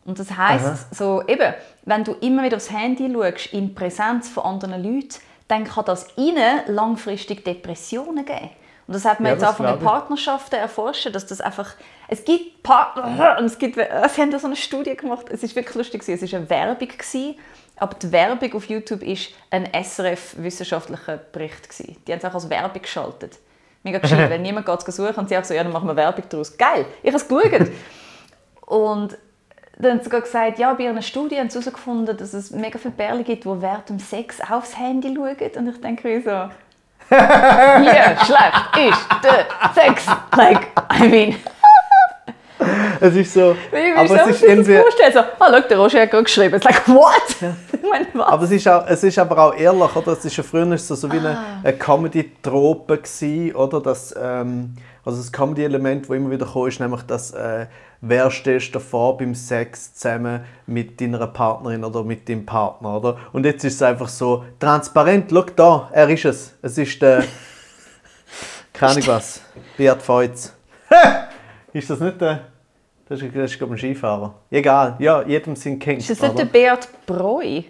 Und 0.03 0.19
das 0.19 0.35
heisst, 0.35 0.65
Aha. 0.65 0.77
so 0.91 1.23
eben, 1.27 1.53
wenn 1.85 2.03
du 2.03 2.13
immer 2.19 2.43
wieder 2.43 2.57
aufs 2.57 2.71
Handy 2.71 3.09
schaust, 3.11 3.53
in 3.53 3.73
Präsenz 3.73 4.27
von 4.27 4.43
anderen 4.43 4.83
Leuten, 4.83 5.15
dann 5.47 5.63
kann 5.63 5.85
das 5.85 6.07
ihnen 6.17 6.61
langfristig 6.67 7.45
Depressionen 7.45 8.25
geben. 8.25 8.49
Und 8.89 8.95
das 8.95 9.05
hat 9.05 9.19
man 9.19 9.27
Ja, 9.27 9.33
jetzt 9.33 9.43
das 9.43 9.51
auch 9.51 9.57
von 9.57 9.67
den 9.67 9.77
glaube 9.77 9.85
ich. 9.85 9.91
Partnerschaften 9.91 10.55
erforscht, 10.55 11.13
dass 11.13 11.27
das 11.27 11.41
einfach, 11.41 11.75
es 12.07 12.25
gibt 12.25 12.63
Partner, 12.63 13.37
und 13.39 13.45
es 13.45 13.59
gibt, 13.59 13.75
sie 13.75 14.21
haben 14.21 14.31
da 14.31 14.39
so 14.39 14.47
eine 14.47 14.55
Studie 14.55 14.97
gemacht, 14.97 15.27
es 15.29 15.43
ist 15.43 15.55
wirklich 15.55 15.75
lustig 15.75 16.01
gewesen. 16.01 16.25
es 16.25 16.31
war 16.31 16.39
eine 16.39 16.49
Werbung 16.49 16.87
gewesen, 16.87 17.35
aber 17.75 17.93
die 17.93 18.11
Werbung 18.11 18.51
auf 18.55 18.65
YouTube 18.65 19.03
ist 19.03 19.29
ein 19.51 19.67
SRF-wissenschaftlicher 19.71 21.17
Bericht 21.17 21.69
gewesen. 21.69 21.97
Die 22.07 22.11
haben 22.11 22.17
es 22.17 22.25
auch 22.25 22.33
als 22.33 22.49
Werbung 22.49 22.81
geschaltet. 22.81 23.37
Mega 23.83 23.99
gescheit, 23.99 24.27
wenn 24.27 24.41
niemand 24.41 24.65
geht 24.65 24.87
es 24.87 24.95
suchen 24.95 25.17
und 25.17 25.29
sie 25.29 25.37
auch 25.37 25.43
so, 25.43 25.53
ja, 25.53 25.63
dann 25.63 25.71
machen 25.71 25.87
wir 25.87 25.95
Werbung 25.95 26.25
daraus. 26.27 26.57
Geil, 26.57 26.87
ich 27.03 27.13
habe 27.13 27.17
es 27.17 27.27
geschaut. 27.27 27.69
und 28.65 29.17
dann 29.77 29.91
haben 29.91 29.99
sie 29.99 30.05
sogar 30.05 30.21
gesagt, 30.21 30.57
ja, 30.57 30.73
bei 30.73 30.89
einer 30.89 31.03
Studie 31.03 31.37
haben 31.37 31.51
sie 31.51 31.59
herausgefunden, 31.59 32.17
dass 32.17 32.33
es 32.33 32.49
mega 32.49 32.79
viele 32.79 32.95
Pärchen 32.95 33.23
gibt, 33.23 33.45
die 33.45 33.61
während 33.61 33.87
dem 33.87 33.99
Sex 33.99 34.41
aufs 34.41 34.79
Handy 34.79 35.13
schauen. 35.13 35.37
Und 35.57 35.67
ich 35.75 35.79
denke 35.79 36.07
mir 36.07 36.21
so, 36.23 36.49
hier 37.09 38.17
schlecht 38.25 38.89
ist 38.89 39.07
der 39.23 39.45
Sex. 39.73 40.05
Like, 40.35 40.67
I 41.01 41.07
mean, 41.07 41.35
Es 42.99 43.15
ist 43.15 43.33
so. 43.33 43.55
wie 43.71 43.77
wie 43.77 43.93
aber 43.97 44.21
es 44.29 44.35
ist 44.35 44.43
irgendwie. 44.43 44.77
vorstellen? 44.77 45.13
So, 45.13 45.19
ah, 45.19 45.25
schau, 45.39 45.59
der 45.61 45.77
Roger 45.77 46.01
hat 46.01 46.11
gerade 46.11 46.23
geschrieben. 46.23 46.55
It's 46.55 46.65
like, 46.65 46.87
what? 46.89 47.13
ich 47.71 47.89
meine, 47.89 48.05
was? 48.13 48.27
Aber 48.27 48.43
es 48.43 48.51
ist, 48.51 48.67
auch, 48.67 48.85
es 48.87 49.03
ist 49.03 49.17
aber 49.17 49.37
auch 49.45 49.55
ehrlich, 49.55 49.95
oder? 49.95 50.11
Es 50.11 50.25
ist 50.25 50.35
ja 50.37 50.43
früher 50.43 50.77
so, 50.77 50.95
so 50.95 51.11
wie 51.11 51.17
eine, 51.17 51.37
Ah. 51.37 51.43
eine 51.63 51.77
Comedy-Trope 51.77 52.97
gewesen, 52.97 53.55
oder? 53.55 53.79
Das, 53.81 54.13
ähm, 54.21 54.75
also 55.05 55.17
das 55.17 55.31
Comedy-Element, 55.31 56.09
das 56.09 56.15
immer 56.15 56.31
wieder 56.31 56.45
kam, 56.45 56.67
ist 56.67 56.79
nämlich, 56.79 57.01
dass 57.03 57.31
äh, 57.31 57.67
wer 58.01 58.31
stehst 58.31 58.73
du 58.73 58.79
vor 58.79 59.17
beim 59.17 59.35
Sex 59.35 59.93
zusammen 59.93 60.41
mit 60.65 60.99
deiner 60.99 61.25
Partnerin 61.27 61.83
oder 61.83 62.03
mit 62.03 62.27
deinem 62.29 62.45
Partner, 62.45 62.97
oder? 62.97 63.17
Und 63.33 63.45
jetzt 63.45 63.63
ist 63.63 63.75
es 63.75 63.81
einfach 63.81 64.07
so 64.07 64.45
transparent, 64.59 65.31
schau 65.31 65.45
da, 65.55 65.89
er 65.91 66.09
ist 66.09 66.25
es. 66.25 66.53
Es 66.61 66.77
ist 66.77 67.01
der, 67.01 67.23
keine 68.73 68.93
Ahnung 68.93 69.07
was, 69.07 69.41
Beat 69.77 70.01
Feutz. 70.01 70.53
ist 71.73 71.89
das 71.89 71.99
nicht 71.99 72.19
der, 72.21 72.47
das 73.07 73.21
ist, 73.21 73.35
das 73.35 73.51
ist 73.51 73.57
glaube 73.57 73.75
ich, 73.75 73.83
ein 73.83 73.93
Skifahrer. 73.93 74.35
Egal, 74.51 74.95
ja, 74.99 75.21
jedem 75.23 75.55
sind 75.55 75.79
King. 75.79 75.97
Ist 75.97 76.09
das 76.09 76.21
nicht 76.21 76.37
der 76.37 76.45
Beat 76.45 76.87
Breu? 77.05 77.63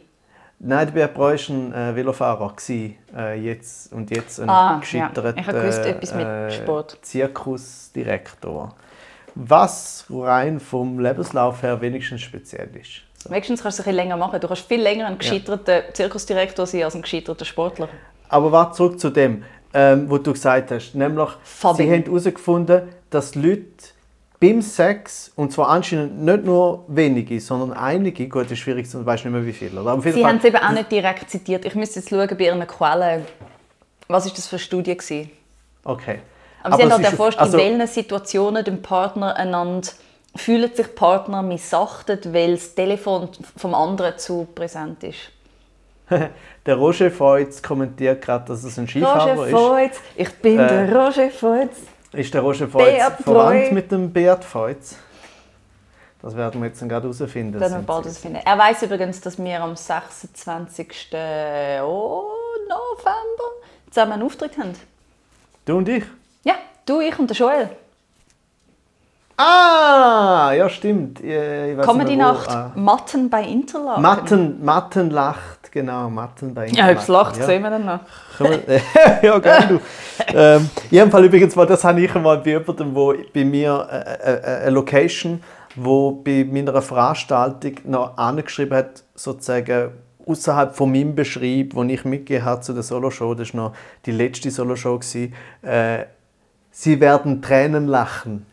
Nein, 0.61 0.87
der 0.87 0.93
Beat 0.93 1.13
Breu 1.13 1.31
war 1.37 1.55
ein 1.55 1.73
äh, 1.73 1.95
Velofahrer. 1.95 2.49
Gewesen, 2.55 2.97
äh, 3.15 3.39
jetzt, 3.39 3.93
und 3.93 4.11
jetzt 4.11 4.39
ein 4.39 4.49
Ah, 4.49 4.73
ja. 4.73 4.79
gescheiterter 4.79 5.33
gewusst, 5.33 6.15
mit 6.15 6.53
Sport. 6.53 6.97
Zirkusdirektor. 7.01 8.75
Was 9.35 10.05
rein 10.09 10.59
vom 10.59 10.99
Lebenslauf 10.99 11.63
her 11.63 11.79
wenigstens 11.79 12.21
speziell 12.21 12.69
ist. 12.75 13.01
So. 13.23 13.29
Wenigstens 13.29 13.61
kannst 13.63 13.79
du 13.79 13.81
es 13.83 13.87
ein 13.87 13.91
bisschen 13.91 13.95
länger 13.95 14.17
machen. 14.17 14.39
Du 14.41 14.47
kannst 14.47 14.67
viel 14.67 14.81
länger 14.81 15.07
ein 15.07 15.17
gescheiterter 15.17 15.93
Zirkusdirektor 15.93 16.65
sein 16.65 16.83
als 16.83 16.95
ein 16.95 17.01
gescheiterter 17.03 17.45
Sportler. 17.45 17.87
Aber 18.27 18.51
warte 18.51 18.75
zurück 18.75 18.99
zu 18.99 19.09
dem, 19.09 19.43
ähm, 19.73 20.09
was 20.09 20.23
du 20.23 20.33
gesagt 20.33 20.71
hast. 20.71 20.93
Nämlich, 20.93 21.29
Fabbing. 21.43 21.77
sie 21.87 21.93
haben 21.93 22.03
herausgefunden, 22.03 22.81
dass 23.09 23.35
Leute 23.35 23.63
beim 24.39 24.61
Sex, 24.61 25.31
und 25.35 25.51
zwar 25.51 25.69
anscheinend 25.69 26.21
nicht 26.21 26.45
nur 26.45 26.85
wenige, 26.87 27.39
sondern 27.41 27.73
einige, 27.73 28.27
gut, 28.29 28.49
ist 28.51 28.59
schwierig, 28.59 28.87
ich 28.87 28.93
weiß 29.05 29.25
nicht 29.25 29.33
mehr 29.33 29.45
wie 29.45 29.51
viele. 29.53 29.81
Oder? 29.81 29.99
Sie 30.01 30.25
haben 30.25 30.37
es 30.37 30.45
eben 30.45 30.55
auch 30.57 30.71
nicht 30.71 30.91
direkt 30.91 31.29
zitiert. 31.29 31.65
Ich 31.65 31.75
müsste 31.75 31.99
jetzt 31.99 32.09
schauen 32.09 32.27
bei 32.29 32.45
ihren 32.45 32.65
Quellen. 32.65 33.25
Was 34.07 34.25
war 34.25 34.31
das 34.33 34.47
für 34.47 34.55
eine 34.55 34.59
Studie? 34.59 34.95
Gewesen? 34.95 35.29
Okay. 35.83 36.19
Aber, 36.63 36.75
sie 36.77 36.83
haben 36.83 36.87
es 36.89 36.93
halt 36.95 37.03
ist- 37.05 37.11
erforscht, 37.11 37.39
also- 37.39 37.57
in 37.57 37.63
welchen 37.79 37.87
Situationen 37.87 38.63
dem 38.63 38.81
Partner 38.81 39.35
einander 39.35 39.87
fühlen 40.35 40.73
sich 40.73 40.93
Partner 40.95 41.41
missachtet, 41.41 42.31
weil 42.33 42.51
das 42.55 42.75
Telefon 42.75 43.29
vom 43.57 43.73
anderen 43.73 44.17
zu 44.17 44.47
präsent 44.55 45.03
ist. 45.03 45.17
Der 46.65 46.75
Roger 46.75 47.11
Feutz 47.11 47.61
kommentiert 47.61 48.21
gerade, 48.21 48.45
dass 48.47 48.63
es 48.63 48.77
ein 48.79 48.87
Skifahrer 48.87 49.33
Roger 49.35 49.45
ist. 49.47 49.51
Feutz, 49.51 49.99
ich 50.15 50.31
bin 50.35 50.59
Äh, 50.59 50.67
der 50.87 50.95
Roger 50.95 51.29
Feutz. 51.29 51.77
Ist 52.11 52.33
der 52.33 52.41
Roger 52.41 52.67
Feutz 52.67 53.01
verwandt 53.23 53.71
mit 53.71 53.91
dem 53.91 54.11
Beat 54.11 54.43
Feutz? 54.43 54.95
Das 56.21 56.35
werden 56.35 56.59
wir 56.61 56.67
jetzt 56.67 56.81
dann 56.81 56.89
gerade 56.89 57.03
herausfinden. 57.03 57.59
Wir 57.59 57.69
sind 57.69 57.85
bald 57.85 58.05
herausfinden. 58.05 58.41
Er 58.43 58.57
weiß 58.57 58.83
übrigens, 58.83 59.21
dass 59.21 59.37
wir 59.37 59.61
am 59.61 59.75
26. 59.75 61.11
November 61.11 61.83
zusammen 63.89 64.11
einen 64.13 64.23
Auftritt 64.23 64.57
haben. 64.57 64.73
Du 65.65 65.77
und 65.77 65.87
ich? 65.87 66.03
Ja, 66.43 66.55
du, 66.85 66.99
ich 66.99 67.17
und 67.17 67.29
der 67.29 67.37
Joel. 67.37 67.69
Ah, 69.41 70.51
ja 70.51 70.67
stimmt. 70.67 71.21
Ich, 71.21 71.27
ich 71.29 71.77
weiss 71.77 71.85
Comedy 71.85 72.09
nicht 72.09 72.17
mehr 72.17 72.27
wo. 72.27 72.33
Nacht 72.33 72.49
Ah. 72.49 72.71
Matten 72.75 73.29
bei 73.29 73.43
Interlaken. 73.43 74.01
Matten, 74.01 74.65
Matten 74.65 75.09
lacht, 75.11 75.71
genau, 75.71 76.09
Matten 76.09 76.53
bei 76.53 76.67
Ja, 76.67 76.89
ob 76.91 76.97
es 76.97 77.07
lacht, 77.07 77.37
ja. 77.37 77.45
sehen 77.45 77.63
wir 77.63 77.69
dann 77.69 77.85
noch. 77.85 77.99
Ja, 79.23 79.39
gerne 79.39 79.67
du. 79.67 79.79
ähm, 80.35 80.69
in 80.89 80.97
jedem 80.97 81.09
Fall 81.11 81.23
übrigens, 81.23 81.55
mal, 81.55 81.65
das 81.65 81.85
habe 81.85 82.01
ich 82.01 82.13
einmal 82.13 82.39
bei 82.39 82.49
jemandem, 82.49 82.93
wo 82.93 83.13
bei 83.33 83.45
mir 83.45 83.87
äh, 83.89 84.33
äh, 84.33 84.61
eine 84.63 84.71
Location, 84.71 85.41
wo 85.75 86.11
bei 86.11 86.45
meiner 86.49 86.81
Veranstaltung 86.81 87.75
noch 87.85 88.17
angeschrieben 88.17 88.77
hat, 88.77 89.03
sozusagen 89.15 89.91
außerhalb 90.25 90.75
von 90.75 90.91
meinem 90.91 91.15
Beschrieb, 91.15 91.75
wo 91.75 91.83
ich 91.83 92.03
mitgegeben 92.03 92.43
habe 92.43 92.59
zu 92.59 92.73
der 92.73 92.83
Soloshow, 92.83 93.33
das 93.35 93.53
war 93.53 93.69
noch 93.69 93.75
die 94.05 94.11
letzte 94.11 94.51
Soloshow, 94.51 94.99
gewesen, 94.99 95.33
äh, 95.61 95.99
sie 96.71 96.99
werden 96.99 97.41
Tränen 97.41 97.87
lachen. 97.87 98.45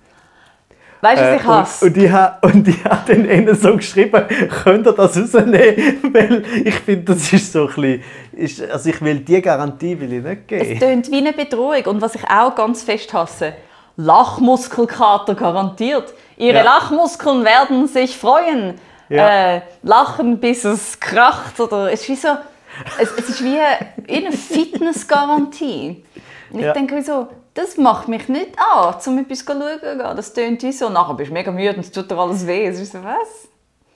Weißt 1.06 1.20
du, 1.20 1.24
was 1.24 1.32
Äh, 1.32 1.36
ich 1.36 1.44
hasse? 1.44 1.84
Und, 1.86 1.96
und 1.96 2.02
ich 2.04 2.10
habe 2.12 2.46
und 2.46 2.68
ich 2.68 2.84
hab 2.84 3.06
dann 3.06 3.30
ihnen 3.30 3.54
so 3.54 3.76
geschrieben, 3.76 4.24
könnt 4.64 4.86
ihr 4.86 4.92
das 4.92 5.16
rausnehmen? 5.16 5.98
Weil 6.12 6.42
ich 6.64 6.74
finde, 6.76 7.14
das 7.14 7.32
ist 7.32 7.52
so 7.52 7.62
ein 7.62 7.74
bisschen, 7.74 8.02
ist, 8.32 8.70
also 8.70 8.88
ich 8.90 9.00
will 9.02 9.20
die 9.20 9.40
Garantie 9.42 9.98
will 10.00 10.12
ich 10.12 10.22
nicht 10.24 10.40
Es 10.50 10.68
geben. 10.68 10.80
tönt 10.80 11.10
wie 11.10 11.18
eine 11.18 11.32
Bedrohung. 11.32 11.84
Und 11.86 12.00
was 12.02 12.14
ich 12.14 12.24
auch 12.28 12.54
ganz 12.54 12.82
fest 12.82 13.12
hasse, 13.14 13.52
Lachmuskelkater 13.96 15.34
garantiert. 15.34 16.12
Ihre 16.36 16.58
Ja. 16.58 16.62
Lachmuskeln 16.64 17.44
werden 17.44 17.86
sich 17.88 18.16
freuen. 18.16 18.74
Ja. 19.08 19.54
Äh, 19.56 19.60
lachen, 19.82 20.38
bis 20.38 20.64
es 20.64 20.98
kracht. 20.98 21.58
Oder 21.60 21.92
es 21.92 22.02
ist 22.02 22.08
wie 22.08 22.16
so, 22.16 22.28
es, 23.00 23.10
es 23.12 23.28
ist 23.30 23.44
wie 23.44 23.58
eine 24.12 24.32
Fitnessgarantie. 25.06 26.02
Und 26.50 26.58
ich 26.60 26.64
Ja. 26.66 26.72
denke 26.72 26.96
wie 26.96 27.02
so, 27.02 27.28
das 27.56 27.76
macht 27.78 28.06
mich 28.08 28.28
nicht 28.28 28.56
an, 28.58 28.94
um 29.06 29.18
etwas 29.18 29.38
zu 29.38 29.46
schauen. 29.46 30.16
Das 30.16 30.32
tönt 30.32 30.62
wie 30.62 30.72
so, 30.72 30.90
nachher 30.90 31.14
bist 31.14 31.30
du 31.30 31.34
mega 31.34 31.50
müde 31.50 31.74
und 31.74 31.80
es 31.80 31.90
tut 31.90 32.10
dir 32.10 32.18
alles 32.18 32.46
weh. 32.46 32.66
Es 32.66 32.78
ist 32.78 32.92
so, 32.92 33.02
was? 33.02 33.48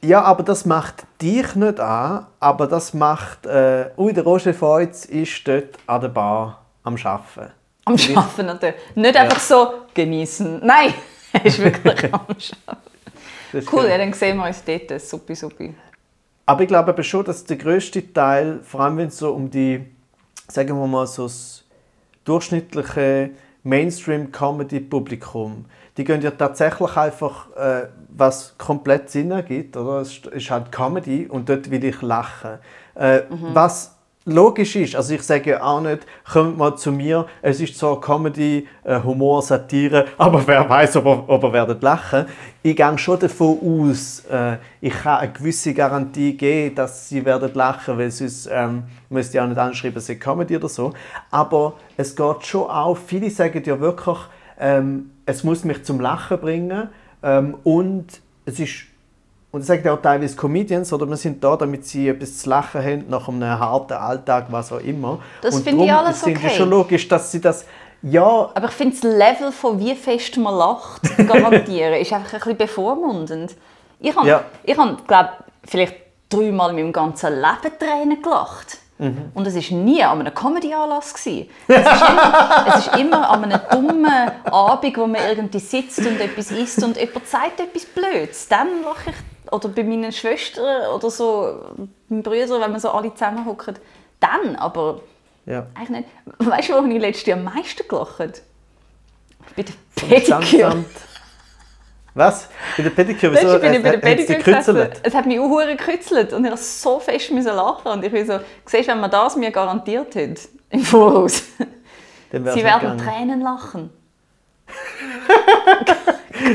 Ja, 0.03 0.23
aber 0.23 0.43
das 0.43 0.65
macht 0.65 1.05
dich 1.21 1.55
nicht 1.55 1.79
an, 1.79 2.27
aber 2.41 2.67
das 2.67 2.95
macht... 2.95 3.45
Äh, 3.45 3.91
ui, 3.99 4.15
der 4.15 4.25
Roger 4.25 4.55
Feutz 4.55 5.05
ist 5.05 5.47
dort 5.47 5.79
an 5.87 6.01
der 6.01 6.09
Bar 6.09 6.65
am 6.85 6.97
Arbeiten. 7.05 7.53
Am 7.85 7.95
Arbeiten 8.15 8.47
natürlich. 8.47 8.77
Nicht 8.95 9.17
einfach 9.17 9.41
so 9.41 9.75
genießen. 9.93 10.61
Nein, 10.65 10.95
er 11.35 11.45
ist 11.45 11.59
wirklich 11.59 12.05
am 12.15 12.21
Arbeiten. 12.21 13.69
Cool, 13.71 13.89
ja, 13.89 13.99
dann 13.99 14.13
sehen 14.15 14.39
wir 14.39 14.47
uns 14.47 14.65
dort. 14.65 15.01
Supi, 15.01 15.35
supi. 15.35 15.75
Aber 16.47 16.63
ich 16.63 16.69
glaube 16.69 16.93
eben 16.93 17.05
schon, 17.05 17.25
dass 17.27 17.45
der 17.45 17.59
grösste 17.59 18.13
Teil, 18.13 18.61
vor 18.63 18.81
allem 18.81 18.97
wenn 18.97 19.09
es 19.09 19.19
so 19.19 19.33
um 19.33 19.51
die, 19.51 19.85
sagen 20.49 20.81
wir 20.81 20.87
mal, 20.87 21.07
so 21.07 21.25
das 21.25 21.65
durchschnittliche 22.25 23.31
Mainstream-Comedy-Publikum, 23.63 25.67
die 25.97 26.05
gehen 26.05 26.23
ja 26.23 26.31
tatsächlich 26.31 26.97
einfach, 26.97 27.55
äh, 27.57 27.89
was 28.09 28.57
komplett 28.59 29.11
Sinn 29.11 29.31
ergibt, 29.31 29.77
oder? 29.77 30.01
Es 30.01 30.19
ist 30.19 30.51
halt 30.51 30.73
Comedy 30.73 31.27
und 31.27 31.49
dort 31.49 31.71
will 31.71 31.85
ich 31.85 32.03
lachen. 32.03 32.59
Äh, 32.95 33.23
Was 33.55 33.97
logisch 34.33 34.77
ist, 34.77 34.97
also 34.97 35.15
ich 35.15 35.23
sage 35.23 35.51
ja 35.51 35.63
auch 35.63 35.81
nicht, 35.81 36.07
kommt 36.31 36.57
mal 36.57 36.77
zu 36.77 36.93
mir, 36.93 37.27
es 37.43 37.61
ist 37.61 37.79
zwar 37.79 38.01
Comedy, 38.01 38.67
äh, 38.85 39.01
Humor, 39.03 39.43
Satire, 39.43 40.07
aber 40.19 40.47
wer 40.47 40.69
weiß, 40.69 40.97
ob 40.97 41.07
ihr, 41.07 41.29
ob 41.29 41.45
ihr 41.45 41.53
werdet 41.53 41.83
lachen. 41.83 42.27
Ich 42.63 42.77
gehe 42.77 42.99
schon 42.99 43.19
davon 43.19 43.59
aus, 43.63 44.25
äh, 44.31 44.57
ich 44.81 44.93
kann 44.93 45.19
eine 45.19 45.33
gewisse 45.33 45.75
Garantie 45.75 46.37
geben, 46.37 46.75
dass 46.75 47.09
sie 47.09 47.25
werden 47.25 47.51
lachen, 47.55 47.99
weil 47.99 48.11
sonst 48.11 48.49
ähm, 48.53 48.85
müsst 49.09 49.35
ihr 49.35 49.43
auch 49.43 49.49
nicht 49.49 49.59
anschreiben, 49.59 49.99
es 49.99 50.09
ist 50.09 50.21
Comedy 50.21 50.57
oder 50.57 50.69
so. 50.69 50.93
Aber 51.31 51.75
es 51.97 52.15
geht 52.15 52.47
schon 52.47 52.69
auch, 52.69 52.97
viele 52.97 53.31
sagen 53.31 53.63
ja 53.65 53.79
wirklich, 53.81 54.19
ähm, 54.59 55.11
es 55.27 55.45
muss 55.45 55.65
mich 55.65 55.85
zum 55.85 56.01
Lachen 56.01 56.39
bringen 56.39 56.89
ähm, 57.23 57.57
und 57.65 58.21
es 58.45 58.61
ist 58.61 58.90
und 59.53 59.61
das 59.61 59.67
sagen 59.67 59.83
ja 59.85 59.95
auch 59.95 60.03
teilweise 60.03 60.37
Comedians, 60.37 60.93
oder 60.93 61.07
wir 61.07 61.17
sind 61.17 61.43
da, 61.43 61.57
damit 61.57 61.85
sie 61.85 62.09
etwas 62.09 62.39
zu 62.39 62.49
lachen 62.49 62.83
haben 62.83 63.05
nach 63.09 63.29
einem 63.29 63.59
harten 63.59 63.95
Alltag, 63.95 64.47
was 64.51 64.73
auch 64.73 64.81
immer. 64.81 65.19
Das 65.43 65.61
finde 65.61 65.85
ich 65.85 65.93
alles 65.93 66.23
okay. 66.23 66.39
es 66.45 66.55
schon 66.55 66.71
logisch, 66.71 67.09
dass 67.09 67.33
sie 67.33 67.41
das, 67.41 67.65
ja, 68.03 68.51
Aber 68.55 68.67
ich 68.67 68.73
finde, 68.73 68.97
das 68.97 69.03
Level 69.03 69.53
von 69.53 69.79
wie 69.79 69.95
fest 69.95 70.37
man 70.37 70.57
lacht, 70.57 71.03
garantieren, 71.29 71.95
ist 71.95 72.13
einfach 72.13 72.33
ein 72.33 72.39
bisschen 72.39 72.57
bevormundend. 72.57 73.57
Ich 73.99 74.17
habe, 74.17 74.27
Ja. 74.27 74.45
ich 74.63 74.79
habe 74.79 74.97
glaube 75.07 75.31
vielleicht 75.65 75.97
dreimal 76.31 76.71
in 76.71 76.77
meinem 76.77 76.93
ganzen 76.93 77.35
Leben 77.35 77.79
Tränen 77.79 78.23
gelacht. 78.23 78.79
Mhm. 78.99 79.33
Und 79.35 79.47
es 79.47 79.55
war 79.55 79.79
nie 79.79 80.03
an 80.03 80.21
einem 80.21 80.35
Comedy-Anlass. 80.35 81.15
Es 81.15 81.27
ist, 81.27 81.49
immer, 81.69 82.65
es 82.69 82.87
ist 82.87 82.97
immer 82.97 83.31
an 83.31 83.45
einem 83.45 83.61
dummen 83.71 84.31
Abend, 84.45 84.97
wo 84.97 85.07
man 85.07 85.23
irgendwie 85.29 85.59
sitzt 85.59 85.99
und 85.99 86.21
etwas 86.21 86.51
isst 86.51 86.83
und 86.83 86.97
jemand 86.97 87.27
sagt 87.27 87.61
etwas 87.61 87.87
Blödes. 87.87 88.47
Dann 88.49 88.69
lache 88.85 89.11
ich. 89.11 89.30
Oder 89.51 89.69
bei 89.69 89.83
meinen 89.85 90.13
Schwestern 90.13 90.87
oder 90.95 91.11
so, 91.11 91.61
meinen 92.09 92.23
Brüdern, 92.23 92.61
wenn 92.61 92.73
wir 92.73 92.81
so 92.81 92.91
alle 92.91 93.13
zusammen 93.15 93.45
hocken. 93.45 93.77
Dann, 94.21 94.57
aber 94.57 95.01
ja. 95.47 95.67
eigentlich 95.75 95.91
nicht. 95.91 96.09
Weißt 96.39 96.69
du, 96.69 96.75
wo 96.75 96.87
ich 96.87 97.01
letztes 97.01 97.27
Jahr 97.27 97.39
am 97.39 97.45
meisten 97.45 97.87
gelacht 97.89 98.19
habe? 98.19 98.33
Bei 99.57 99.63
der 99.63 99.73
Pediküre. 99.97 100.85
Was? 102.15 102.49
Bei 102.77 102.83
der 102.83 102.91
Pediküre? 102.91 103.35
Weißt 103.35 103.45
Wieso? 103.45 103.55
ich 103.57 103.61
bin 103.63 103.85
Hat- 103.85 104.01
bei 104.01 104.15
der 104.15 104.27
sie 104.27 104.35
Pediküre. 104.35 104.91
Es 105.03 105.15
hat 105.15 105.27
mich 105.27 105.41
auch 105.41 105.59
gekützelt 105.67 106.33
und 106.33 106.45
ich 106.45 106.51
musste 106.51 106.67
so 106.67 106.99
fest 107.01 107.31
lachen. 107.31 107.93
Und 107.93 108.05
ich 108.05 108.13
bin 108.13 108.27
so, 108.27 108.41
siehst 108.67 108.89
du, 108.89 108.93
wenn 108.93 109.01
man 109.01 109.11
das 109.11 109.37
mir 109.37 109.51
garantiert 109.51 110.15
hat, 110.15 110.39
im 110.71 110.81
Voraus, 110.83 111.43
sie 112.33 112.45
werden. 112.65 112.99
Tränen 112.99 113.41
lachen. 113.41 113.91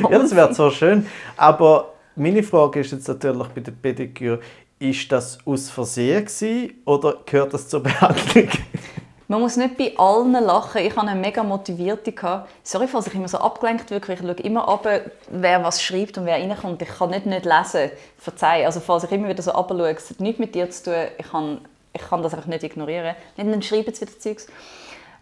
Ja, 0.09 0.17
das 0.19 0.35
wäre 0.35 0.53
so 0.53 0.71
schön. 0.71 1.07
Aber 1.37 1.93
meine 2.15 2.43
Frage 2.43 2.79
ist 2.79 2.91
jetzt 2.91 3.07
natürlich 3.07 3.47
bei 3.49 3.61
der 3.61 3.71
Pediküre, 3.71 4.39
ist 4.79 5.11
das 5.11 5.37
aus 5.45 5.69
Versehen 5.69 6.25
gewesen, 6.25 6.81
oder 6.85 7.17
gehört 7.25 7.53
das 7.53 7.67
zur 7.67 7.83
Behandlung? 7.83 8.49
Man 9.27 9.41
muss 9.41 9.57
nicht 9.57 9.75
bei 9.75 9.97
allen 9.97 10.33
lachen. 10.33 10.81
Ich 10.81 10.95
hatte 10.95 11.07
eine 11.07 11.19
mega 11.19 11.41
motivierte. 11.41 12.13
Sorry, 12.61 12.87
falls 12.87 13.07
ich 13.07 13.15
immer 13.15 13.27
so 13.27 13.39
abgelenkt 13.39 13.89
wirke. 13.89 14.13
Ich 14.13 14.19
schaue 14.19 14.33
immer 14.33 14.67
ab, 14.67 14.87
wer 15.31 15.63
was 15.63 15.81
schreibt 15.81 16.19
und 16.19 16.27
wer 16.27 16.35
reinkommt. 16.35 16.79
Ich 16.83 16.89
kann 16.89 17.09
nicht 17.09 17.25
nicht 17.25 17.43
lesen. 17.43 17.89
Verzeih. 18.19 18.67
Also 18.67 18.79
falls 18.79 19.03
ich 19.03 19.11
immer 19.11 19.27
wieder 19.27 19.41
so 19.41 19.51
abschaue, 19.51 19.95
es 19.95 20.11
hat 20.11 20.19
nichts 20.19 20.39
mit 20.39 20.53
dir 20.53 20.69
zu 20.69 20.83
tun. 20.83 21.07
Ich 21.17 21.31
kann, 21.31 21.59
ich 21.91 22.01
kann 22.01 22.21
das 22.21 22.35
einfach 22.35 22.45
nicht 22.45 22.63
ignorieren. 22.63 23.15
Nicht, 23.35 23.51
dann 23.51 23.61
schreiben 23.63 23.91
sie 23.95 24.01
wieder 24.01 24.19
Zeugs. 24.19 24.45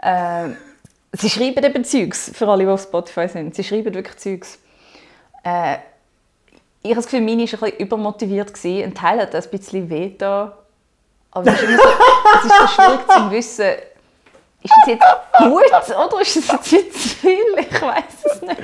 Äh, 0.01 0.49
sie 1.13 1.29
schreiben 1.29 1.63
eben 1.63 1.85
Zeugs, 1.85 2.29
für 2.35 2.47
alle, 2.49 2.65
die 2.65 2.69
auf 2.69 2.81
Spotify 2.81 3.29
sind. 3.29 3.55
Sie 3.55 3.63
schreiben 3.63 3.93
wirklich 3.93 4.17
Zeugs. 4.17 4.59
Äh, 5.45 5.77
ich 6.83 6.89
habe 6.89 6.95
das 6.95 7.05
Gefühl, 7.05 7.21
meine 7.21 7.43
war 7.43 7.53
ein 7.53 7.59
bisschen 7.59 7.77
übermotiviert. 7.77 8.53
gewesen. 8.53 8.83
Ein 8.83 8.93
Teil 8.93 9.19
hat 9.21 9.33
ein 9.33 9.43
bisschen 9.49 9.89
weh 9.89 10.13
da. 10.17 10.57
Aber 11.31 11.51
es 11.51 11.61
ist, 11.61 11.63
immer 11.63 11.77
so, 11.77 11.89
es 12.37 12.45
ist 12.45 12.57
so 12.59 12.67
schwierig 12.67 13.07
zu 13.07 13.31
wissen, 13.31 13.69
ist 14.61 14.73
das 14.77 14.87
jetzt 14.87 15.05
gut 15.39 16.05
oder 16.05 16.21
ist 16.21 16.35
das 16.35 16.47
jetzt 16.47 16.67
viel 16.67 16.89
zu 16.91 17.09
viel? 17.09 17.57
Ich 17.57 17.81
weiß 17.81 18.03
es 18.25 18.41
nicht. 18.41 18.61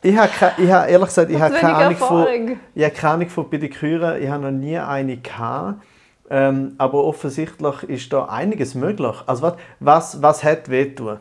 Ich 0.00 0.16
habe, 0.16 0.28
keine, 0.28 0.52
ich 0.58 0.70
habe 0.70 0.90
ehrlich 0.90 1.08
gesagt, 1.08 1.30
ich 1.30 1.40
habe 1.40 1.54
keine 1.54 1.74
Ahnung 1.74 1.96
von, 1.96 2.58
ich 2.74 2.84
habe 2.84 2.94
keine 2.94 3.14
Ahnung 3.14 3.28
von 3.28 3.50
Pediküre. 3.50 4.18
Ich 4.18 4.28
habe 4.28 4.44
noch 4.44 4.50
nie 4.50 4.78
eine 4.78 5.16
gehabt. 5.16 5.82
Ähm, 6.30 6.74
aber 6.78 7.04
offensichtlich 7.04 7.82
ist 7.84 8.12
da 8.12 8.26
einiges 8.26 8.74
möglich. 8.74 9.16
Also 9.26 9.42
was, 9.42 9.54
was, 9.80 10.22
was 10.22 10.44
hat 10.44 10.68
wehtun? 10.68 11.20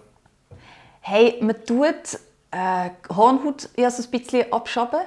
Hey, 1.02 1.38
man 1.42 1.56
tut 1.66 2.20
äh, 2.52 2.90
Hornhaut 3.16 3.70
ja 3.78 3.90
so 3.90 4.04
ein 4.04 4.12
bisschen 4.12 4.52
abschaben. 4.52 5.00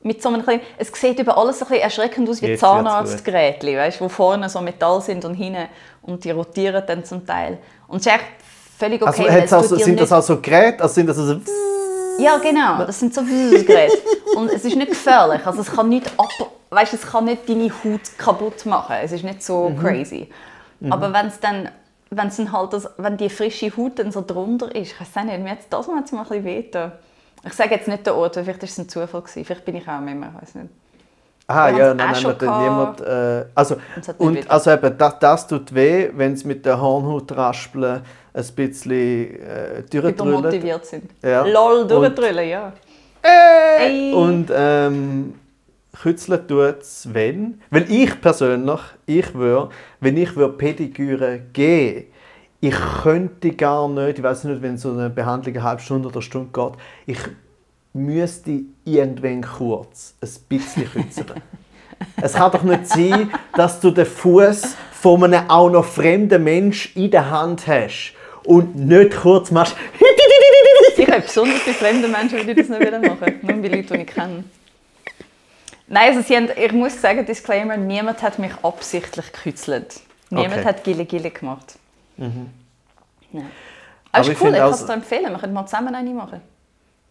Mit 0.00 0.22
so 0.22 0.28
einem 0.28 0.42
kleinen, 0.42 0.62
es 0.76 0.92
sieht 0.94 1.18
über 1.18 1.36
alles 1.36 1.60
ein 1.60 1.68
bisschen 1.68 1.82
erschreckend 1.82 2.28
aus 2.28 2.40
wie 2.40 2.56
Zahnarztgeräte, 2.56 3.76
weißt, 3.76 4.00
wo 4.00 4.08
vorne 4.08 4.48
so 4.48 4.60
Metall 4.60 5.00
sind 5.00 5.24
und 5.24 5.34
hinten 5.34 5.66
und 6.02 6.22
die 6.24 6.30
rotieren 6.30 6.84
dann 6.86 7.04
zum 7.04 7.26
Teil. 7.26 7.58
Und 7.88 8.00
es 8.00 8.06
ist 8.06 8.12
echt 8.12 8.24
völlig 8.78 9.02
okay. 9.02 9.28
Also, 9.28 9.44
es 9.44 9.52
also 9.52 9.76
dir 9.76 9.84
sind 9.84 10.00
das 10.00 10.12
also 10.12 10.40
Geräte? 10.40 10.82
Also 10.82 10.94
sind 10.94 11.08
das 11.08 11.18
also 11.18 11.40
Ja, 12.18 12.38
genau. 12.38 12.84
Das 12.84 12.98
sind 12.98 13.12
so 13.12 13.22
Geräte. 13.22 13.98
Und 14.36 14.50
es 14.50 14.64
ist 14.64 14.76
nicht 14.76 14.88
gefährlich. 14.88 15.44
Also 15.44 15.62
es 15.62 15.72
kann 15.72 15.88
nicht 15.88 16.06
ab, 16.16 16.28
weißt, 16.70 16.94
es 16.94 17.02
kann 17.02 17.24
nicht 17.24 17.48
deine 17.48 17.70
Haut 17.70 18.00
kaputt 18.16 18.66
machen. 18.66 18.96
Es 19.02 19.12
ist 19.12 19.24
nicht 19.24 19.42
so 19.42 19.72
crazy. 19.80 20.28
Aber 20.88 21.12
wenn 21.12 21.26
es 21.26 21.40
dann, 21.40 21.70
wenn 22.10 22.30
dann 22.34 22.52
halt, 22.52 22.72
das, 22.72 22.88
wenn 22.98 23.16
die 23.16 23.28
frische 23.28 23.76
Haut 23.76 23.98
dann 23.98 24.12
so 24.12 24.22
drunter 24.26 24.74
ist, 24.74 24.92
ich 24.92 25.00
weiß 25.00 25.24
nicht, 25.24 25.40
mir 25.40 25.56
das 25.68 25.88
hat 25.88 26.04
es 26.04 26.12
mir 26.12 26.20
ein 26.20 26.28
bisschen 26.28 26.44
wehgetan. 26.44 26.92
Ich 27.48 27.54
sage 27.54 27.74
jetzt 27.74 27.88
nicht 27.88 28.06
den 28.06 28.12
Ort, 28.12 28.36
weil 28.36 28.44
vielleicht 28.44 28.62
war 28.62 28.68
es 28.68 28.78
ein 28.78 28.88
Zufall. 28.88 29.22
Gewesen. 29.22 29.44
Vielleicht 29.44 29.64
bin 29.64 29.76
ich 29.76 29.88
auch 29.88 29.98
immer, 30.00 30.28
ich 30.34 30.42
weiß 30.42 30.54
nicht. 30.56 30.70
Ah 31.46 31.70
Wir 31.70 31.78
ja, 31.78 31.94
nein, 31.94 32.14
schon 32.14 32.30
hat 32.32 32.42
dann 32.42 32.62
niemand. 32.62 33.00
Äh, 33.00 33.46
also, 33.54 33.76
und 34.18 34.50
also 34.50 34.70
eben, 34.70 34.98
das, 34.98 35.18
das 35.18 35.46
tut 35.46 35.74
weh, 35.74 36.10
wenn 36.14 36.34
es 36.34 36.44
mit 36.44 36.66
der 36.66 36.78
Hornhautraspeln 36.78 38.02
ein 38.34 38.44
bisschen 38.54 39.40
äh, 39.40 39.82
durchdrüllt. 39.90 40.20
Übermotiviert 40.20 40.84
sind. 40.84 41.10
Ja. 41.22 41.46
Lol, 41.46 41.86
durchdrüllen, 41.86 42.48
ja. 42.48 42.72
Äh, 43.22 44.12
Und 44.12 44.50
ähm, 44.54 45.34
kützeln 46.02 46.46
tut 46.46 46.82
es, 46.82 47.08
wenn. 47.14 47.62
Weil 47.70 47.90
ich 47.90 48.20
persönlich, 48.20 48.80
ich 49.06 49.34
würde, 49.34 49.70
wenn 50.00 50.18
ich 50.18 50.36
würde 50.36 50.52
Pediküre 50.52 51.40
geben 51.54 52.12
ich 52.60 52.74
könnte 53.02 53.52
gar 53.52 53.88
nicht, 53.88 54.18
ich 54.18 54.24
weiß 54.24 54.44
nicht, 54.44 54.62
wenn 54.62 54.78
so 54.78 54.90
eine 54.92 55.10
Behandlung 55.10 55.54
eine 55.54 55.64
halbe 55.64 55.82
Stunde 55.82 56.08
oder 56.08 56.16
eine 56.16 56.22
Stunde 56.22 56.50
geht, 56.52 56.72
ich 57.06 57.18
müsste 57.92 58.62
irgendwann 58.84 59.42
kurz 59.42 60.14
ein 60.20 60.28
bisschen 60.48 60.90
kützeln. 60.90 61.42
es 62.22 62.34
kann 62.34 62.50
doch 62.52 62.62
nicht 62.62 62.86
sein, 62.86 63.30
dass 63.54 63.80
du 63.80 63.90
den 63.90 64.06
Fuß 64.06 64.76
von 64.92 65.24
einem 65.24 65.48
auch 65.48 65.70
noch 65.70 65.84
fremden 65.84 66.42
Mensch 66.42 66.94
in 66.96 67.10
der 67.10 67.30
Hand 67.30 67.66
hast 67.66 68.14
und 68.44 68.74
nicht 68.76 69.16
kurz 69.16 69.50
machst. 69.50 69.76
Ich 70.96 71.08
habe 71.08 71.20
besonders 71.20 71.64
bei 71.64 71.72
fremden 71.72 72.10
Menschen 72.10 72.38
würde 72.38 72.50
ich 72.52 72.56
das 72.58 72.68
nicht 72.68 72.80
wieder 72.80 72.98
machen. 72.98 73.38
Nur 73.42 73.56
bei 73.62 73.68
Leuten, 73.68 73.94
die 73.94 74.00
ich 74.00 74.06
kenne. 74.08 74.44
Nein, 75.86 76.08
also 76.10 76.22
sie 76.26 76.36
haben, 76.36 76.48
ich 76.54 76.72
muss 76.72 77.00
sagen, 77.00 77.24
Disclaimer, 77.24 77.76
niemand 77.76 78.20
hat 78.20 78.38
mich 78.38 78.52
absichtlich 78.62 79.32
gekützelt. 79.32 80.00
Niemand 80.30 80.54
Okay. 80.54 80.64
hat 80.64 80.84
Gille 80.84 81.04
Gille 81.06 81.30
gemacht. 81.30 81.77
Ja. 82.18 82.26
Aber 82.26 82.32
Mhm. 83.32 83.46
Aber 84.12 84.22
ist 84.22 84.28
ich 84.28 84.34
cool, 84.40 84.46
finde 84.46 84.56
ich 84.58 84.62
kann 84.62 84.66
also- 84.72 84.80
es 84.84 84.86
dir 84.86 84.92
empfehlen. 84.94 85.30
Wir 85.32 85.38
können 85.38 85.52
mal 85.52 85.66
zusammen 85.66 85.94
eine 85.94 86.10
machen. 86.10 86.40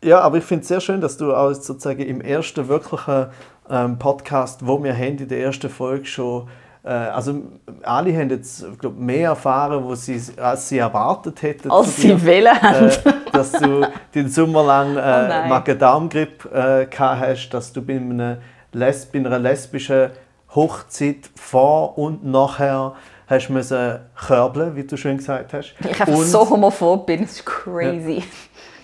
Ja, 0.04 0.20
aber 0.22 0.38
ich 0.38 0.44
finde 0.44 0.62
es 0.62 0.68
sehr 0.68 0.80
schön, 0.82 1.02
dass 1.02 1.18
du 1.18 1.34
auch 1.34 1.54
sozusagen 1.54 2.02
im 2.02 2.22
ersten 2.22 2.68
wirklichen 2.68 3.28
ähm, 3.70 3.98
Podcast, 4.00 4.66
wo 4.66 4.84
wir 4.84 4.94
haben, 4.96 5.18
in 5.18 5.28
der 5.28 5.40
ersten 5.42 5.70
Folge 5.70 6.06
schon 6.06 6.48
äh, 6.84 6.90
also 6.90 7.42
alle 7.84 8.16
haben 8.16 8.30
jetzt 8.30 8.66
glaub, 8.80 8.96
mehr 8.98 9.30
erfahren, 9.30 9.84
wo 9.84 9.94
sie, 9.96 10.22
als 10.40 10.70
sie 10.70 10.78
erwartet 10.78 11.42
hätten. 11.42 11.70
Als 11.72 11.98
sie 11.98 12.24
wählen 12.26 12.60
haben. 12.62 12.88
äh, 12.88 13.14
dass 13.32 13.52
du 13.52 13.82
den 14.16 14.30
Sommer 14.30 14.64
lang 14.64 14.96
Oh 14.96 15.00
äh, 15.00 15.28
nein. 15.28 15.50
Magen-Darm-Grippe 15.50 16.50
äh, 16.50 16.86
gehabt 16.86 17.20
hast, 17.22 17.50
dass 17.50 17.74
du 17.74 17.82
bei, 17.82 17.96
einem 17.96 18.38
Les 18.72 19.06
bei 19.08 19.20
einer 19.20 19.38
lesbischen 19.40 20.12
Hochzeit 20.56 21.30
vor 21.36 21.98
und 21.98 22.24
nachher 22.26 22.94
hast 23.28 23.50
müssen 23.50 24.00
körbeln, 24.16 24.76
wie 24.76 24.84
du 24.84 24.98
schön 24.98 25.18
gesagt 25.18 25.54
hast. 25.54 25.76
Weil 25.80 25.92
ich 25.92 26.00
einfach 26.00 26.14
und, 26.14 26.26
so 26.26 26.50
homophob 26.50 27.06
bin, 27.06 27.22
das 27.22 27.32
ist 27.34 27.46
crazy. 27.46 28.24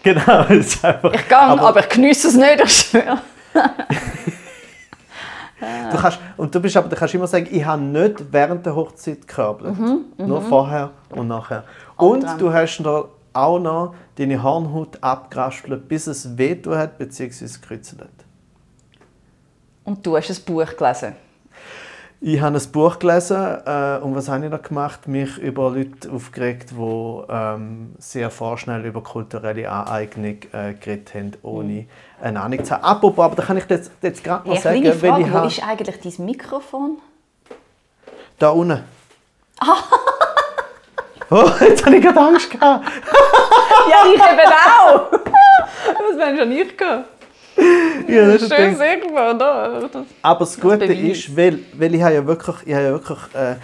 Genau, 0.04 0.42
es 0.50 0.68
ist 0.76 0.84
einfach, 0.84 1.14
Ich 1.14 1.30
gehe, 1.30 1.38
aber, 1.38 1.80
ich 1.80 1.88
genieße 1.88 2.28
es 2.28 2.36
nicht, 2.36 2.62
ich 2.62 2.72
schwöre. 2.72 3.20
Du 5.92 5.98
kannst, 5.98 6.20
und 6.36 6.54
du 6.54 6.60
bist 6.60 6.76
aber, 6.76 6.90
du 6.90 6.96
kannst 6.98 7.14
immer 7.14 7.26
sagen, 7.26 7.48
ich 7.50 7.64
habe 7.66 7.82
nicht 7.82 8.34
während 8.34 8.66
der 8.66 8.76
Hochzeit 8.76 9.26
gekörbelt. 9.26 9.76
Nur 10.18 10.42
vorher 10.42 10.92
und 11.10 11.30
nachher. 11.30 11.64
Und 11.96 12.26
Albtraum. 12.26 12.38
du 12.38 12.54
hast 12.54 12.80
da 12.80 13.06
auch 13.32 13.60
noch 13.60 13.96
deine 14.18 14.44
Hornhaut 14.44 15.02
abgeraspelt, 15.02 15.88
bis 15.88 16.08
es 16.08 16.38
wehtun 16.38 16.78
hat, 16.78 16.98
bzw. 16.98 17.46
gekritzelt. 17.46 18.10
Und 19.86 20.06
du 20.06 20.18
hast 20.18 20.30
ein 20.30 20.44
Buch 20.46 20.76
gelesen. 20.76 21.16
Ich 22.26 22.40
habe 22.40 22.58
ein 22.58 22.72
Buch 22.72 23.00
gelesen 23.00 23.36
äh, 23.66 23.98
und 24.02 24.16
was 24.16 24.30
habe 24.30 24.46
ich 24.46 24.50
da 24.50 24.56
gemacht? 24.56 25.10
Mich 25.10 25.38
über 25.40 25.72
Leute 25.72 26.10
aufgeregt, 26.10 26.70
die 26.72 27.22
ähm, 27.30 27.96
sehr 28.00 28.30
vorschnell 28.32 28.86
über 28.86 29.04
kulturelle 29.04 29.70
Aneignung 29.70 30.38
äh, 30.54 30.74
geredet 30.74 31.14
haben, 31.16 31.34
ohne 31.42 31.86
eine 32.22 32.40
Ahnung 32.40 32.64
zu 32.64 32.76
haben. 32.76 32.84
Apropos, 32.86 33.26
aber 33.26 33.36
da 33.36 33.44
kann 33.44 33.58
ich 33.58 33.66
jetzt, 33.68 33.92
jetzt 34.02 34.24
gerade 34.24 34.48
noch 34.48 34.56
Hey, 34.56 34.62
sagen, 34.62 34.82
kleine 34.84 35.02
weil 35.02 35.10
Frage, 35.10 35.24
ich 35.24 35.34
wo 35.34 35.38
habe, 35.38 35.48
ist 35.48 35.68
eigentlich 35.68 36.16
dein 36.16 36.26
Mikrofon? 36.26 36.98
da 38.40 38.50
unten. 38.52 38.82
oh, 41.30 41.52
jetzt 41.60 41.86
habe 41.86 41.98
ich 41.98 42.02
gerade 42.02 42.20
Angst 42.22 42.52
gehabt. 42.52 42.86
Ja, 43.92 43.98
ich 44.08 44.14
eben 44.14 44.54
auch! 44.80 45.12
Was 45.12 46.18
meinst 46.18 46.42
du, 46.42 46.46
ich 46.46 46.78
gehe? 46.78 47.04
Ja, 48.08 48.28
das 48.28 48.42
ist 48.44 48.54
Schön 48.54 48.78
das 48.78 48.80
sichtbar, 48.80 49.34
da. 49.38 49.90
Aber 50.22 50.40
das 50.40 50.60
Gute 50.60 50.80
Beweis. 50.80 51.18
ist, 51.18 51.38
weil, 51.38 51.60
weil 51.74 51.96
ich 51.96 52.02
habe 52.04 52.14
ja 52.16 52.26
wirklich, 52.28 52.56
ich 52.66 52.74
habe 52.74 52.84
ja 52.84 52.92
wirklich 52.92 53.20
äh, 53.34 53.56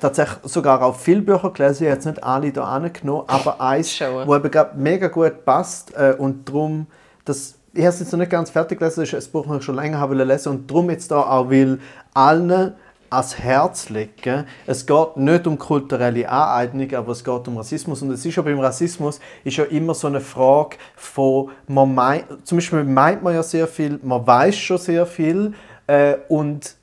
tatsächlich 0.00 0.38
sogar 0.44 0.82
auch 0.82 0.94
viele 0.96 1.22
Bücher 1.22 1.50
gelesen, 1.50 1.84
ich 1.84 1.90
habe 1.90 1.96
jetzt 1.96 2.06
nicht 2.06 2.22
alle 2.22 2.46
hier 2.46 2.64
angenommen, 2.64 3.24
aber 3.26 3.60
eins, 3.60 3.92
Schon. 3.92 4.26
wo 4.26 4.36
eben 4.36 4.50
mega 4.76 5.08
gut 5.08 5.44
passt 5.44 5.94
äh, 5.96 6.14
und 6.16 6.48
darum, 6.48 6.86
das, 7.24 7.58
ich 7.72 7.80
habe 7.80 7.90
es 7.90 8.00
jetzt 8.00 8.12
noch 8.12 8.18
nicht 8.18 8.30
ganz 8.30 8.50
fertig 8.50 8.78
gelesen, 8.78 9.00
das 9.00 9.12
ist 9.12 9.28
ein 9.28 9.32
Buch, 9.32 9.46
das 9.46 9.58
ich 9.58 9.64
schon 9.64 9.74
länger 9.76 9.98
habe 9.98 10.14
lesen 10.14 10.50
und 10.50 10.70
darum 10.70 10.90
jetzt 10.90 11.10
da 11.10 11.20
auch 11.20 11.50
will 11.50 11.80
allen 12.14 12.74
ans 13.10 13.38
Herz 13.38 13.88
legen. 13.88 14.46
Es 14.66 14.86
geht 14.86 15.16
nicht 15.16 15.46
um 15.46 15.58
kulturelle 15.58 16.28
Aneignung, 16.28 16.94
aber 16.94 17.12
es 17.12 17.24
geht 17.24 17.48
um 17.48 17.56
Rassismus. 17.56 18.02
Und 18.02 18.10
es 18.10 18.24
ist 18.24 18.36
ja 18.36 18.42
beim 18.42 18.60
Rassismus 18.60 19.20
ist 19.44 19.56
ja 19.56 19.64
immer 19.64 19.94
so 19.94 20.06
eine 20.06 20.20
Frage 20.20 20.76
von, 20.96 21.50
man 21.66 21.94
meint, 21.94 22.24
zum 22.44 22.58
Beispiel 22.58 22.84
meint 22.84 23.22
man 23.22 23.34
ja 23.34 23.42
sehr 23.42 23.66
viel, 23.66 23.98
man 24.02 24.26
weiß 24.26 24.56
schon 24.56 24.78
sehr 24.78 25.06
viel 25.06 25.54
äh, 25.86 26.16
und 26.28 26.78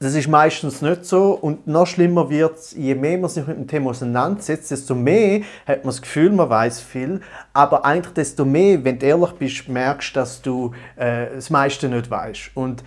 das 0.00 0.14
ist 0.14 0.28
meistens 0.28 0.80
nicht 0.80 1.04
so 1.04 1.32
und 1.32 1.66
noch 1.66 1.86
schlimmer 1.86 2.30
wird 2.30 2.56
es, 2.56 2.72
je 2.72 2.94
mehr 2.94 3.18
man 3.18 3.28
sich 3.28 3.44
mit 3.46 3.56
dem 3.56 3.66
Thema 3.66 3.90
auseinandersetzt, 3.90 4.70
desto 4.70 4.94
mehr 4.94 5.40
hat 5.66 5.84
man 5.84 5.92
das 5.92 6.00
Gefühl, 6.00 6.30
man 6.30 6.48
weiß 6.48 6.80
viel, 6.80 7.20
aber 7.52 7.84
eigentlich 7.84 8.14
desto 8.14 8.44
mehr, 8.44 8.84
wenn 8.84 8.98
du 8.98 9.06
ehrlich 9.06 9.32
bist, 9.32 9.68
merkst 9.68 10.14
du, 10.14 10.20
dass 10.20 10.42
du 10.42 10.72
äh, 10.96 11.26
das 11.34 11.50
meiste 11.50 11.88
nicht 11.88 12.10
weißt. 12.10 12.52
Und 12.54 12.84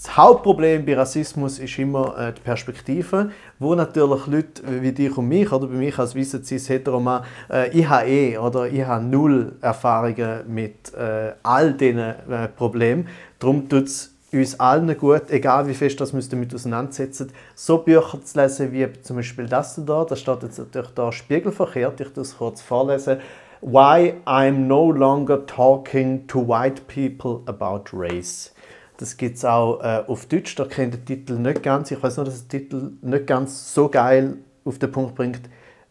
das 0.00 0.16
Hauptproblem 0.16 0.86
bei 0.86 0.96
Rassismus 0.96 1.58
ist 1.58 1.76
immer 1.76 2.16
äh, 2.16 2.32
die 2.32 2.40
Perspektive, 2.40 3.30
wo 3.58 3.74
natürlich 3.74 4.26
Leute 4.28 4.62
wie 4.80 4.92
dich 4.92 5.16
und 5.18 5.26
mich, 5.26 5.50
oder 5.50 5.66
bei 5.66 5.74
mich 5.74 5.98
als 5.98 6.14
weißer 6.14 6.44
cis 6.44 6.68
heteroman 6.68 7.24
äh, 7.50 7.76
ich 7.76 7.88
habe 7.88 8.08
eh, 8.08 8.38
oder 8.38 8.68
ich 8.68 8.84
habe 8.84 9.04
null 9.04 9.56
Erfahrungen 9.60 10.42
mit 10.46 10.94
äh, 10.94 11.32
all 11.42 11.72
diesen 11.72 11.98
äh, 11.98 12.48
Problemen. 12.56 13.08
Darum 13.40 13.68
tut 13.68 13.86
es 13.86 14.14
uns 14.32 14.60
allen 14.60 14.96
gut, 14.96 15.30
egal 15.30 15.66
wie 15.66 15.74
fest 15.74 16.00
das 16.00 16.14
wir 16.14 16.22
damit 16.30 16.54
auseinandersetzen, 16.54 17.32
so 17.56 17.78
Bücher 17.78 18.22
zu 18.22 18.40
lesen 18.40 18.72
wie 18.72 18.86
zum 19.02 19.16
Beispiel 19.16 19.46
das 19.46 19.80
da, 19.84 20.04
da 20.04 20.14
steht 20.14 20.44
jetzt 20.44 20.58
natürlich 20.58 20.90
da 20.94 21.10
spiegelverkehrt, 21.10 22.00
ich 22.00 22.12
das 22.12 22.36
kurz 22.36 22.60
vorlesen. 22.60 23.18
Why 23.62 24.14
I'm 24.24 24.68
no 24.68 24.92
longer 24.92 25.44
talking 25.44 26.28
to 26.28 26.38
white 26.46 26.82
people 26.86 27.40
about 27.46 27.86
race. 27.92 28.52
Das 28.98 29.16
gibt 29.16 29.36
es 29.36 29.44
auch 29.44 29.80
äh, 29.80 30.02
auf 30.06 30.26
Deutsch, 30.26 30.56
da 30.56 30.64
kenne 30.64 30.88
ich 30.88 31.04
den 31.04 31.06
Titel 31.06 31.38
nicht 31.38 31.62
ganz. 31.62 31.90
Ich 31.90 32.02
weiß 32.02 32.16
nur, 32.16 32.26
dass 32.26 32.46
der 32.46 32.60
Titel 32.60 32.92
nicht 33.00 33.26
ganz 33.26 33.72
so 33.72 33.88
geil 33.88 34.36
auf 34.64 34.78
den 34.78 34.92
Punkt 34.92 35.14
bringt 35.14 35.40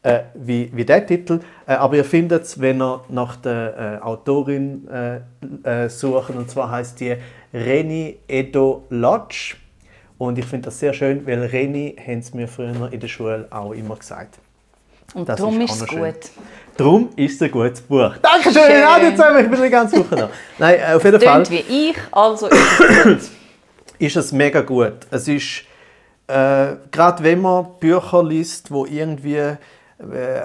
äh, 0.04 0.24
wie, 0.36 0.70
wie 0.74 0.86
der 0.86 1.06
Titel. 1.06 1.40
Äh, 1.66 1.74
aber 1.74 1.96
ihr 1.96 2.06
findet 2.06 2.44
es, 2.44 2.60
wenn 2.60 2.82
ihr 2.82 3.02
nach 3.10 3.38
der 3.38 4.00
äh, 4.02 4.04
Autorin 4.04 4.88
äh, 4.90 5.22
äh, 5.64 5.90
sucht. 5.90 6.32
Und 6.32 6.50
zwar 6.50 6.70
heißt 6.70 7.00
die 7.00 7.16
Reni 7.54 8.20
Edo 8.28 8.84
Lodge. 8.90 9.56
Und 10.18 10.38
ich 10.38 10.46
finde 10.46 10.66
das 10.66 10.80
sehr 10.80 10.94
schön, 10.94 11.26
weil 11.26 11.44
Reni 11.44 11.96
haben 12.06 12.20
es 12.20 12.34
mir 12.34 12.48
früher 12.48 12.92
in 12.92 13.00
der 13.00 13.08
Schule 13.08 13.48
auch 13.52 13.72
immer 13.72 13.96
gesagt. 13.96 14.40
Und 15.14 15.30
Das 15.30 15.38
darum 15.38 15.62
ist 15.62 15.82
es 15.82 15.88
gut. 15.88 16.32
Darum 16.78 17.10
ist 17.16 17.36
es 17.36 17.42
ein 17.42 17.52
gutes 17.52 17.82
Buch. 17.82 18.14
Dankeschön, 18.22 18.54
Schön. 18.54 18.82
ja, 18.82 18.98
jetzt 19.00 19.22
haben 19.22 19.36
wir, 19.36 19.44
ich 19.44 19.50
bin 19.50 19.64
die 19.64 19.70
ganze 19.70 19.98
Woche 19.98 20.16
da. 20.16 20.30
Nein, 20.60 20.80
äh, 20.80 20.94
auf 20.94 21.04
jeden 21.04 21.20
Fall 21.20 21.44
Tönt 21.44 21.50
wie 21.50 21.90
ich, 21.90 21.98
also 22.12 22.48
ist 22.48 22.60
es 22.80 23.04
gut. 23.04 23.20
ist 24.00 24.16
es 24.16 24.32
mega 24.32 24.62
gut. 24.62 24.94
Es 25.10 25.28
ist, 25.28 25.64
äh, 26.28 26.76
gerade 26.92 27.24
wenn 27.24 27.42
man 27.42 27.66
Bücher 27.80 28.24
liest, 28.24 28.70
wo 28.70 28.86
irgendwie 28.86 29.36
äh, 29.38 29.58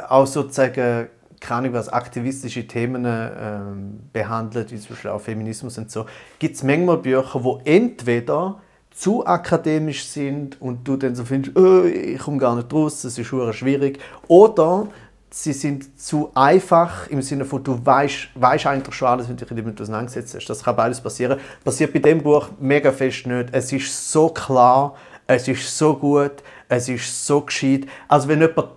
auch 0.09 0.26
sozusagen 0.26 1.09
keine 1.39 1.59
Ahnung, 1.59 1.72
was 1.74 1.89
aktivistische 1.89 2.66
Themen 2.66 3.05
ähm, 3.05 4.01
behandelt, 4.12 4.70
wie 4.70 4.78
zum 4.78 4.91
Beispiel 4.91 5.11
auch 5.11 5.20
Feminismus 5.20 5.76
und 5.76 5.91
so, 5.91 6.07
gibt 6.39 6.55
es 6.55 6.62
manchmal 6.62 6.99
Bücher, 6.99 7.43
wo 7.43 7.61
entweder 7.64 8.61
zu 8.95 9.26
akademisch 9.26 10.05
sind 10.05 10.61
und 10.61 10.87
du 10.87 10.97
dann 10.97 11.14
so 11.14 11.24
findest, 11.24 11.57
oh, 11.59 11.85
ich 11.85 12.18
komme 12.18 12.39
gar 12.39 12.55
nicht 12.55 12.72
raus, 12.72 13.03
das 13.03 13.18
ist 13.18 13.26
schwierig, 13.26 13.99
oder 14.28 14.87
sie 15.33 15.53
sind 15.53 15.99
zu 16.01 16.30
einfach 16.35 17.07
im 17.09 17.22
Sinne 17.22 17.45
von, 17.45 17.62
du 17.64 17.85
weißt, 17.85 18.28
weißt 18.35 18.66
eigentlich 18.66 18.95
schon 18.95 19.09
alles, 19.09 19.28
wenn 19.28 19.37
du 19.37 19.45
dich 19.45 19.57
damit 19.57 19.80
auseinandergesetzt 19.80 20.35
hast. 20.35 20.47
Das 20.47 20.62
kann 20.62 20.76
beides 20.76 21.01
passieren. 21.01 21.39
Passiert 21.64 21.93
bei 21.93 21.99
dem 21.99 22.22
Buch 22.22 22.49
mega 22.61 22.93
fest 22.93 23.26
nicht. 23.26 23.49
Es 23.53 23.72
ist 23.72 24.11
so 24.11 24.28
klar, 24.28 24.95
es 25.26 25.49
ist 25.49 25.76
so 25.76 25.95
gut, 25.97 26.43
es 26.68 26.89
ist 26.89 27.26
so 27.26 27.41
gescheit. 27.41 27.87
Also 28.09 28.28
wenn 28.28 28.41
jemand 28.41 28.68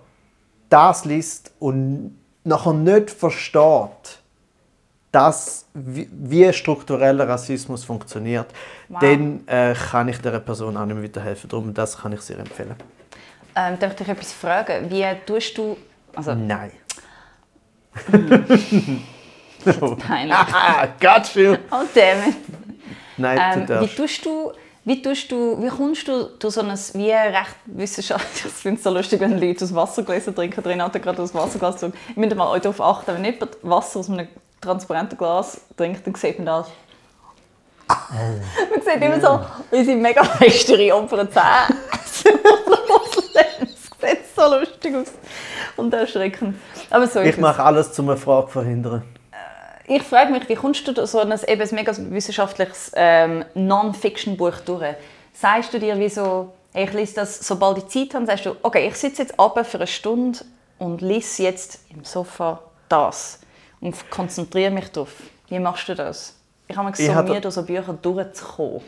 das 0.68 1.04
liest 1.04 1.52
und 1.58 2.16
nachher 2.44 2.72
nicht 2.72 3.10
versteht, 3.10 4.20
dass, 5.12 5.66
wie, 5.72 6.08
wie 6.12 6.52
struktureller 6.52 7.28
Rassismus 7.28 7.84
funktioniert, 7.84 8.46
Wow. 8.88 9.00
dann 9.00 9.46
äh, 9.46 9.74
kann 9.74 10.08
ich 10.08 10.18
dieser 10.18 10.40
Person 10.40 10.76
auch 10.76 10.84
nicht 10.84 10.94
mehr 10.94 11.04
weiterhelfen. 11.04 11.50
Darum, 11.50 11.74
das 11.74 11.98
kann 11.98 12.12
ich 12.12 12.20
sehr 12.20 12.38
empfehlen. 12.38 12.76
Ähm, 13.56 13.78
darf 13.78 13.92
ich 13.92 13.98
dich 13.98 14.08
etwas 14.08 14.32
fragen? 14.32 14.90
Wie 14.90 15.04
tust 15.24 15.56
du... 15.58 15.76
Also, 16.16 16.34
Nein. 16.34 16.72
peinlich. 19.98 20.36
Ah, 20.52 20.86
got 21.00 21.34
you! 21.34 21.56
Oh, 21.70 21.82
damn 21.94 22.28
it. 22.30 22.36
Nein, 23.16 23.36
du 23.36 23.42
Ähm, 23.42 23.62
wie 23.62 23.66
darfst. 23.66 23.96
tust 23.96 24.24
du... 24.26 24.52
Wie, 24.84 25.02
tust 25.02 25.32
du, 25.32 25.60
wie 25.60 25.66
kommst 25.68 26.06
du 26.06 26.26
durch 26.38 26.54
so 26.54 26.60
ein 26.60 26.68
wie 26.94 27.10
recht 27.10 27.56
wissenschaftliches... 27.66 28.44
Ich 28.56 28.62
finde 28.62 28.78
es 28.78 28.84
so 28.84 28.90
lustig, 28.90 29.18
wenn 29.20 29.40
Leute 29.40 29.64
aus 29.64 29.74
Wassergläser 29.74 30.32
trinken. 30.34 30.62
Drin 30.62 30.80
hat 30.80 30.94
er 30.94 31.00
gerade 31.00 31.20
aus 31.20 31.34
Wasserglas 31.34 31.74
gezogen. 31.74 31.94
Ich 32.10 32.16
müsst 32.16 32.36
mal 32.36 32.60
darauf 32.60 32.80
achten, 32.80 33.14
wenn 33.14 33.24
jemand 33.24 33.56
Wasser 33.62 33.98
aus 34.00 34.08
einem 34.10 34.28
transparenten 34.60 35.18
Glas 35.18 35.60
trinkt, 35.76 36.06
dann 36.06 36.14
sieht 36.14 36.38
man 36.38 36.46
das. 36.46 36.68
man 37.88 38.82
sieht 38.82 39.02
immer 39.02 39.20
so 39.20 39.40
unsere 39.76 39.96
mega 39.96 40.22
feste 40.24 40.94
oberen 40.94 41.28
Zähne. 41.32 41.76
Sieht 44.10 44.36
so 44.36 44.42
lustig 44.58 44.94
aus 44.94 45.12
und 45.76 45.92
erschreckend. 45.94 46.56
Aber 46.90 47.06
so 47.06 47.20
Ich 47.20 47.36
mache 47.38 47.62
alles, 47.62 47.98
um 47.98 48.08
eine 48.08 48.18
Frage 48.18 48.46
zu 48.46 48.52
verhindern. 48.52 49.02
Ich 49.88 50.02
frage 50.02 50.32
mich, 50.32 50.48
wie 50.48 50.56
kommst 50.56 50.86
du 50.88 50.92
durch 50.92 51.10
so 51.10 51.20
ein, 51.20 51.32
eben 51.46 51.62
ein 51.62 51.74
mega 51.74 51.92
wissenschaftliches 51.96 52.92
ähm, 52.96 53.44
Non-Fiction-Buch 53.54 54.60
durch? 54.64 54.96
Sagst 55.32 55.72
du 55.72 55.78
dir, 55.78 55.96
wie 55.98 56.08
so, 56.08 56.52
hey, 56.72 56.86
ich 56.86 56.92
lese 56.92 57.14
das, 57.16 57.38
sobald 57.46 57.78
ich 57.78 57.86
Zeit 57.88 58.14
habe, 58.14 58.26
sagst 58.26 58.46
du, 58.46 58.56
okay, 58.62 58.88
ich 58.88 58.96
sitze 58.96 59.22
jetzt 59.22 59.38
ab 59.38 59.64
für 59.64 59.78
eine 59.78 59.86
Stunde 59.86 60.40
und 60.78 61.02
lese 61.02 61.44
jetzt 61.44 61.80
im 61.90 62.04
Sofa 62.04 62.60
das 62.88 63.38
und 63.80 64.10
konzentriere 64.10 64.70
mich 64.72 64.90
darauf. 64.90 65.12
Wie 65.48 65.58
machst 65.60 65.88
du 65.88 65.94
das? 65.94 66.34
Ich 66.66 66.76
habe 66.76 66.90
mir 66.90 67.14
hatte- 67.14 67.30
Mühe, 67.30 67.40
durch 67.40 67.54
so 67.54 67.62
Bücher 67.62 67.92
durchzukommen. 67.92 68.80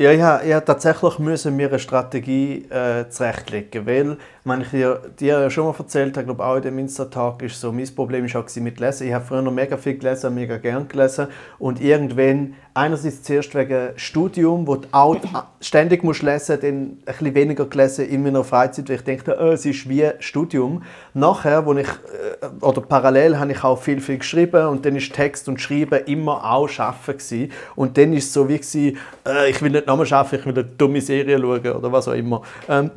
Ja, 0.00 0.12
ja, 0.12 0.42
ja, 0.42 0.62
tatsächlich 0.62 1.18
müssen 1.18 1.58
wir 1.58 1.68
eine 1.68 1.78
Strategie 1.78 2.64
äh, 2.70 3.10
zurechtlegen, 3.10 3.86
weil, 3.86 4.16
wenn 4.44 4.62
ich 4.62 4.70
dir, 4.70 4.98
dir 5.20 5.50
schon 5.50 5.66
mal 5.66 5.74
erzählt 5.78 6.16
habe, 6.16 6.24
glaube 6.24 6.42
auch 6.42 6.56
in 6.56 6.62
dem 6.62 6.78
Insta-Tag, 6.78 7.42
ist 7.42 7.60
so, 7.60 7.70
mein 7.70 7.94
Problem 7.94 8.32
war 8.32 8.40
auch 8.40 8.56
mit 8.56 8.80
Lesen. 8.80 9.08
Ich 9.08 9.12
habe 9.12 9.26
früher 9.26 9.42
noch 9.42 9.52
mega 9.52 9.76
viel 9.76 9.98
gelesen, 9.98 10.34
mega 10.34 10.56
gern 10.56 10.88
gelesen 10.88 11.26
und 11.58 11.82
irgendwann, 11.82 12.54
einerseits 12.72 13.24
zuerst 13.24 13.54
wegen 13.54 13.90
Studium, 13.96 14.66
wo 14.66 14.76
du 14.76 14.88
auch 14.92 15.16
ständig 15.60 16.02
musst 16.02 16.22
lesen, 16.22 16.58
dann 16.62 16.72
ein 16.72 16.98
bisschen 17.04 17.34
weniger 17.34 17.66
gelesen 17.66 18.08
in 18.08 18.22
meiner 18.22 18.42
Freizeit, 18.42 18.88
weil 18.88 18.96
ich 18.96 19.04
dachte, 19.04 19.36
oh, 19.38 19.50
es 19.50 19.66
ist 19.66 19.86
wie 19.86 20.08
Studium. 20.20 20.82
Nachher, 21.12 21.66
wo 21.66 21.74
ich, 21.74 21.88
äh, 21.88 22.64
oder 22.64 22.80
parallel, 22.80 23.38
habe 23.38 23.52
ich 23.52 23.62
auch 23.64 23.76
viel, 23.76 24.00
viel 24.00 24.16
geschrieben 24.16 24.66
und 24.68 24.86
dann 24.86 24.96
ist 24.96 25.12
Text 25.12 25.46
und 25.48 25.60
Schreiben 25.60 26.04
immer 26.06 26.42
auch 26.50 26.70
Arbeiten 26.78 27.18
gewesen. 27.18 27.52
Und 27.76 27.98
dann 27.98 28.14
ist 28.14 28.28
es 28.28 28.32
so 28.32 28.48
wie, 28.48 28.56
gewesen, 28.56 28.96
äh, 29.26 29.50
ich 29.50 29.60
will 29.60 29.72
nicht 29.72 29.89
nochmal 29.90 30.12
arbeiten, 30.12 30.36
ich 30.36 30.46
will 30.46 30.54
eine 30.54 30.64
dumme 30.64 31.00
Serie 31.00 31.38
schauen 31.38 31.66
oder 31.72 31.92
was 31.92 32.08
auch 32.08 32.14
immer. 32.14 32.42
Ähm, 32.68 32.90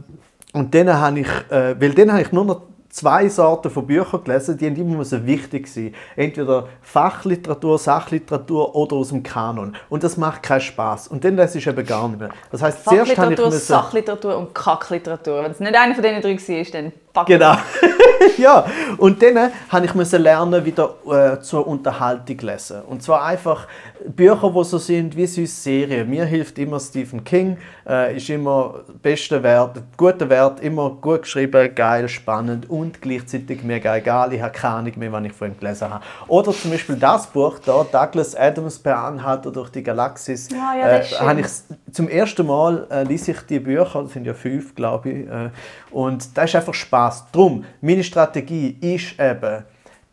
und 0.53 0.73
dann 0.73 0.93
habe 0.93 1.19
ich, 1.19 1.27
äh, 1.49 1.75
weil 1.79 1.93
dann 1.93 2.11
habe 2.11 2.21
ich 2.21 2.31
nur 2.31 2.45
noch 2.45 2.61
zwei 2.93 3.27
Sorten 3.27 3.71
von 3.71 3.87
Büchern 3.87 4.23
gelesen, 4.23 4.57
die 4.57 4.67
immer 4.67 5.03
so 5.03 5.25
wichtig 5.25 5.67
sein. 5.67 5.95
Entweder 6.15 6.67
Fachliteratur, 6.81 7.79
Sachliteratur 7.79 8.75
oder 8.75 8.95
aus 8.95 9.09
dem 9.09 9.23
Kanon. 9.23 9.75
Und 9.89 10.03
das 10.03 10.15
macht 10.15 10.43
keinen 10.43 10.61
Spaß. 10.61 11.07
Und 11.07 11.25
dann 11.25 11.35
lese 11.35 11.57
ich 11.57 11.65
eben 11.65 11.85
gar 11.85 12.07
nicht 12.07 12.19
mehr. 12.19 12.29
Das 12.51 12.61
heißt, 12.61 12.83
zuerst 12.85 13.17
habe 13.17 13.33
ich 13.33 13.39
müssen... 13.39 13.59
Sachliteratur 13.59 14.37
und 14.37 14.53
Kackliteratur. 14.53 15.43
Wenn 15.43 15.51
es 15.51 15.59
nicht 15.59 15.75
einer 15.75 15.95
von 15.95 16.03
denen 16.03 16.21
drei 16.21 16.37
war, 16.37 16.65
dann 16.71 16.91
pack 17.13 17.27
Genau. 17.27 17.55
ja. 18.37 18.65
Und 18.97 19.21
dann 19.21 19.51
habe 19.69 19.85
ich 19.85 19.93
müssen 19.93 20.21
lernen, 20.21 20.65
wieder 20.65 20.95
äh, 21.05 21.39
zur 21.41 21.67
Unterhaltung 21.67 22.37
lesen. 22.39 22.81
Und 22.83 23.03
zwar 23.03 23.23
einfach 23.25 23.67
Bücher, 24.05 24.51
die 24.55 24.63
so 24.63 24.77
sind 24.77 25.15
wie 25.15 25.25
süße 25.25 25.61
Serien. 25.61 26.09
Mir 26.09 26.25
hilft 26.25 26.57
immer 26.59 26.79
Stephen 26.79 27.23
King, 27.23 27.57
äh, 27.87 28.17
ist 28.17 28.29
immer 28.29 28.81
beste 29.01 29.41
Wert, 29.43 29.81
guter 29.97 30.29
Wert, 30.29 30.59
immer 30.59 30.89
gut 30.89 31.23
geschrieben, 31.23 31.73
geil, 31.73 32.09
spannend 32.09 32.69
und 32.69 33.01
gleichzeitig 33.01 33.63
mega 33.63 33.95
egal. 33.95 34.33
Ich 34.33 34.41
habe 34.41 34.51
keine 34.51 34.75
Ahnung 34.75 34.93
mehr, 34.97 35.11
wann 35.11 35.25
ich 35.25 35.33
von 35.33 35.49
ihm 35.49 35.57
gelesen 35.57 35.89
habe. 35.89 36.03
Oder 36.27 36.51
zum 36.51 36.71
Beispiel 36.71 36.95
das 36.95 37.27
Buch 37.27 37.59
da, 37.65 37.85
Douglas 37.89 38.35
Adams 38.35 38.79
per 38.79 38.97
Anhalter 38.97 39.51
durch 39.51 39.69
die 39.69 39.83
Galaxis. 39.83 40.49
Ja, 40.49 40.75
ja, 40.75 40.97
das 40.97 41.13
äh, 41.13 41.15
habe 41.17 41.41
ich 41.41 41.47
zum 41.91 42.09
ersten 42.09 42.45
Mal 42.45 42.87
äh, 42.89 43.03
lese 43.03 43.31
ich 43.31 43.41
die 43.41 43.59
Bücher, 43.59 44.03
das 44.03 44.13
sind 44.13 44.25
ja 44.25 44.33
fünf, 44.33 44.75
glaube 44.75 45.09
ich, 45.09 45.27
äh, 45.27 45.49
und 45.91 46.35
da 46.35 46.43
ist 46.43 46.55
einfach 46.55 46.73
Spaß. 47.03 47.31
Drum, 47.31 47.65
meine 47.81 48.03
Strategie 48.03 48.77
ist 48.81 49.19
eben 49.19 49.63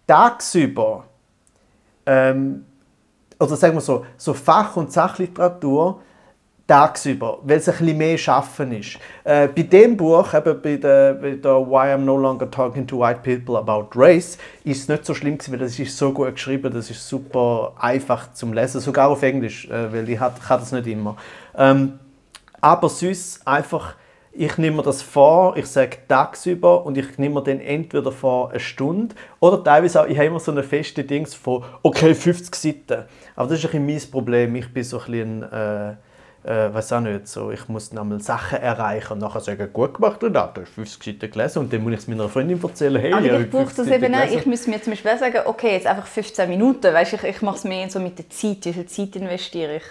tagsüber 0.07 1.05
ähm, 2.07 2.65
oder 3.39 3.57
sagen 3.57 3.75
wir 3.75 3.81
so, 3.81 4.05
so 4.17 4.35
Fach- 4.35 4.77
und 4.77 4.93
Sachliteratur 4.93 6.01
tagsüber, 6.67 7.39
weil 7.43 7.59
es 7.59 7.69
ein 7.69 7.79
bisschen 7.79 7.99
mehr 7.99 8.19
Schaffen 8.19 8.73
ist. 8.73 8.99
Äh, 9.25 9.49
bei 9.49 9.63
dem 9.63 9.97
Buch, 9.97 10.35
eben 10.35 10.63
bei 10.63 10.77
der, 10.77 11.15
bei 11.15 11.31
der 11.33 11.53
Why 11.53 11.95
I'm 11.95 11.99
No 11.99 12.17
Longer 12.17 12.51
Talking 12.51 12.87
to 12.87 13.01
White 13.01 13.21
People 13.25 13.59
About 13.59 13.89
Race, 13.95 14.39
ist 14.63 14.83
es 14.83 14.89
nicht 14.89 15.05
so 15.05 15.15
schlimm 15.15 15.37
gewesen, 15.39 15.53
weil 15.53 15.59
das 15.61 15.79
ist 15.79 15.97
so 15.97 16.13
gut 16.13 16.35
geschrieben, 16.35 16.73
das 16.73 16.91
ist 16.91 17.09
super 17.09 17.73
einfach 17.79 18.33
zum 18.35 18.53
Lesen, 18.53 18.81
sogar 18.81 19.09
auf 19.09 19.23
Englisch, 19.23 19.69
äh, 19.69 19.93
weil 19.93 20.09
ich, 20.09 20.21
hat, 20.21 20.35
ich 20.41 20.47
das 20.47 20.73
nicht 20.73 20.87
immer. 20.87 21.17
Ähm, 21.57 21.99
aber 22.61 22.89
sonst 22.89 23.47
einfach, 23.47 23.95
ich 24.33 24.59
nehme 24.59 24.77
mir 24.77 24.83
das 24.83 25.03
vor, 25.03 25.57
ich 25.57 25.67
sage 25.67 25.99
tagsüber 26.07 26.87
und 26.87 26.97
ich 26.97 27.19
nehme 27.19 27.37
mir 27.37 27.43
dann 27.43 27.61
entweder 27.61 28.13
vor 28.13 28.51
eine 28.51 28.61
Stunde 28.61 29.15
oder 29.41 29.63
teilweise 29.63 30.03
auch, 30.03 30.07
ich 30.07 30.17
habe 30.17 30.27
immer 30.27 30.41
so 30.41 30.53
eine 30.53 30.63
feste 30.63 31.05
Dings 31.05 31.35
von, 31.35 31.65
okay, 31.83 32.15
50 32.15 32.55
Seiten. 32.55 33.05
Aber 33.35 33.49
das 33.49 33.59
ist 33.59 33.75
ein 33.75 33.87
bisschen 33.87 33.87
mein 33.87 34.11
Problem, 34.11 34.55
ich 34.57 34.73
bin 34.73 34.85
so 34.85 34.99
ein 34.99 35.05
bisschen 35.07 35.43
äh, 35.43 35.95
äh, 36.43 36.73
weiß 36.73 36.95
auch 36.95 37.01
nicht, 37.01 37.29
so, 37.29 37.51
ich 37.51 37.69
muss 37.69 37.93
nochmal 37.93 38.21
Sachen 38.21 38.61
erreichen 38.61 39.15
und 39.15 39.19
nachher 39.19 39.41
sagen, 39.41 39.69
gut 39.73 39.95
gemacht 39.95 40.25
und 40.25 40.33
da, 40.33 40.47
du 40.47 40.63
hast 40.63 40.71
50 40.71 41.05
Seiten 41.05 41.31
gelesen 41.31 41.59
und 41.59 41.73
dann 41.73 41.83
muss 41.83 41.93
ich 41.93 41.99
es 41.99 42.09
meiner 42.09 42.29
Freundin 42.29 42.63
erzählen, 42.63 43.01
hey, 43.01 43.13
Aber 43.13 43.27
ich, 43.27 43.33
ich 43.43 43.51
brauche 43.51 43.75
das 43.75 43.87
eben 43.87 44.11
nicht. 44.11 44.35
Ich 44.35 44.47
muss 44.47 44.67
mir 44.67 44.81
zum 44.81 44.93
Beispiel 44.93 45.19
sagen, 45.19 45.41
okay, 45.45 45.73
jetzt 45.73 45.87
einfach 45.87 46.07
15 46.07 46.49
Minuten, 46.49 46.95
weißt, 46.95 47.13
ich, 47.15 47.25
ich 47.25 47.43
mache 47.43 47.57
es 47.57 47.65
mehr 47.65 47.91
so 47.91 48.01
mit 48.01 48.19
der 48.19 48.31
Zeit, 48.31 48.65
wie 48.65 48.73
viel 48.73 48.87
Zeit 48.87 49.17
investiere 49.17 49.77
ich. 49.77 49.83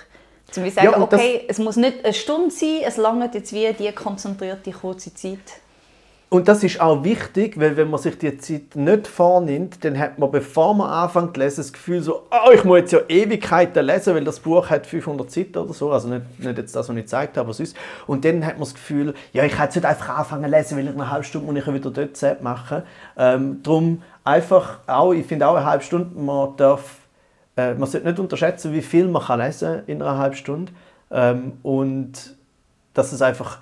Zum 0.52 0.64
Beispiel 0.64 0.84
sagen, 0.84 1.00
ja, 1.00 1.02
okay, 1.02 1.45
es 1.47 1.60
muss 1.60 1.76
nicht 1.76 2.04
eine 2.04 2.14
Stunde 2.14 2.52
sein, 2.52 2.82
es 2.86 2.97
langt 2.97 3.36
jetzt 3.36 3.54
wie 3.54 3.72
die 3.74 3.91
konzentrierte, 3.91 4.72
kurze 4.72 5.14
Zeit. 5.14 5.39
Und 6.32 6.47
das 6.47 6.64
ist 6.64 6.80
auch 6.80 7.04
wichtig, 7.04 7.60
weil 7.60 7.76
wenn 7.76 7.89
man 7.89 8.00
sich 8.00 8.16
die 8.20 8.38
Zeit 8.38 8.76
nicht 8.76 9.08
vornimmt, 9.08 9.84
dann 9.84 9.97
hat 9.97 10.20
man, 10.20 10.30
bevor 10.30 10.76
man 10.76 10.88
anfängt 10.88 11.34
zu 11.34 11.39
lesen, 11.39 11.58
das 11.58 11.74
Gefühl 11.74 12.04
so, 12.04 12.28
oh, 12.30 12.52
ich 12.54 12.64
muss 12.64 12.78
jetzt 12.78 12.91
ja 12.91 13.00
Ewigkeiten 13.08 13.84
lesen, 13.84 14.14
weil 14.14 14.24
das 14.24 14.39
Buch 14.39 14.70
hat 14.70 14.86
500 14.86 15.32
Seiten 15.32 15.58
oder 15.58 15.74
so, 15.74 15.91
also 15.91 16.08
nicht, 16.08 16.22
nicht 16.38 16.58
jetzt 16.60 16.76
das, 16.76 16.88
was 16.88 16.95
ich 16.95 17.02
gezeigt 17.02 17.36
habe, 17.36 17.47
aber 17.47 17.54
sonst. 17.54 17.76
Und 18.06 18.24
dann 18.26 18.45
hat 18.45 18.54
man 18.54 18.60
das 18.60 18.76
Gefühl, 18.76 19.16
ja, 19.34 19.43
ich 19.43 19.54
kann 19.54 19.66
jetzt 19.66 19.76
nicht 19.76 19.86
einfach 19.86 20.20
anfangen 20.20 20.43
zu 20.43 20.50
lesen, 20.52 20.78
weil 20.78 20.86
ich 20.86 20.93
eine 20.93 21.10
halbe 21.10 21.24
Stunde 21.26 21.52
muss 21.52 21.60
ich 21.64 21.74
wieder 21.74 21.89
dort 21.89 22.16
Zeit 22.16 22.43
machen. 22.43 22.84
Ähm, 23.18 23.64
darum 23.64 24.04
einfach 24.24 24.82
auch, 24.86 25.14
ich 25.14 25.26
finde 25.26 25.47
auch 25.47 25.56
eine 25.56 25.66
halbe 25.66 25.84
Stunde, 25.84 26.16
man 26.20 26.56
darf, 26.58 26.97
äh, 27.60 27.74
man 27.76 27.89
sollte 27.89 28.07
nicht 28.07 28.20
unterschätzen, 28.20 28.74
wie 28.74 28.82
viel 28.82 29.07
man 29.07 29.24
kann 29.24 29.39
lesen 29.39 29.84
in 29.88 30.01
einer 30.01 30.18
halben 30.18 30.36
Stunde. 30.36 30.72
Ähm, 31.12 31.53
und 31.64 32.36
dass 32.93 33.12
es 33.12 33.22
einfach, 33.22 33.60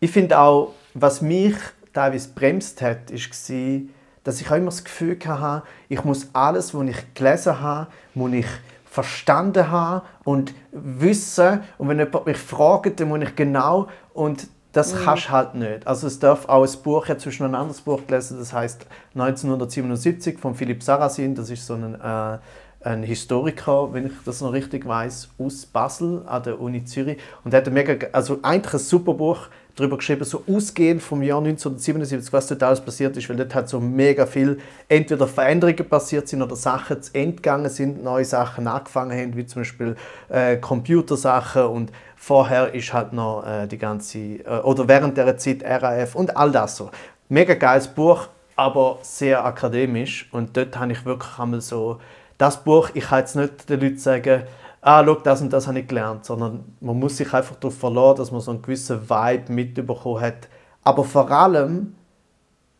ich 0.00 0.10
finde 0.10 0.38
auch, 0.38 0.72
was 0.94 1.20
mich 1.20 1.54
teilweise 1.92 2.28
bremst 2.34 2.82
hat, 2.82 3.10
war, 3.10 3.80
dass 4.24 4.40
ich 4.40 4.50
auch 4.50 4.56
immer 4.56 4.66
das 4.66 4.84
Gefühl 4.84 5.18
hatte, 5.24 5.66
ich 5.88 6.04
muss 6.04 6.28
alles, 6.32 6.74
was 6.74 6.88
ich 6.88 7.14
gelesen 7.14 7.60
habe, 7.60 7.88
muss 8.14 8.32
ich 8.32 8.46
verstanden 8.84 9.70
haben 9.70 10.06
und 10.24 10.54
wissen. 10.72 11.60
Und 11.78 11.88
wenn 11.88 11.98
jemand 11.98 12.26
mich 12.26 12.38
fragt, 12.38 12.98
dann 12.98 13.08
muss 13.08 13.22
ich 13.22 13.36
genau. 13.36 13.88
Und 14.14 14.48
das 14.72 14.94
mhm. 14.94 14.98
kannst 15.04 15.26
du 15.26 15.30
halt 15.30 15.54
nicht. 15.54 15.86
Also 15.86 16.06
es 16.06 16.18
darf 16.18 16.48
auch 16.48 16.66
ein 16.66 16.82
Buch, 16.82 17.04
ich 17.04 17.10
habe 17.10 17.18
zwischen 17.18 17.46
ein 17.46 17.54
anderes 17.54 17.80
Buch 17.80 18.06
gelesen, 18.06 18.38
das 18.38 18.52
heißt 18.52 18.86
1977 19.14 20.38
von 20.38 20.54
Philipp 20.54 20.82
Sarrazin, 20.82 21.34
das 21.34 21.48
ist 21.50 21.66
so 21.66 21.74
ein, 21.74 21.94
äh, 21.94 22.38
ein 22.86 23.02
Historiker, 23.02 23.92
wenn 23.92 24.06
ich 24.06 24.12
das 24.24 24.40
noch 24.40 24.52
richtig 24.52 24.86
weiß, 24.86 25.30
aus 25.38 25.66
Basel 25.66 26.22
an 26.26 26.42
der 26.44 26.60
Uni 26.60 26.84
Zürich. 26.84 27.18
Und 27.44 27.52
er 27.52 27.58
hat 27.58 27.66
ein 27.66 27.74
mega, 27.74 28.06
also 28.12 28.38
eigentlich 28.42 28.74
ein 28.74 28.78
super 28.78 29.14
Buch, 29.14 29.48
darüber 29.74 29.98
geschrieben, 29.98 30.24
so 30.24 30.42
ausgehend 30.48 31.02
vom 31.02 31.20
Jahr 31.20 31.38
1977, 31.38 32.32
was 32.32 32.46
dort 32.46 32.62
alles 32.62 32.80
passiert 32.80 33.16
ist, 33.16 33.28
weil 33.28 33.36
dort 33.36 33.54
hat 33.54 33.68
so 33.68 33.80
mega 33.80 34.24
viel 34.24 34.58
entweder 34.88 35.26
Veränderungen 35.26 35.86
passiert 35.88 36.28
sind 36.28 36.40
oder 36.42 36.56
Sachen 36.56 37.02
zu 37.02 37.14
entgegangen 37.14 37.68
sind, 37.68 38.02
neue 38.02 38.24
Sachen 38.24 38.66
angefangen 38.68 39.18
haben, 39.18 39.36
wie 39.36 39.44
zum 39.44 39.60
Beispiel 39.60 39.96
äh, 40.28 40.56
Computersachen 40.56 41.64
und 41.64 41.92
vorher 42.16 42.72
ist 42.72 42.92
halt 42.94 43.12
noch 43.12 43.44
äh, 43.46 43.66
die 43.66 43.78
ganze, 43.78 44.18
äh, 44.18 44.60
oder 44.62 44.88
während 44.88 45.18
der 45.18 45.36
Zeit 45.36 45.62
RAF 45.62 46.14
und 46.14 46.36
all 46.36 46.52
das 46.52 46.76
so. 46.76 46.90
Mega 47.28 47.54
geiles 47.54 47.88
Buch, 47.88 48.28
aber 48.54 48.98
sehr 49.02 49.44
akademisch 49.44 50.28
und 50.32 50.56
dort 50.56 50.78
habe 50.78 50.92
ich 50.92 51.04
wirklich 51.04 51.38
einmal 51.38 51.60
so, 51.60 51.98
das 52.38 52.62
Buch, 52.62 52.90
ich 52.94 53.04
kann 53.04 53.20
jetzt 53.20 53.36
nicht 53.36 53.68
den 53.68 53.80
Leuten 53.80 53.98
sagen, 53.98 54.42
ah, 54.82 55.04
schau, 55.04 55.14
das 55.16 55.40
und 55.40 55.52
das 55.52 55.66
habe 55.66 55.80
ich 55.80 55.88
gelernt, 55.88 56.24
sondern 56.24 56.64
man 56.80 56.98
muss 56.98 57.16
sich 57.16 57.32
einfach 57.32 57.56
darauf 57.56 57.78
verlassen, 57.78 58.18
dass 58.18 58.30
man 58.30 58.40
so 58.40 58.50
einen 58.50 58.62
gewissen 58.62 59.08
Vibe 59.08 59.52
mitbekommen 59.52 60.20
hat. 60.20 60.48
Aber 60.84 61.04
vor 61.04 61.30
allem, 61.30 61.94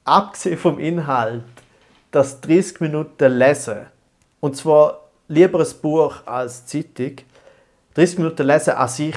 abgesehen 0.04 0.59
vom 0.59 0.78
Inhalt, 0.78 1.44
das 2.11 2.40
30 2.40 2.80
Minuten 2.80 3.32
lesen, 3.32 3.86
und 4.40 4.57
zwar 4.57 5.00
lieber 5.28 5.59
ein 5.59 5.80
Buch 5.82 6.14
als 6.26 6.66
Zeitung, 6.66 7.16
30 7.94 8.18
Minuten 8.18 8.46
lesen 8.46 8.74
an 8.74 8.88
sich 8.88 9.16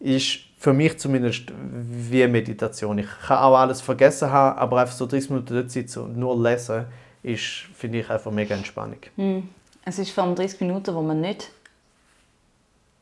ist 0.00 0.40
für 0.58 0.72
mich 0.72 0.98
zumindest 0.98 1.52
wie 1.54 2.26
Meditation. 2.26 2.98
Ich 2.98 3.06
kann 3.26 3.38
auch 3.38 3.56
alles 3.56 3.80
vergessen 3.80 4.30
haben, 4.30 4.58
aber 4.58 4.80
einfach 4.80 4.94
so 4.94 5.06
30 5.06 5.30
Minuten 5.30 5.54
dort 5.54 5.70
sitzen 5.70 6.02
und 6.02 6.16
nur 6.16 6.40
lesen, 6.42 6.86
ist, 7.22 7.66
finde 7.74 8.00
ich, 8.00 8.10
einfach 8.10 8.30
mega 8.30 8.54
Entspannung. 8.54 9.00
Hm. 9.16 9.48
Es 9.84 9.98
ist 9.98 10.10
vor 10.10 10.24
allem 10.24 10.34
30 10.34 10.60
Minuten, 10.60 10.94
wo 10.94 11.02
man 11.02 11.20
nicht 11.20 11.50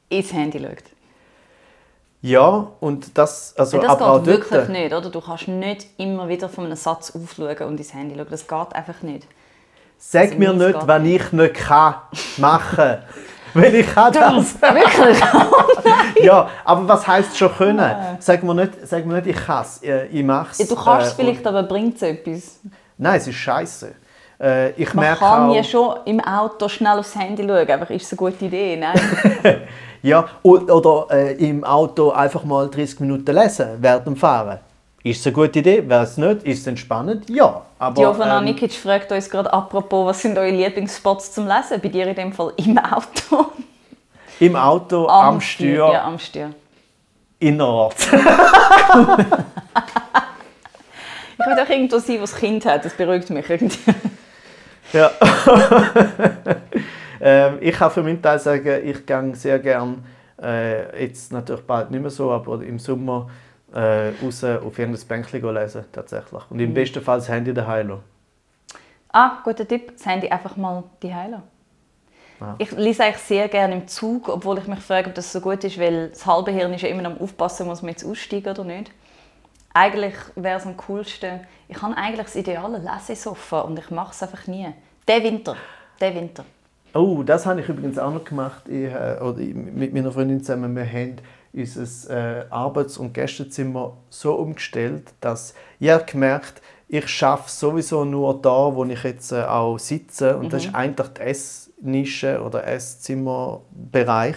ins 0.09 0.33
Handy 0.33 0.59
schaut. 0.61 0.85
Ja, 2.21 2.73
und 2.81 3.17
das, 3.17 3.55
also, 3.57 3.79
das 3.79 3.91
aber 3.91 4.19
geht 4.19 4.27
wirklich 4.27 4.51
dort, 4.51 4.69
nicht, 4.71 4.93
oder? 4.93 5.09
Du 5.09 5.21
kannst 5.21 5.47
nicht 5.47 5.87
immer 5.99 6.29
wieder 6.29 6.49
von 6.49 6.65
einem 6.65 6.77
Satz 6.77 7.15
aufschauen 7.15 7.69
und 7.69 7.79
ins 7.79 7.95
Handy 7.95 8.17
schauen. 8.17 8.27
Das 8.29 8.47
geht 8.47 8.75
einfach 8.75 9.03
nicht. 9.03 9.27
Sag 9.99 10.23
also, 10.23 10.39
mir 10.39 10.53
nicht, 10.53 10.87
wenn 10.87 11.07
ich 11.07 11.33
nicht 11.33 11.55
kann 11.55 11.95
machen. 12.39 12.99
Weil 13.55 13.75
ich 13.77 13.87
kann 13.87 14.13
das. 14.13 14.55
Wirklich? 14.61 16.25
ja, 16.25 16.51
aber 16.65 16.89
was 16.89 17.07
heisst 17.07 17.37
schon 17.37 17.53
können? 17.55 18.19
Sag 18.21 18.43
mir 18.43 18.55
nicht, 18.55 18.73
sag 18.85 19.07
mir 19.07 19.15
nicht 19.15 19.29
ich 19.29 19.37
kann 19.37 19.63
es, 19.63 19.81
ich 19.83 20.23
mache 20.23 20.53
es. 20.53 20.59
Ja, 20.59 20.67
du 20.67 20.77
kannst 20.77 21.07
es 21.07 21.13
äh, 21.13 21.17
vielleicht, 21.17 21.47
aber 21.47 21.63
bringt 21.63 21.97
es 21.97 22.03
etwas? 22.03 22.61
Nein, 22.99 23.17
es 23.17 23.27
ist 23.27 23.37
scheiße. 23.37 23.95
Äh, 24.41 24.71
ich 24.81 24.95
Man 24.95 25.05
merke 25.05 25.21
kann 25.21 25.51
auch, 25.51 25.55
ja 25.55 25.65
schon 25.65 25.97
im 26.05 26.21
Auto 26.21 26.69
schnell 26.69 26.99
aufs 26.99 27.15
Handy 27.17 27.43
schauen, 27.43 27.71
aber 27.71 27.91
ist 27.91 28.05
es 28.05 28.13
eine 28.13 28.31
gute 28.31 28.45
Idee? 28.45 28.77
Nein. 28.77 28.99
ja, 30.03 30.29
oder 30.43 31.07
äh, 31.11 31.33
im 31.49 31.65
Auto 31.65 32.11
einfach 32.11 32.45
mal 32.45 32.69
30 32.69 33.01
Minuten 33.01 33.35
lesen 33.35 33.71
während 33.79 34.07
dem 34.07 34.17
Fahren. 34.17 34.61
Ist 35.03 35.21
es 35.21 35.27
eine 35.27 35.35
gute 35.35 35.59
Idee? 35.59 35.89
Wäre 35.89 36.05
es 36.05 36.17
nicht? 36.17 36.43
Ist 36.45 36.61
es 36.61 36.67
entspannend? 36.67 37.29
Ja. 37.31 37.63
Aber, 37.79 38.01
Jovana 38.01 38.39
ähm, 38.39 38.45
Nikic 38.45 38.73
fragt 38.73 39.11
uns 39.11 39.29
gerade 39.29 39.53
apropos, 39.53 40.07
was 40.07 40.23
sind 40.23 40.39
eure 40.39 40.51
Lieblingsspots 40.51 41.33
zum 41.33 41.47
Lesen? 41.47 41.81
Bei 41.81 41.89
dir 41.89 42.07
in 42.07 42.15
dem 42.15 42.33
Fall 42.33 42.53
im 42.57 42.79
Auto? 42.79 43.47
Im 44.41 44.55
Auto, 44.55 45.09
am, 45.09 45.35
am 45.35 45.41
Steuer. 45.41 45.93
Ja, 45.93 46.05
am 46.05 46.17
Steuer. 46.17 46.51
innerorts. 47.41 48.09
Ich 51.41 51.47
will 51.47 51.53
auch 51.53 51.69
irgendwo 51.69 51.99
sein, 51.99 52.21
was 52.21 52.33
das 52.33 52.41
Kind 52.41 52.67
hat. 52.67 52.85
Das 52.85 52.95
beruhigt 52.95 53.31
mich 53.31 53.49
irgendwie. 53.49 53.95
Ja. 54.93 55.11
ähm, 57.21 57.59
ich 57.61 57.75
kann 57.75 57.91
für 57.91 58.03
meinen 58.03 58.23
Teil 58.23 58.39
sagen, 58.39 58.81
ich 58.85 59.05
gehe 59.05 59.35
sehr 59.35 59.59
gern, 59.59 60.05
äh, 60.41 61.05
jetzt 61.05 61.33
natürlich 61.33 61.65
bald 61.65 61.91
nicht 61.91 62.01
mehr 62.01 62.11
so, 62.11 62.31
aber 62.31 62.63
im 62.63 62.79
Sommer 62.79 63.29
äh, 63.73 64.13
raus 64.23 64.45
auf 64.45 64.79
irgendein 64.79 65.07
Bänkchen 65.07 65.55
lesen, 65.55 65.85
tatsächlich. 65.93 66.43
Und 66.51 66.61
im 66.61 66.73
besten 66.73 67.03
Fall 67.03 67.19
das 67.19 67.29
Handy 67.29 67.53
daheim 67.53 67.89
lassen. 67.89 68.03
Ah, 69.11 69.39
guter 69.43 69.67
Tipp. 69.67 69.93
Das 69.97 70.07
Handy 70.07 70.29
einfach 70.29 70.57
mal 70.57 70.85
die 71.03 71.15
Heiler. 71.15 71.43
Ja. 72.41 72.55
Ich 72.59 72.71
lese 72.73 73.05
eigentlich 73.05 73.19
sehr 73.19 73.49
gerne 73.49 73.75
im 73.75 73.89
Zug, 73.89 74.29
obwohl 74.29 74.59
ich 74.59 74.67
mich 74.67 74.79
frage, 74.79 75.09
ob 75.09 75.15
das 75.15 75.33
so 75.33 75.41
gut 75.41 75.65
ist, 75.65 75.79
weil 75.79 76.11
das 76.11 76.25
halbe 76.25 76.53
Hirn 76.53 76.73
ist 76.73 76.83
ja 76.83 76.89
immer 76.89 77.05
am 77.05 77.19
Aufpassen, 77.19 77.67
muss 77.67 77.83
man 77.83 77.91
jetzt 77.91 78.05
aussteigen 78.05 78.51
oder 78.51 78.65
nicht. 78.65 78.93
Eigentlich 79.81 80.15
wäre 80.35 80.59
es 80.59 80.67
am 80.67 80.77
coolsten, 80.77 81.41
ich 81.69 81.81
habe 81.81 81.97
eigentlich 81.97 82.27
das 82.27 82.35
ideale 82.37 82.79
Lesesofa 82.79 83.61
und 83.61 83.79
ich 83.79 83.91
mache 83.91 84.11
es 84.13 84.23
einfach 84.23 84.47
nie. 84.49 84.67
Der 85.07 85.23
Winter, 85.23 85.55
der 86.01 86.15
Winter. 86.15 86.45
Oh, 86.95 87.23
das 87.23 87.47
habe 87.47 87.61
ich 87.61 87.69
übrigens 87.69 87.97
auch 87.99 88.13
noch 88.13 88.25
gemacht. 88.25 88.63
Ich, 88.69 88.87
äh, 88.93 89.19
oder 89.21 89.39
ich, 89.39 89.55
mit 89.55 89.95
meiner 89.95 90.11
Freundin 90.11 90.43
zusammen. 90.43 90.75
Wir 90.75 90.85
haben 90.87 91.17
unser 91.53 92.41
äh, 92.41 92.45
Arbeits- 92.51 92.99
und 92.99 93.13
Gästezimmer 93.15 93.97
so 94.11 94.35
umgestellt, 94.35 95.13
dass 95.21 95.55
ich 95.79 95.91
habe 95.91 96.05
gemerkt 96.05 96.61
ich 96.91 97.07
schaffe 97.07 97.51
sowieso 97.51 98.05
nur 98.07 98.41
da, 98.41 98.75
wo 98.75 98.83
ich 98.87 99.03
jetzt 99.05 99.31
äh, 99.31 99.43
auch 99.43 99.79
sitze. 99.79 100.39
Und 100.39 100.51
das 100.55 100.65
ist 100.65 100.75
eigentlich 100.75 101.09
die 101.09 101.21
Essnische 101.21 102.43
oder 102.43 102.67
Esszimmerbereich. 102.67 104.37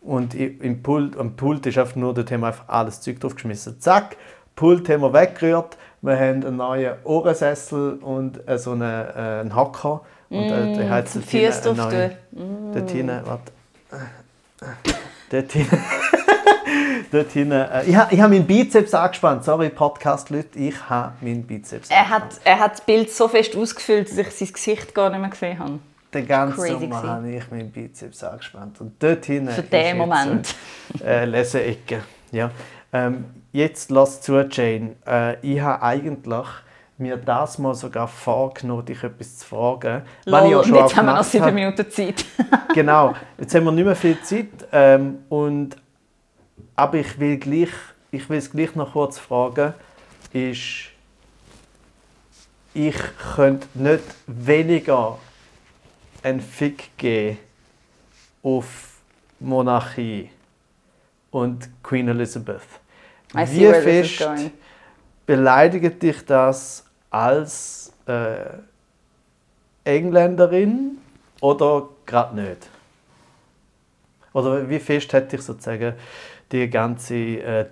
Und 0.00 0.32
i- 0.34 0.56
im 0.62 0.80
Pult, 0.82 1.16
am 1.18 1.34
Pult 1.34 1.66
ist 1.66 1.76
einfach 1.76 1.96
nur, 1.96 2.14
dort 2.14 2.30
haben 2.30 2.40
wir 2.42 2.46
einfach 2.48 2.68
alles 2.68 3.00
Zeug 3.00 3.18
draufgeschmissen. 3.18 3.80
Zack, 3.80 4.16
Pult 4.58 4.88
haben 4.88 5.02
wir 5.02 5.12
weggerührt. 5.12 5.76
Wir 6.02 6.16
haben 6.18 6.44
einen 6.44 6.56
neuen 6.56 6.94
Ohrensessel 7.04 7.92
und 8.02 8.40
äh, 8.48 8.58
so 8.58 8.72
einen, 8.72 8.82
äh, 8.82 9.40
einen 9.40 9.54
Hocker. 9.54 10.00
Und 10.30 10.42
äh, 10.50 10.74
der 10.74 10.90
hat 10.90 11.08
hinten 11.08 11.28
Füße 11.28 11.62
drauf 11.62 11.76
neuen- 11.76 12.10
tun. 12.36 12.72
Dort 12.74 12.90
hinten, 12.90 13.20
warte. 13.24 13.52
Dort 15.30 15.52
hinten. 15.52 15.78
Dort 17.12 17.30
hinten. 17.30 17.52
Äh, 17.52 17.84
ich 17.84 17.94
habe 17.96 18.12
ich 18.12 18.20
hab 18.20 18.30
meinen 18.30 18.46
Bizeps 18.46 18.92
angespannt. 18.94 19.44
Sorry, 19.44 19.68
Podcast-Leute, 19.70 20.58
ich 20.58 20.88
habe 20.90 21.12
meinen 21.20 21.44
Bizeps 21.44 21.88
Er 21.90 22.08
hat, 22.08 22.24
er 22.42 22.58
hat 22.58 22.72
das 22.72 22.80
Bild 22.80 23.12
so 23.12 23.28
fest 23.28 23.56
ausgefüllt, 23.56 24.10
dass 24.10 24.18
ich 24.18 24.30
sein 24.36 24.52
Gesicht 24.52 24.92
gar 24.92 25.08
nicht 25.10 25.20
mehr 25.20 25.30
gesehen 25.30 25.56
habe. 25.60 25.78
Den 26.12 26.26
ganzen 26.26 26.56
Crazy 26.58 26.72
Sommer 26.72 26.86
gewesen. 27.00 27.08
habe 27.10 27.30
ich 27.30 27.50
meinen 27.52 27.70
Bizeps 27.70 28.24
angespannt. 28.24 28.80
Und 28.80 29.00
dort 29.00 29.24
hinten 29.24 29.50
Für 29.52 29.62
den 29.62 29.84
jetzt, 29.86 29.96
Moment. 29.96 30.54
Äh, 31.04 31.24
Leseecke. 31.26 32.00
Ja. 32.32 32.50
Ähm, 32.92 33.24
jetzt 33.52 33.90
lass 33.90 34.20
zu, 34.20 34.40
Jane. 34.40 34.96
Äh, 35.06 35.36
ich 35.40 35.60
habe 35.60 35.82
eigentlich 35.82 36.46
mir 36.98 37.16
das 37.16 37.58
mal 37.58 37.74
sogar 37.74 38.08
vorgenommen, 38.08 38.84
dich 38.84 39.02
etwas 39.04 39.38
zu 39.38 39.46
fragen. 39.46 40.02
ich 40.24 40.30
Lol, 40.30 40.54
auch 40.54 40.64
schon 40.64 40.72
und 40.72 40.80
jetzt 40.80 40.96
haben 40.96 41.06
wir 41.06 41.14
noch 41.14 41.24
sieben. 41.24 41.54
Minuten 41.54 41.90
Zeit. 41.90 42.24
genau, 42.74 43.14
jetzt 43.38 43.54
haben 43.54 43.64
wir 43.64 43.72
nicht 43.72 43.84
mehr 43.84 43.96
viel 43.96 44.20
Zeit. 44.22 44.48
Ähm, 44.72 45.20
und, 45.28 45.76
aber 46.74 46.98
ich 46.98 47.18
will, 47.18 47.38
gleich, 47.38 47.70
ich 48.10 48.28
will 48.28 48.38
es 48.38 48.50
gleich 48.50 48.74
noch 48.74 48.92
kurz 48.92 49.18
fragen, 49.18 49.74
ist, 50.32 50.90
ich 52.74 52.96
könnte 53.34 53.66
nicht 53.74 54.04
weniger 54.26 55.18
einen 56.22 56.40
Fick 56.40 56.96
geben 56.96 57.38
auf 58.42 59.00
Monarchie 59.40 60.30
und 61.30 61.68
Queen 61.82 62.08
Elizabeth. 62.08 62.77
I 63.34 63.46
see 63.46 63.68
Wie 63.68 63.72
fest 63.82 64.28
beleidigt 65.26 66.02
dich 66.02 66.24
das 66.24 66.84
als 67.10 67.92
äh, 68.06 68.46
Engländerin 69.84 70.98
oder 71.40 71.88
gerade 72.06 72.36
nicht? 72.36 72.68
Oder 74.32 74.68
wie 74.68 74.78
fest 74.78 75.12
hat 75.12 75.30
dich 75.32 75.42
sozusagen 75.42 75.94
die 76.50 76.70
ganze 76.70 77.14
äh, 77.14 77.66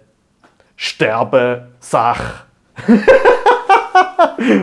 Sterbesache 0.76 2.44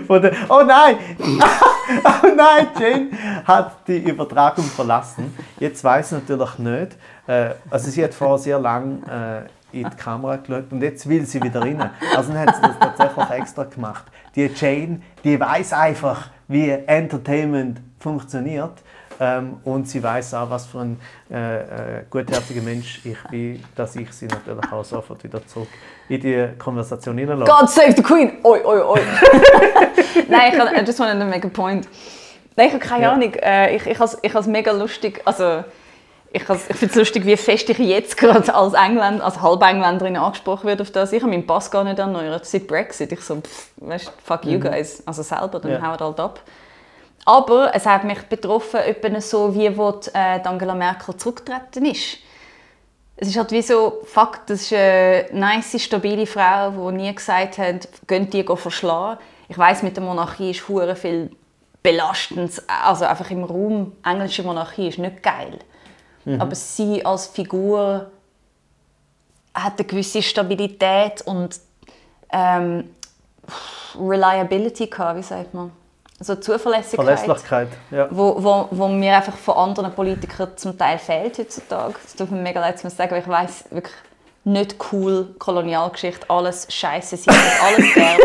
von 0.08 0.22
der 0.22 0.34
Oh 0.50 0.62
nein! 0.64 0.98
oh 1.18 2.28
nein, 2.36 2.68
Jane 2.80 3.10
hat 3.46 3.88
die 3.88 3.98
Übertragung 3.98 4.66
verlassen. 4.66 5.36
Jetzt 5.60 5.84
weiß 5.84 6.10
sie 6.10 6.16
natürlich 6.16 6.60
nicht. 6.60 6.98
Äh, 7.26 7.56
also 7.70 7.90
sie 7.90 8.04
hat 8.04 8.14
vorher 8.14 8.38
sehr 8.38 8.60
lang 8.60 9.02
äh, 9.04 9.44
in 9.74 9.90
die 9.90 9.96
Kamera 9.98 10.38
geschaut 10.38 10.72
und 10.72 10.82
jetzt 10.82 11.08
will 11.10 11.26
sie 11.26 11.42
wieder 11.42 11.62
rein. 11.62 11.90
Also 12.16 12.32
dann 12.34 12.48
hat 12.48 12.56
sie 12.56 12.62
das 12.62 12.80
tatsächlich 12.80 13.30
extra 13.42 13.64
gemacht. 13.66 14.06
Die 14.36 14.50
Jane, 14.56 15.02
die 15.24 15.40
weiß 15.40 15.74
einfach, 15.74 16.30
wie 16.48 16.70
Entertainment 16.70 17.82
funktioniert. 18.00 18.74
Ähm, 19.20 19.58
und 19.64 19.88
sie 19.88 20.02
weiß 20.02 20.34
auch, 20.34 20.50
was 20.50 20.66
für 20.66 20.80
ein 20.80 21.00
äh, 21.30 22.00
äh, 22.00 22.04
gutherziger 22.10 22.62
Mensch 22.64 23.00
ich 23.06 23.18
bin, 23.30 23.64
dass 23.76 23.96
ich 23.96 24.12
sie 24.12 24.26
natürlich 24.26 24.72
auch 24.72 24.84
sofort 24.84 25.24
wieder 25.24 25.46
zurück 25.46 25.68
in 26.10 26.20
die 26.20 26.48
Konversation 26.58 27.18
hineinlasse. 27.20 27.52
God 27.52 27.70
save 27.70 27.92
the 27.96 28.02
Queen! 28.02 28.40
Oi, 28.44 28.60
oi, 28.66 28.82
oi. 28.82 29.00
Nein, 30.30 30.52
ich, 30.54 30.82
I 30.82 30.84
just 30.84 31.00
wanted 31.00 31.20
to 31.20 31.26
make 31.26 31.46
a 31.46 31.50
point. 31.50 31.88
Nein, 32.56 32.68
ich 32.68 32.74
habe 32.74 32.84
keine 32.84 33.04
Ja. 33.04 33.12
Ahnung. 33.14 33.34
Äh, 33.36 33.76
ich 33.76 33.86
ich 33.86 34.00
habe 34.00 34.40
es 34.40 34.48
mega 34.48 34.72
lustig. 34.72 35.22
Also, 35.26 35.64
ich, 36.36 36.44
finde 36.44 36.86
es 36.86 36.96
lustig, 36.96 37.26
wie 37.26 37.38
fest 37.38 37.70
ich 37.70 37.78
jetzt 37.78 38.18
gerade 38.18 38.54
als 38.56 38.74
Engländer, 38.74 39.24
als 39.24 39.40
Halbengländerin 39.40 40.18
angesprochen 40.18 40.66
werde 40.68 40.82
auf 40.82 40.90
das. 40.90 41.14
Ich 41.14 41.22
habe 41.22 41.32
meinen 41.32 41.46
Pass 41.46 41.70
gar 41.70 41.84
nicht 41.84 42.00
erneuert 42.00 42.46
seit 42.46 42.68
Brexit. 42.68 43.12
Ich 43.12 43.22
so, 43.22 43.36
pff, 43.36 43.70
weißt, 43.78 44.12
fuck 44.24 44.44
you 44.46 44.60
guys. 44.60 45.04
Also 45.06 45.22
selber, 45.22 45.60
dann 45.60 45.72
Ja. 45.72 45.92
haut 45.92 46.02
halt 46.02 46.20
ab. 46.20 46.40
Aber 47.26 47.72
es 47.76 47.86
hat 47.86 48.04
mich 48.04 48.20
betroffen, 48.24 48.80
etwa 48.80 49.22
so 49.22 49.54
wie 49.54 49.78
wo 49.78 49.92
die, 49.92 50.10
äh, 50.14 50.42
Angela 50.44 50.74
Merkel 50.74 51.16
zurückgetreten 51.16 51.86
ist. 51.86 52.18
Es 53.16 53.28
ist 53.28 53.38
halt 53.38 53.52
wie 53.52 53.62
so, 53.62 54.02
fuck, 54.04 54.40
das 54.48 54.64
ist 54.64 54.74
eine 54.74 55.28
nice, 55.32 55.80
stabile 55.82 56.26
Frau, 56.26 56.72
die 56.72 56.98
nie 56.98 57.14
gesagt 57.14 57.60
hat, 57.60 57.88
könnt 58.08 58.34
die 58.34 58.44
verschlagen. 58.44 59.20
Ich 59.48 59.58
weiß 59.58 59.84
mit 59.84 59.96
der 59.96 60.04
Monarchie 60.04 60.50
ist 60.50 60.68
hure 60.68 60.96
viel 60.96 61.30
Belastendes, 61.84 62.64
also 62.68 63.06
einfach 63.06 63.30
im 63.30 63.44
Raum, 63.44 63.92
englische 64.04 64.42
Monarchie 64.42 64.88
ist 64.88 64.98
nicht 64.98 65.22
geil. 65.22 65.60
Aber 66.26 66.56
sie 66.56 67.06
als 67.06 67.28
Figur 67.28 68.08
hat 69.54 69.74
eine 69.78 69.88
gewisse 69.88 70.22
Stabilität 70.22 71.22
und 71.22 71.60
ähm, 72.32 72.90
Reliability 74.00 74.88
gehabt, 74.88 75.20
wie 75.20 75.24
sagt 75.24 75.54
man? 75.54 75.72
Also 76.20 76.36
Zuverlässigkeit 76.36 77.20
Verlässlichkeit. 77.20 77.68
Ja. 77.92 78.08
wo, 78.10 78.42
wo, 78.42 78.68
wo 78.72 78.88
mir 78.88 79.18
einfach 79.18 79.36
von 79.36 79.56
anderen 79.56 79.94
Politikern 79.94 80.56
zum 80.56 80.78
Teil 80.78 80.98
fehlt 80.98 81.38
heutzutage. 81.38 81.96
Das 82.02 82.16
tut 82.16 82.32
mir 82.32 82.42
mega 82.42 82.62
leid 82.62 82.80
zu 82.80 82.90
sagen, 82.90 83.12
aber 83.12 83.22
ich 83.22 83.28
weiß 83.28 83.66
wirklich 83.72 83.96
nicht 84.46 84.76
cool, 84.92 85.36
Kolonialgeschichte, 85.40 86.30
alles 86.30 86.68
scheiße, 86.70 87.18
sie 87.18 87.30
alles 87.30 87.94
geerbt. 87.94 88.22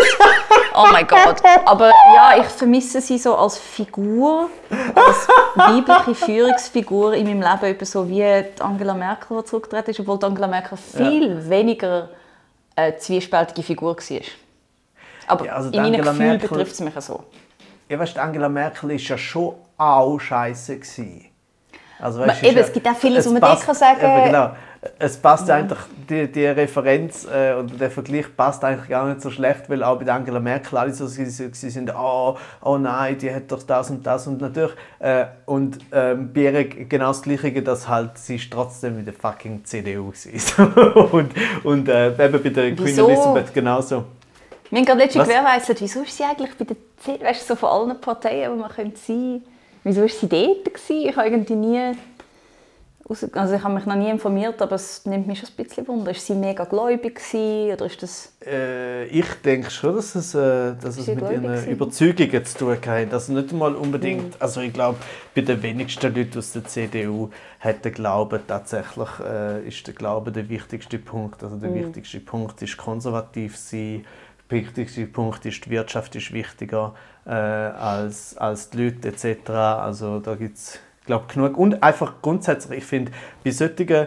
Oh 0.78 0.86
mein 0.92 1.06
Gott. 1.06 1.42
Aber 1.64 1.90
ja, 2.14 2.38
ich 2.38 2.46
vermisse 2.46 3.00
sie 3.00 3.18
so 3.18 3.34
als 3.36 3.58
Figur, 3.58 4.48
als 4.94 5.28
weibliche 5.56 6.14
Führungsfigur 6.14 7.14
in 7.14 7.26
meinem 7.26 7.42
Leben, 7.42 7.74
etwa 7.74 7.84
so 7.84 8.08
wie 8.08 8.24
Angela 8.60 8.94
Merkel, 8.94 9.38
die 9.38 9.44
zurückgetreten 9.44 9.90
ist, 9.90 10.00
obwohl 10.00 10.24
Angela 10.24 10.46
Merkel 10.46 10.78
viel 10.78 11.48
weniger 11.48 12.10
eine 12.76 12.96
zwiespältige 12.96 13.62
Figur 13.62 13.96
war. 13.96 14.20
Aber 15.26 15.44
Ja, 15.44 15.52
also 15.54 15.70
in 15.70 15.82
meinen 15.82 16.00
Gefühlen 16.00 16.38
betrifft 16.38 16.72
es 16.72 16.80
mich 16.80 16.94
so. 17.00 17.24
Ja, 17.88 17.98
weißt, 17.98 18.18
Angela 18.18 18.48
Merkel 18.48 18.92
ist 18.92 19.08
ja 19.08 19.18
schon 19.18 19.54
auch 19.76 20.18
scheiße 20.18 20.76
gewesen. 20.78 21.27
Also, 22.00 22.20
weißt, 22.20 22.42
eben, 22.44 22.58
es 22.58 22.72
gibt 22.72 22.86
auch 22.88 22.96
vieles, 22.96 23.24
es 23.24 23.26
wo 23.28 23.32
man 23.32 23.40
passt- 23.40 23.54
nicht 23.56 23.66
kann 23.66 23.74
sagen- 23.74 24.00
Eben, 24.00 24.24
genau. 24.32 24.50
Es 25.00 25.16
passt 25.16 25.48
ja. 25.48 25.56
eigentlich, 25.56 25.78
die, 26.08 26.30
die 26.30 26.46
Referenz 26.46 27.24
äh, 27.26 27.54
oder 27.54 27.74
der 27.74 27.90
Vergleich 27.90 28.26
passt 28.36 28.62
eigentlich 28.62 28.88
gar 28.88 29.08
nicht 29.08 29.20
so 29.20 29.28
schlecht, 29.28 29.68
weil 29.68 29.82
auch 29.82 29.98
bei 29.98 30.08
Angela 30.08 30.38
Merkel 30.38 30.78
alle 30.78 30.92
so 30.94 31.08
sie, 31.08 31.26
sie, 31.26 31.70
sind, 31.70 31.92
oh, 31.92 32.36
oh 32.62 32.78
nein, 32.78 33.18
die 33.18 33.34
hat 33.34 33.50
doch 33.50 33.64
das 33.64 33.90
und 33.90 34.06
das 34.06 34.28
und 34.28 34.40
natürlich. 34.40 34.70
Äh, 35.00 35.24
und 35.46 35.78
ähm, 35.90 36.32
bei 36.32 36.42
ihr 36.42 36.64
genau 36.64 37.08
das 37.08 37.22
Gleiche, 37.22 37.60
dass 37.60 37.88
halt 37.88 38.18
sie 38.18 38.36
ist 38.36 38.52
trotzdem 38.52 39.00
in 39.00 39.04
der 39.04 39.14
fucking 39.14 39.64
CDU 39.64 40.12
war. 40.12 41.06
und 41.12 41.32
und 41.64 41.88
äh, 41.88 42.10
eben 42.10 42.40
bei 42.42 42.48
der 42.50 42.76
Queen 42.76 42.78
Wieso? 42.86 43.08
Elizabeth 43.08 43.52
genauso. 43.52 44.04
Wir 44.70 44.78
haben 44.78 44.86
gerade 44.86 45.00
letztens 45.00 45.22
Was? 45.22 45.28
gewährleistet, 45.28 45.80
wieso 45.80 46.02
ist 46.02 46.16
sie 46.16 46.22
eigentlich 46.22 46.54
bei 46.56 46.64
der 46.66 46.76
C 46.98 47.18
weißt 47.20 47.42
du, 47.42 47.46
so 47.46 47.56
von 47.56 47.68
allen 47.90 48.00
Parteien, 48.00 48.52
die 48.54 48.60
man 48.60 48.70
könnte 48.70 48.96
sein 48.96 49.42
Wieso 49.88 50.02
ist 50.02 50.20
sie 50.20 50.28
dort 50.28 50.66
gewesen? 50.66 51.08
Ich 51.08 51.16
habe 51.16 51.28
irgendwie 51.28 51.54
nie 51.54 51.92
Also 53.32 53.54
ich 53.54 53.64
habe 53.64 53.72
mich 53.72 53.86
noch 53.86 53.94
nie 53.94 54.10
informiert, 54.10 54.60
aber 54.60 54.76
es 54.76 55.06
nimmt 55.06 55.26
mich 55.26 55.38
schon 55.38 55.48
ein 55.48 55.64
bisschen 55.64 55.88
Wunder. 55.88 56.10
Ist 56.10 56.26
sie 56.26 56.34
mega 56.34 56.64
gläubig 56.64 57.14
gewesen, 57.14 57.72
oder 57.72 57.86
ist 57.86 58.02
das... 58.02 58.36
Äh, 58.44 59.06
ich 59.06 59.24
denke 59.42 59.70
schon, 59.70 59.96
dass 59.96 60.14
es, 60.14 60.34
äh, 60.34 60.74
dass 60.74 60.98
es 60.98 61.06
mit 61.06 61.22
ihren 61.22 61.42
gewesen? 61.42 61.70
Überzeugungen 61.70 62.44
zu 62.44 62.58
tun 62.58 62.76
hat. 62.86 63.14
Also 63.14 63.32
nicht 63.32 63.50
mal 63.52 63.74
unbedingt... 63.74 64.26
Mhm. 64.26 64.40
Also 64.40 64.60
ich 64.60 64.74
glaube, 64.74 64.98
bei 65.34 65.40
den 65.40 65.62
wenigsten 65.62 66.14
Leuten 66.14 66.36
aus 66.36 66.52
der 66.52 66.66
CDU 66.66 67.30
hat 67.58 67.82
der 67.82 67.92
Glaube 67.92 68.42
tatsächlich... 68.46 69.08
Äh, 69.26 69.66
ist 69.66 69.86
der 69.86 69.94
Glaube 69.94 70.32
der 70.32 70.50
wichtigste 70.50 70.98
Punkt. 70.98 71.42
Also 71.42 71.56
der 71.56 71.70
mhm. 71.70 71.76
wichtigste 71.76 72.20
Punkt 72.20 72.60
ist 72.60 72.76
konservativ 72.76 73.56
sein. 73.56 74.04
Wichtigste 74.50 75.06
Punkt 75.06 75.44
ist, 75.44 75.66
die 75.66 75.70
Wirtschaft 75.70 76.16
ist 76.16 76.32
wichtiger 76.32 76.94
äh, 77.26 77.30
als, 77.30 78.36
als 78.38 78.70
die 78.70 78.84
Leute 78.84 79.08
etc. 79.08 79.50
Also 79.50 80.20
da 80.20 80.34
gibt 80.36 80.56
es 80.56 80.80
glaube 81.08 81.26
genug. 81.32 81.58
Und 81.58 81.82
einfach 81.82 82.22
grundsätzlich, 82.22 82.78
ich 82.78 82.84
finde, 82.84 83.10
bei 83.42 83.50
solchen 83.50 84.06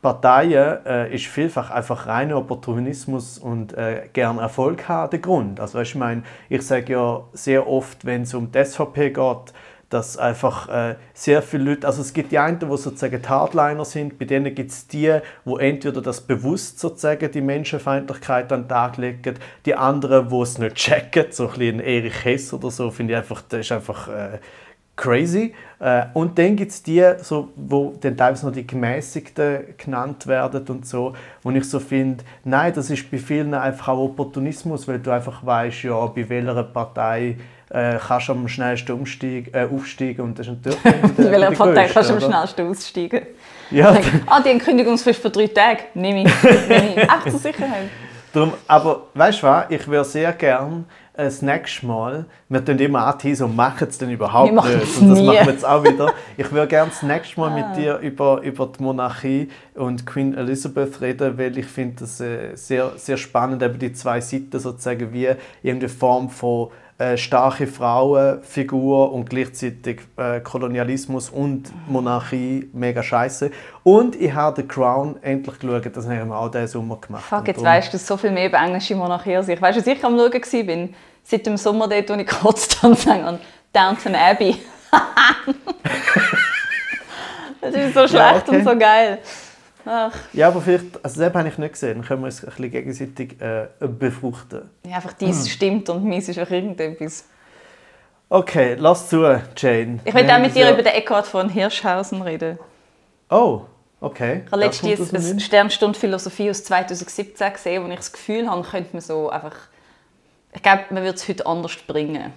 Parteien 0.00 0.86
äh, 0.86 1.14
ist 1.14 1.26
vielfach 1.26 1.70
einfach 1.70 2.06
reiner 2.06 2.36
Opportunismus 2.36 3.38
und 3.38 3.74
äh, 3.74 4.08
gern 4.12 4.38
Erfolg 4.38 4.88
haben 4.88 5.10
der 5.10 5.18
Grund. 5.18 5.60
Also 5.60 5.80
ich 5.80 5.94
meine, 5.94 6.22
ich 6.48 6.62
sage 6.62 6.92
ja 6.92 7.24
sehr 7.32 7.66
oft, 7.66 8.04
wenn 8.04 8.22
es 8.22 8.32
um 8.32 8.52
die 8.52 8.64
SVP 8.64 9.10
geht, 9.10 9.52
dass 9.88 10.16
einfach 10.16 10.68
äh, 10.68 10.96
sehr 11.14 11.42
viele 11.42 11.64
Leute, 11.70 11.86
also 11.86 12.02
es 12.02 12.12
gibt 12.12 12.32
die 12.32 12.38
einen, 12.38 12.58
die 12.58 12.66
sozusagen 12.66 13.22
die 13.22 13.28
Hardliner 13.28 13.84
sind, 13.84 14.18
bei 14.18 14.24
denen 14.24 14.54
gibt 14.54 14.70
es 14.70 14.88
die, 14.88 15.18
wo 15.44 15.58
entweder 15.58 16.02
das 16.02 16.20
bewusst 16.20 16.80
sozusagen 16.80 17.30
die 17.30 17.40
Menschenfeindlichkeit 17.40 18.52
an 18.52 18.62
den 18.62 18.68
Tag 18.68 18.96
legen, 18.96 19.38
die 19.64 19.74
anderen, 19.74 20.28
die 20.28 20.40
es 20.40 20.58
nicht 20.58 20.74
checken, 20.76 21.26
so 21.30 21.44
ein 21.44 21.50
bisschen 21.50 21.80
Erich 21.80 22.24
Hess 22.24 22.52
oder 22.52 22.70
so, 22.70 22.90
finde 22.90 23.12
ich 23.12 23.18
einfach, 23.18 23.42
das 23.48 23.60
ist 23.60 23.72
einfach 23.72 24.08
äh, 24.08 24.38
crazy. 24.96 25.54
Äh, 25.78 26.06
und 26.14 26.38
dann 26.38 26.56
gibt 26.56 26.72
es 26.72 26.82
die, 26.82 27.04
so, 27.18 27.50
wo 27.54 27.94
dann 28.00 28.16
teilweise 28.16 28.46
noch 28.46 28.52
die 28.52 28.66
Gemäßigten 28.66 29.76
genannt 29.76 30.26
werden 30.26 30.66
und 30.68 30.86
so, 30.86 31.12
wo 31.42 31.50
ich 31.50 31.68
so 31.68 31.78
finde, 31.78 32.24
nein, 32.44 32.72
das 32.74 32.90
ist 32.90 33.08
bei 33.10 33.18
vielen 33.18 33.54
einfach 33.54 33.88
auch 33.88 34.04
Opportunismus, 34.04 34.88
weil 34.88 34.98
du 34.98 35.10
einfach 35.10 35.44
weißt, 35.44 35.84
ja, 35.84 36.06
bei 36.06 36.28
welcher 36.28 36.64
Partei 36.64 37.36
äh, 37.70 37.98
kannst 37.98 38.28
du 38.28 38.32
am 38.32 38.48
schnellsten 38.48 38.92
umsteigen, 38.92 39.52
äh, 39.52 39.66
aufsteigen 39.72 40.22
und 40.22 40.38
das 40.38 40.46
ist 40.46 40.64
natürlich 40.64 41.16
Bei 41.16 41.30
welcher 41.30 41.50
Partei 41.52 41.88
kannst 41.88 42.10
du 42.10 42.14
am 42.14 42.20
schnellsten 42.20 42.68
aussteigen? 42.68 43.26
Ja. 43.70 43.98
ah, 44.26 44.40
die 44.40 44.50
Ankündigungsfrist 44.50 45.20
für 45.20 45.30
drei 45.30 45.48
Tage, 45.48 45.80
nehme 45.94 46.24
ich. 46.24 46.42
Nehme 46.42 46.94
ich. 46.96 47.06
Ach, 47.08 47.24
zur 47.28 47.38
Sicherheit. 47.38 47.88
Darum, 48.32 48.52
aber 48.68 49.06
weißt 49.14 49.42
du 49.42 49.46
was, 49.46 49.64
ich 49.70 49.88
würde 49.88 50.04
sehr 50.04 50.32
gerne 50.32 50.84
das 51.16 51.40
nächste 51.40 51.86
Mal, 51.86 52.26
wir 52.48 52.62
tun 52.62 52.78
immer 52.78 53.06
anteasen 53.06 53.46
und 53.46 53.56
machen 53.56 53.88
es 53.88 53.96
dann 53.96 54.10
überhaupt 54.10 54.52
nicht. 54.52 55.00
Und 55.00 55.08
das 55.08 55.18
nie. 55.18 55.26
machen 55.26 55.46
wir 55.46 55.52
jetzt 55.52 55.64
auch 55.64 55.82
wieder. 55.82 56.12
Ich 56.36 56.52
würde 56.52 56.66
gerne 56.68 56.90
das 56.90 57.02
nächste 57.02 57.40
Mal 57.40 57.50
ah. 57.50 57.68
mit 57.68 57.76
dir 57.78 57.98
über, 57.98 58.42
über 58.42 58.66
die 58.66 58.82
Monarchie 58.82 59.48
und 59.74 60.04
Queen 60.04 60.34
Elizabeth 60.34 61.00
reden, 61.00 61.38
weil 61.38 61.56
ich 61.56 61.66
finde 61.66 61.96
das 62.00 62.20
äh, 62.20 62.54
sehr, 62.54 62.92
sehr 62.96 63.16
spannend, 63.16 63.62
eben 63.62 63.78
die 63.78 63.92
zwei 63.94 64.20
Seiten 64.20 64.58
sozusagen, 64.58 65.12
wie 65.12 65.28
irgendeine 65.62 65.88
Form 65.88 66.28
von 66.28 66.68
äh, 66.98 67.18
starke 67.18 67.66
Frauenfigur 67.66 69.12
und 69.12 69.28
gleichzeitig 69.28 70.00
äh, 70.16 70.40
Kolonialismus 70.40 71.28
und 71.28 71.70
Monarchie 71.88 72.70
mega 72.72 73.02
scheiße. 73.02 73.50
Und 73.82 74.16
ich 74.16 74.32
habe 74.32 74.62
The 74.62 74.66
Crown 74.66 75.22
endlich 75.22 75.58
geschaut, 75.58 75.94
das 75.94 76.08
haben 76.08 76.28
wir 76.28 76.38
auch 76.38 76.50
diesen 76.50 76.68
Sommer 76.68 76.96
gemacht. 76.96 77.24
Fuck, 77.24 77.48
jetzt 77.48 77.62
weißt 77.62 77.92
du 77.92 77.98
so 77.98 78.16
viel 78.16 78.30
mehr 78.30 78.48
über 78.48 78.58
englische 78.58 78.96
Monarchie 78.96 79.36
als 79.36 79.48
ich. 79.48 79.60
Weißt 79.60 79.76
du, 79.76 79.80
als 79.80 79.86
ich 79.86 80.02
am 80.04 80.16
Schauen 80.16 80.32
war, 80.32 80.88
seit 81.22 81.46
dem 81.46 81.58
Sommer 81.58 81.86
dort, 81.86 82.08
wo 82.08 82.14
ich 82.14 82.26
kurz 82.26 82.80
dann 82.80 82.96
an 83.24 83.38
Downton 83.74 84.14
Abbey. 84.14 84.56
das 87.60 87.74
ist 87.74 87.92
so 87.92 88.08
schlecht 88.08 88.14
ja, 88.14 88.36
okay. 88.46 88.56
und 88.56 88.64
so 88.64 88.78
geil. 88.78 89.18
Ach. 89.86 90.12
Ja, 90.32 90.48
aber 90.48 90.60
vielleicht, 90.60 91.04
also 91.04 91.20
das 91.20 91.32
habe 91.32 91.48
ich 91.48 91.58
nicht 91.58 91.72
gesehen, 91.72 91.98
dann 91.98 92.06
können 92.06 92.22
wir 92.22 92.26
uns 92.26 92.42
ein 92.42 92.46
bisschen 92.46 92.70
gegenseitig 92.72 93.40
äh, 93.40 93.68
befruchten. 93.78 94.68
Ja, 94.84 94.96
einfach 94.96 95.12
dies 95.12 95.44
hm. 95.44 95.46
stimmt 95.46 95.88
und 95.88 96.04
meins 96.04 96.28
ist 96.28 96.40
auch 96.40 96.50
irgendetwas. 96.50 97.24
Okay, 98.28 98.74
lass 98.76 99.08
zu, 99.08 99.22
Jane. 99.56 100.00
Ich 100.04 100.12
will 100.12 100.28
auch 100.28 100.40
mit 100.40 100.56
dir 100.56 100.66
ja... 100.66 100.72
über 100.72 100.82
den 100.82 100.92
Eckhard 100.92 101.28
von 101.28 101.48
Hirschhausen 101.48 102.20
reden. 102.20 102.58
Oh, 103.30 103.62
okay. 104.00 104.42
Ich 104.44 104.52
habe 104.52 104.62
letztens 104.62 105.14
eine 105.14 105.40
Sternstunde 105.40 105.96
Philosophie 105.96 106.50
aus 106.50 106.64
2017 106.64 107.52
gesehen, 107.52 107.84
wo 107.84 107.88
ich 107.88 107.96
das 107.96 108.12
Gefühl 108.12 108.50
habe, 108.50 108.62
könnte 108.62 108.90
man 108.92 109.00
so 109.00 109.30
einfach... 109.30 109.54
Ich 110.52 110.62
glaube, 110.62 110.82
man 110.90 111.04
würde 111.04 111.14
es 111.14 111.28
heute 111.28 111.46
anders 111.46 111.76
bringen. 111.86 112.32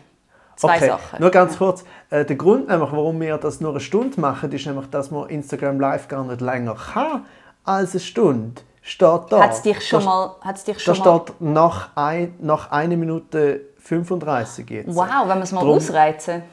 Zwei 0.55 0.75
okay. 0.75 0.87
Sachen. 0.87 1.21
Nur 1.21 1.31
ganz 1.31 1.57
kurz. 1.57 1.83
Äh, 2.11 2.25
der 2.25 2.35
Grund, 2.35 2.67
nämlich, 2.67 2.91
warum 2.91 3.19
wir 3.21 3.37
das 3.37 3.61
nur 3.61 3.71
eine 3.71 3.79
Stunde 3.79 4.19
machen, 4.19 4.51
ist 4.51 4.67
nämlich, 4.67 4.87
dass 4.87 5.09
man 5.09 5.29
Instagram 5.29 5.79
Live 5.79 6.09
gar 6.09 6.25
nicht 6.25 6.41
länger 6.41 6.75
kann 6.75 7.25
als 7.63 7.91
eine 7.91 7.99
Stunde 7.99 8.61
steht 8.81 9.21
da. 9.29 9.39
Hat 9.43 9.53
es 9.53 9.61
dich 9.61 9.87
schon 9.87 9.99
da, 10.01 10.05
mal... 10.05 10.35
Hat's 10.41 10.63
dich 10.63 10.79
schon 10.79 10.95
da 10.95 11.21
steht 11.21 11.41
nach, 11.41 11.89
ein, 11.95 12.35
nach 12.39 12.71
1 12.71 12.95
Minute 12.95 13.61
35 13.79 14.69
jetzt. 14.69 14.95
Wow, 14.95 15.27
wenn 15.27 15.37
wir 15.37 15.43
es 15.43 15.51
mal 15.51 15.61
Drum, 15.61 15.77
ausreizen. 15.77 16.43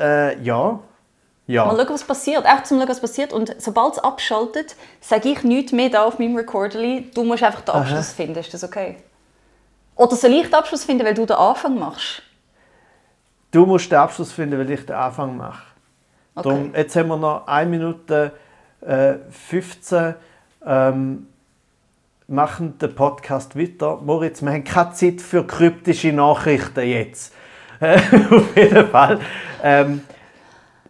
Äh, 0.00 0.40
ja. 0.42 0.78
ja. 1.46 1.64
Mal 1.66 1.76
schauen, 1.76 1.94
was 1.94 2.04
passiert. 2.04 2.44
Echt 2.44 2.66
zum 2.66 2.78
schauen, 2.78 2.88
was 2.88 3.00
passiert. 3.00 3.32
Und 3.32 3.54
sobald 3.58 3.94
es 3.94 3.98
abschaltet, 3.98 4.76
sage 5.00 5.28
ich 5.30 5.42
nichts 5.44 5.72
mehr 5.72 5.90
da 5.90 6.04
auf 6.04 6.18
meinem 6.18 6.36
Recorderly. 6.36 7.10
Du 7.14 7.24
musst 7.24 7.42
einfach 7.42 7.62
den 7.62 7.74
Abschluss 7.74 8.08
Aha. 8.08 8.14
finden. 8.16 8.38
Ist 8.38 8.52
das 8.54 8.64
okay? 8.64 8.96
Oder 9.96 10.16
soll 10.16 10.32
ich 10.32 10.44
den 10.44 10.54
Abschluss 10.54 10.84
finden, 10.84 11.06
weil 11.06 11.14
du 11.14 11.26
den 11.26 11.36
Anfang 11.36 11.78
machst? 11.78 12.22
Du 13.50 13.64
musst 13.66 13.90
den 13.90 13.98
Abschluss 13.98 14.32
finden, 14.32 14.58
weil 14.58 14.70
ich 14.70 14.84
den 14.84 14.96
Anfang 14.96 15.36
mache. 15.36 15.62
Okay. 16.34 16.48
Darum, 16.48 16.74
jetzt 16.74 16.96
haben 16.96 17.08
wir 17.08 17.16
noch 17.16 17.46
1 17.46 17.70
Minute 17.70 18.32
äh, 18.80 19.14
15 19.30 20.16
ähm, 20.66 21.26
machen 22.26 22.78
den 22.78 22.94
Podcast 22.94 23.58
weiter. 23.58 24.00
Moritz, 24.02 24.42
wir 24.42 24.52
haben 24.52 24.64
keine 24.64 24.92
Zeit 24.92 25.20
für 25.20 25.46
kryptische 25.46 26.12
Nachrichten 26.12 26.86
jetzt. 26.86 27.34
Auf 27.80 28.56
jeden 28.56 28.88
Fall. 28.88 29.20
Ähm, 29.62 30.02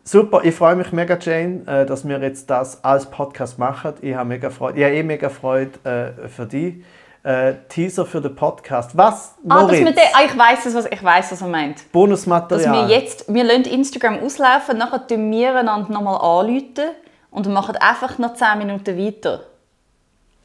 super, 0.05 0.43
ich 0.45 0.55
freue 0.55 0.77
mich 0.77 0.93
mega, 0.93 1.19
Jane, 1.21 1.63
äh, 1.67 1.87
dass 1.87 2.07
wir 2.07 2.21
jetzt 2.21 2.49
das 2.51 2.85
als 2.85 3.11
Podcast 3.11 3.59
machen. 3.59 3.95
Ich 4.01 4.15
habe 4.15 4.29
mega 4.29 4.51
Freude, 4.51 4.79
ich 4.79 4.85
habe 4.85 4.95
eh 4.95 5.03
mega 5.03 5.29
Freude 5.29 6.15
äh, 6.25 6.29
für 6.29 6.47
dich. 6.47 6.85
Äh, 7.25 7.55
Teaser 7.71 8.05
für 8.05 8.21
den 8.21 8.35
Podcast. 8.35 8.95
Was? 8.99 9.35
Moritz? 9.43 9.65
Ah, 9.65 9.67
das 9.71 9.81
mit 9.81 9.97
der, 9.97 10.05
ah, 10.13 10.25
ich 10.27 10.39
weiß 10.39 10.75
was 10.75 10.85
ich 10.85 11.03
weiß, 11.03 11.33
was 11.33 11.41
er 11.41 11.49
meint. 11.49 11.91
Bonusmaterial. 11.91 12.67
Dass 12.67 12.89
wir 12.89 12.95
jetzt, 12.95 13.33
wir 13.33 13.45
lassen 13.45 13.65
Instagram 13.65 14.21
auslaufen, 14.21 14.77
nachher 14.77 15.07
tun 15.07 15.31
wir 15.31 15.57
einander 15.57 15.91
nochmal 15.91 16.17
anrufen 16.21 16.91
und 17.31 17.49
machen 17.49 17.77
einfach 17.77 18.19
noch 18.19 18.35
10 18.35 18.59
Minuten 18.59 18.99
weiter. 18.99 19.41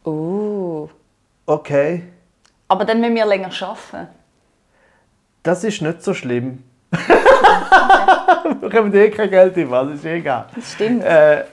Uh. 0.05 0.87
Okay. 1.45 2.03
Aber 2.67 2.85
dann 2.85 3.01
müssen 3.01 3.15
wir 3.15 3.25
länger 3.25 3.49
arbeiten. 3.61 4.07
Das 5.43 5.63
ist 5.63 5.81
nicht 5.81 6.03
so 6.03 6.13
schlimm. 6.13 6.63
wir 6.91 8.71
haben 8.73 8.93
eh 8.93 9.09
kein 9.09 9.29
Geld 9.29 9.57
im 9.57 9.71
das 9.71 9.89
ist 9.95 10.05
egal. 10.05 10.45
Das 10.55 10.73
stimmt. 10.73 11.03
Äh, 11.03 11.45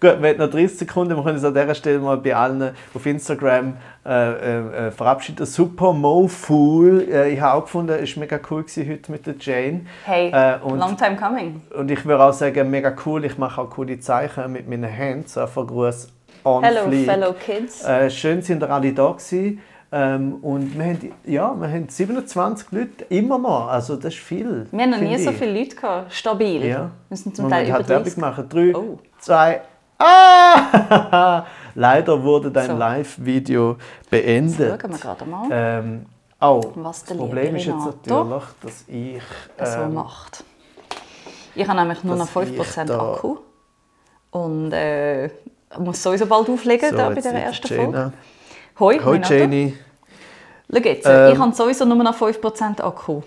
gut, 0.00 0.20
wir 0.20 0.30
haben 0.30 0.38
noch 0.38 0.50
30 0.50 0.78
Sekunden. 0.78 1.16
Wir 1.16 1.22
können 1.22 1.36
uns 1.36 1.44
an 1.44 1.54
dieser 1.54 1.74
Stelle 1.74 1.98
mal 1.98 2.16
bei 2.18 2.34
allen 2.34 2.74
auf 2.94 3.06
Instagram 3.06 3.76
äh, 4.04 4.10
äh, 4.10 4.86
äh 4.86 4.90
verabschieden. 4.90 5.46
Super 5.46 5.92
Mo 5.92 6.28
Fool. 6.28 7.08
Äh, 7.10 7.30
ich 7.30 7.40
habe 7.40 7.58
auch 7.58 7.64
gefunden, 7.64 7.98
es 8.00 8.14
war 8.14 8.20
mega 8.20 8.38
cool 8.50 8.64
heute 8.64 9.12
mit 9.12 9.26
der 9.26 9.34
Jane. 9.40 9.86
Hey, 10.04 10.30
äh, 10.30 10.58
und, 10.62 10.78
long 10.78 10.96
time 10.96 11.16
coming. 11.16 11.62
Und 11.76 11.90
ich 11.90 12.04
würde 12.04 12.22
auch 12.22 12.32
sagen, 12.32 12.70
mega 12.70 12.94
cool. 13.04 13.24
Ich 13.24 13.38
mache 13.38 13.60
auch 13.60 13.70
coole 13.70 13.98
Zeichen 13.98 14.52
mit 14.52 14.68
meinen 14.68 14.84
Händen. 14.84 15.26
So 15.26 15.40
einfach 15.40 15.66
Gruß 15.66 16.08
on 16.44 16.64
Hello, 16.64 16.86
fleek. 16.88 17.06
fellow 17.06 17.32
kids. 17.34 17.84
Äh, 17.84 18.10
schön 18.10 18.42
sind 18.42 18.62
ihr 18.62 18.70
alle 18.70 18.92
da 18.92 19.12
gewesen. 19.12 19.60
Ähm, 19.92 20.34
und 20.42 20.78
wir 20.78 20.84
haben, 20.84 21.12
ja, 21.24 21.54
wir 21.60 21.68
haben 21.68 21.88
27 21.88 22.70
Leute 22.70 23.04
immer 23.08 23.38
noch. 23.38 23.68
Also 23.68 23.96
das 23.96 24.14
ist 24.14 24.20
viel. 24.20 24.66
Wir 24.70 24.82
haben 24.82 24.90
noch 24.90 25.00
nie 25.00 25.18
so 25.18 25.32
viele 25.32 25.58
Leute 25.58 25.74
gehabt. 25.74 26.12
Stabil. 26.12 26.64
Ja. 26.64 26.90
Wir 27.08 27.16
sind 27.16 27.34
zum 27.34 27.48
Teil 27.48 27.68
über 27.68 27.82
30. 27.82 28.16
machen. 28.18 28.48
3, 28.48 28.72
2, 29.18 29.60
Ah! 30.02 31.44
Leider 31.74 32.22
wurde 32.22 32.50
dein 32.50 32.68
so. 32.70 32.76
Live-Video 32.76 33.76
beendet. 34.08 34.58
Jetzt 34.58 34.80
schauen 34.80 34.92
wir 34.92 34.98
gerade 34.98 35.24
mal. 35.26 35.48
Ähm, 35.50 36.06
oh, 36.40 36.62
das 36.82 37.04
Problem 37.04 37.56
ist 37.56 37.66
jetzt 37.66 37.84
natürlich, 37.84 38.44
dass 38.62 38.84
ich... 38.88 39.22
Ähm, 39.58 39.66
so 39.66 39.94
macht. 39.94 40.44
Ich 41.54 41.68
habe 41.68 41.78
nämlich 41.78 42.02
nur 42.02 42.16
noch 42.16 42.28
5% 42.28 42.90
Akku. 42.90 43.38
Und 44.30 44.72
äh, 44.72 45.28
muss 45.78 46.02
sowieso 46.02 46.26
bald 46.26 46.48
auflegen 46.48 46.90
so, 46.90 46.96
da 46.96 47.10
bei 47.10 47.20
der 47.20 47.32
ersten 47.32 47.68
Folge. 47.68 48.12
Hoi, 48.78 48.98
Hoi 48.98 49.20
Jenny. 49.28 49.76
Schau 50.72 50.78
jetzt, 50.78 51.06
ähm, 51.06 51.32
ich 51.32 51.38
habe 51.38 51.54
sowieso 51.54 51.84
nur 51.84 51.96
noch 51.96 52.16
5% 52.16 52.80
Akku. 52.80 53.22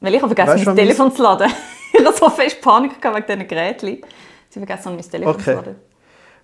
Weil 0.00 0.14
ich 0.14 0.22
habe 0.22 0.34
vergessen, 0.34 0.58
weißt, 0.58 0.66
mein 0.66 0.76
Telefon 0.76 1.12
zu 1.14 1.22
laden. 1.22 1.50
ich 1.92 2.04
hatte 2.04 2.16
so 2.16 2.28
fest 2.30 2.60
Panik 2.60 2.92
wegen 3.02 3.26
diesen 3.26 3.48
Geräten. 3.48 3.86
Ich 3.88 4.56
habe 4.56 4.66
vergessen, 4.66 4.94
mein 4.96 5.10
Telefon 5.10 5.34
okay. 5.34 5.44
zu 5.44 5.52
laden. 5.52 5.76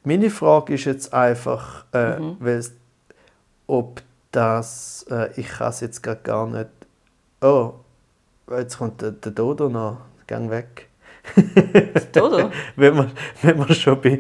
Meine 0.05 0.31
Frage 0.31 0.75
ist 0.75 0.85
jetzt 0.85 1.13
einfach, 1.13 1.85
äh, 1.93 2.19
mhm. 2.19 2.37
weil, 2.39 2.65
ob 3.67 4.03
das, 4.31 5.05
äh, 5.11 5.31
ich 5.41 5.49
kann 5.49 5.71
es 5.71 5.81
jetzt 5.81 6.03
gar 6.03 6.47
nicht, 6.47 6.71
oh, 7.41 7.75
jetzt 8.51 8.79
kommt 8.79 9.03
der, 9.03 9.13
der 9.13 9.33
Dodo 9.33 9.69
noch, 9.69 9.99
gang 10.27 10.51
weg. 10.51 10.89
Dodo? 12.13 12.51
wenn, 12.77 12.97
wir, 12.97 13.11
wenn 13.43 13.59
wir 13.59 13.75
schon 13.75 14.01
bei 14.01 14.19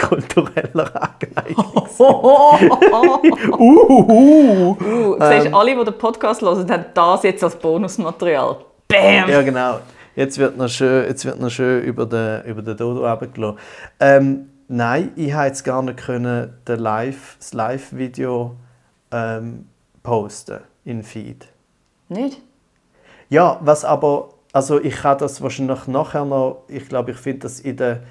kultureller 0.00 0.90
Angleichung 1.02 1.88
uh, 1.98 3.22
uh, 3.58 5.16
siehst, 5.20 5.46
ähm, 5.46 5.54
alle, 5.54 5.76
die 5.76 5.84
den 5.84 5.98
Podcast 5.98 6.42
hören, 6.42 6.70
haben 6.70 6.84
das 6.94 7.22
jetzt 7.22 7.44
als 7.44 7.56
Bonusmaterial. 7.56 8.56
Bam! 8.88 9.28
Ja, 9.28 9.42
genau. 9.42 9.80
Jetzt 10.14 10.38
wird 10.38 10.56
noch 10.56 10.68
schön, 10.68 11.06
jetzt 11.06 11.24
wird 11.24 11.40
noch 11.40 11.50
schön 11.50 11.82
über 11.82 12.04
den, 12.06 12.44
über 12.44 12.62
den 12.62 12.76
Dodo 12.76 13.08
runtergelassen. 13.08 13.58
Ähm, 13.98 14.50
nein, 14.68 15.12
ich 15.16 15.32
konnte 15.32 15.46
jetzt 15.46 15.64
gar 15.64 15.82
nicht 15.82 15.98
können, 15.98 16.52
den 16.68 16.78
Live, 16.78 17.36
das 17.38 17.54
Live-Video 17.54 18.56
ähm, 19.10 19.66
posten 20.02 20.60
in 20.84 21.02
Feed. 21.02 21.46
Nicht? 22.08 22.42
Ja, 23.28 23.58
was 23.62 23.84
aber, 23.84 24.28
also 24.52 24.80
ich 24.80 24.96
kann 24.96 25.18
das 25.18 25.40
wahrscheinlich 25.40 25.86
nachher 25.86 26.24
noch, 26.24 26.64
ich 26.68 26.88
glaube, 26.88 27.12
ich 27.12 27.16
finde 27.16 27.40
das 27.40 27.60
in 27.60 27.76
der, 27.76 28.02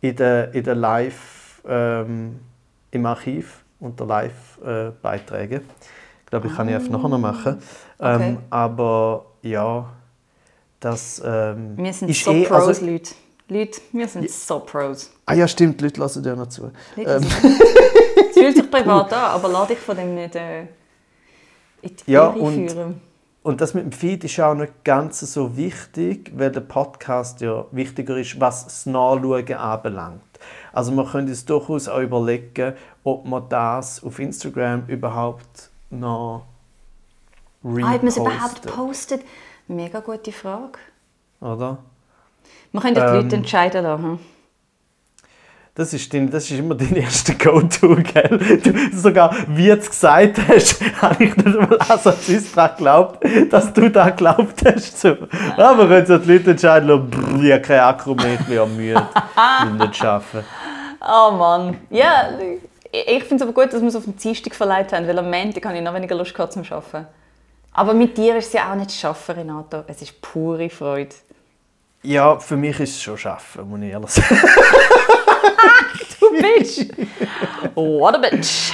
in 0.00 0.16
der, 0.16 0.54
in 0.54 0.64
der 0.64 0.74
Live, 0.74 1.62
ähm, 1.66 2.40
im 2.90 3.06
Archiv 3.06 3.64
unter 3.80 4.06
Live-Beiträgen. 4.06 5.62
ich 6.24 6.30
glaube, 6.30 6.48
ich 6.48 6.56
kann 6.56 6.68
ich 6.68 6.74
einfach 6.74 6.90
nachher 6.90 7.08
noch 7.08 7.18
machen. 7.18 7.58
Ähm, 8.00 8.20
okay. 8.20 8.36
aber 8.50 9.26
ja, 9.42 9.88
das 10.80 11.22
ähm, 11.24 11.76
Wir 11.76 11.92
sind 11.92 12.14
so 12.14 12.32
eh, 12.32 12.44
Pros, 12.44 12.68
also, 12.68 12.86
Leute. 12.86 13.14
Leute, 13.48 13.80
wir 13.92 14.08
sind 14.08 14.24
ja, 14.24 14.28
so 14.28 14.58
Pros. 14.60 15.12
Ah 15.24 15.34
ja, 15.34 15.46
stimmt, 15.46 15.80
Leute 15.80 16.00
lassen 16.00 16.22
dir 16.22 16.34
noch 16.34 16.48
zu. 16.48 16.70
Ähm. 16.96 17.22
Es 17.22 18.34
fühlt 18.34 18.56
sich 18.56 18.70
privat 18.70 19.12
an, 19.12 19.30
aber 19.30 19.48
lade 19.48 19.74
ich 19.74 19.78
von 19.78 19.96
dem 19.96 20.14
nicht 20.14 20.34
äh, 20.34 20.62
in 21.82 21.96
die 21.96 22.10
ja, 22.10 22.26
und, 22.26 22.70
führen. 22.70 23.00
Und 23.46 23.60
das 23.60 23.74
mit 23.74 23.84
dem 23.84 23.92
Feed 23.92 24.24
ist 24.24 24.40
auch 24.40 24.56
nicht 24.56 24.82
ganz 24.82 25.20
so 25.20 25.56
wichtig, 25.56 26.32
weil 26.34 26.50
der 26.50 26.62
Podcast 26.62 27.40
ja 27.40 27.64
wichtiger 27.70 28.16
ist, 28.16 28.40
was 28.40 28.64
das 28.64 28.86
Nachschauen 28.86 29.52
anbelangt. 29.52 30.20
Also 30.72 30.90
man 30.90 31.06
könnte 31.06 31.30
es 31.30 31.44
durchaus 31.44 31.86
auch 31.86 32.00
überlegen, 32.00 32.74
ob 33.04 33.24
man 33.24 33.48
das 33.48 34.02
auf 34.02 34.18
Instagram 34.18 34.88
überhaupt 34.88 35.70
noch 35.90 36.44
repostet. 37.62 37.84
Ah, 37.84 37.94
ob 37.94 38.02
man 38.02 38.08
es 38.08 38.16
überhaupt 38.16 38.62
postet? 38.62 39.24
Mega 39.68 40.00
gute 40.00 40.32
Frage. 40.32 40.80
Oder? 41.40 41.78
Man 42.72 42.82
könnte 42.82 43.00
die 43.00 43.06
ähm, 43.06 43.14
Leute 43.14 43.36
entscheiden 43.36 43.84
lassen. 43.84 44.18
Das 45.76 45.92
ist, 45.92 46.10
dein, 46.14 46.30
das 46.30 46.50
ist 46.50 46.58
immer 46.58 46.74
dein 46.74 46.96
erster 46.96 47.34
Go-To, 47.34 47.96
gell? 47.96 48.60
Du, 48.64 48.96
sogar, 48.96 49.36
wie 49.48 49.66
du 49.66 49.74
es 49.74 49.90
gesagt 49.90 50.38
hast, 50.48 50.80
habe 51.02 51.22
ich 51.22 51.36
nicht 51.36 51.54
mal 51.54 51.78
ansatzweise 51.78 52.46
daran 52.54 52.76
geglaubt, 52.76 53.24
dass 53.50 53.74
du 53.74 53.90
da 53.90 54.08
geglaubt 54.08 54.64
hast. 54.64 54.98
So. 54.98 55.16
Aber 55.58 55.90
wenn 55.90 56.06
so 56.06 56.16
die 56.16 56.32
Leute 56.32 56.52
entscheiden, 56.52 56.88
ich 57.42 57.52
habe 57.52 57.60
keinen 57.60 57.80
Akku 57.80 58.14
mehr, 58.14 58.38
ich 58.40 58.46
bin 58.46 58.76
müde, 58.76 59.06
ich 59.06 59.66
will 59.66 59.86
nicht 59.86 60.04
arbeiten. 60.04 60.44
Oh 61.08 61.30
Mann. 61.30 61.76
Ja, 61.90 62.30
ich 62.90 63.22
finde 63.24 63.36
es 63.36 63.42
aber 63.42 63.52
gut, 63.52 63.72
dass 63.72 63.80
wir 63.80 63.88
es 63.88 63.94
auf 63.94 64.04
den 64.04 64.16
Dienstag 64.16 64.54
verleiht 64.54 64.92
haben, 64.92 65.06
weil 65.06 65.16
am 65.16 65.30
Montag 65.30 65.64
habe 65.66 65.76
ich 65.76 65.82
noch 65.84 65.94
weniger 65.94 66.16
Lust 66.16 66.34
gehabt 66.34 66.54
zum 66.54 66.64
Arbeiten. 66.68 67.06
Aber 67.74 67.94
mit 67.94 68.16
dir 68.16 68.36
ist 68.38 68.46
es 68.46 68.52
ja 68.54 68.72
auch 68.72 68.74
nicht 68.74 68.90
Schaffen, 68.90 69.36
Renato. 69.36 69.84
Es 69.86 70.02
ist 70.02 70.20
pure 70.20 70.68
Freude. 70.68 71.14
Ja, 72.02 72.40
für 72.40 72.56
mich 72.56 72.80
ist 72.80 72.96
es 72.96 73.02
schon 73.02 73.18
Schaffen, 73.18 73.68
muss 73.68 73.80
ich 73.82 73.90
ehrlich 73.90 74.10
sagen. 74.10 74.40
du 76.20 76.30
bist! 76.40 76.92
What 77.74 78.14
a 78.14 78.18
bitch! 78.18 78.72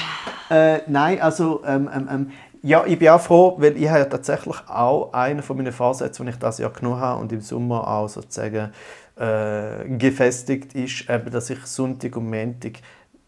Äh, 0.51 0.81
nein, 0.87 1.21
also 1.21 1.63
ähm, 1.67 1.89
ähm, 1.95 2.09
ähm, 2.11 2.31
ja, 2.63 2.85
ich 2.87 2.99
bin 2.99 3.09
auch 3.09 3.21
froh, 3.21 3.57
weil 3.59 3.77
ich 3.77 3.83
ja 3.83 4.05
tatsächlich 4.05 4.57
auch 4.69 5.13
einen 5.13 5.43
von 5.43 5.57
meinen 5.57 5.73
Vorsätzen, 5.73 6.27
die 6.27 6.33
ich 6.33 6.39
das 6.39 6.59
Jahr 6.59 6.71
genommen 6.71 7.01
habe 7.01 7.21
und 7.21 7.33
im 7.33 7.41
Sommer 7.41 7.87
auch 7.89 8.09
sozusagen 8.09 8.73
äh, 9.17 9.89
gefestigt 9.99 10.75
ist, 10.75 11.09
eben, 11.09 11.31
dass 11.31 11.51
ich 11.51 11.65
Sonntag 11.67 12.17
und 12.17 12.31
Montag 12.31 12.75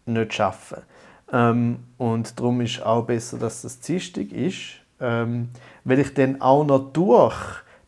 nicht 0.07 0.41
arbeite. 0.41 0.83
Ähm, 1.33 1.79
und 1.99 2.39
darum 2.39 2.61
ist 2.61 2.85
auch 2.85 3.03
besser, 3.03 3.39
dass 3.39 3.63
das 3.63 3.81
Dienstag 3.81 4.31
ist, 4.31 4.81
ähm, 5.01 5.49
weil 5.85 5.99
ich 5.99 6.15
dann 6.15 6.41
auch 6.41 6.65
noch 6.65 6.93
durch 6.93 7.35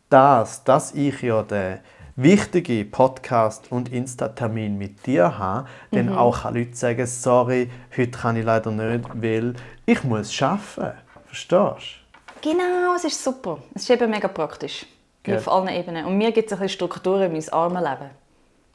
das, 0.09 0.63
dass 0.63 0.93
ich 0.93 1.21
ja 1.21 1.43
den 1.43 1.79
wichtigen 2.17 2.89
Podcast 2.89 3.71
und 3.71 3.93
Insta-Termin 3.93 4.75
mit 4.75 5.05
dir 5.05 5.37
habe, 5.37 5.69
mhm. 5.91 5.95
dann 5.95 6.17
auch 6.17 6.41
kann 6.41 6.55
Leute 6.55 6.75
sagen, 6.75 7.05
sorry, 7.05 7.69
heute 7.95 8.11
kann 8.11 8.35
ich 8.35 8.43
leider 8.43 8.71
nicht, 8.71 9.07
weil 9.13 9.53
ich 9.85 10.03
muss 10.03 10.41
arbeiten. 10.41 10.97
Verstehst 11.27 11.99
du? 12.41 12.49
Genau, 12.49 12.95
es 12.95 13.03
ist 13.03 13.23
super. 13.23 13.59
Es 13.75 13.83
ist 13.83 13.91
eben 13.91 14.09
mega 14.09 14.27
praktisch. 14.27 14.85
Auf 15.27 15.47
allen 15.49 15.67
Ebenen. 15.67 16.05
Und 16.05 16.17
mir 16.17 16.31
gibt 16.31 16.47
es 16.47 16.53
ein 16.53 16.59
bisschen 16.59 16.75
Struktur 16.75 17.21
in 17.21 17.33
mein 17.33 17.49
armes 17.49 17.83
Leben. 17.83 18.09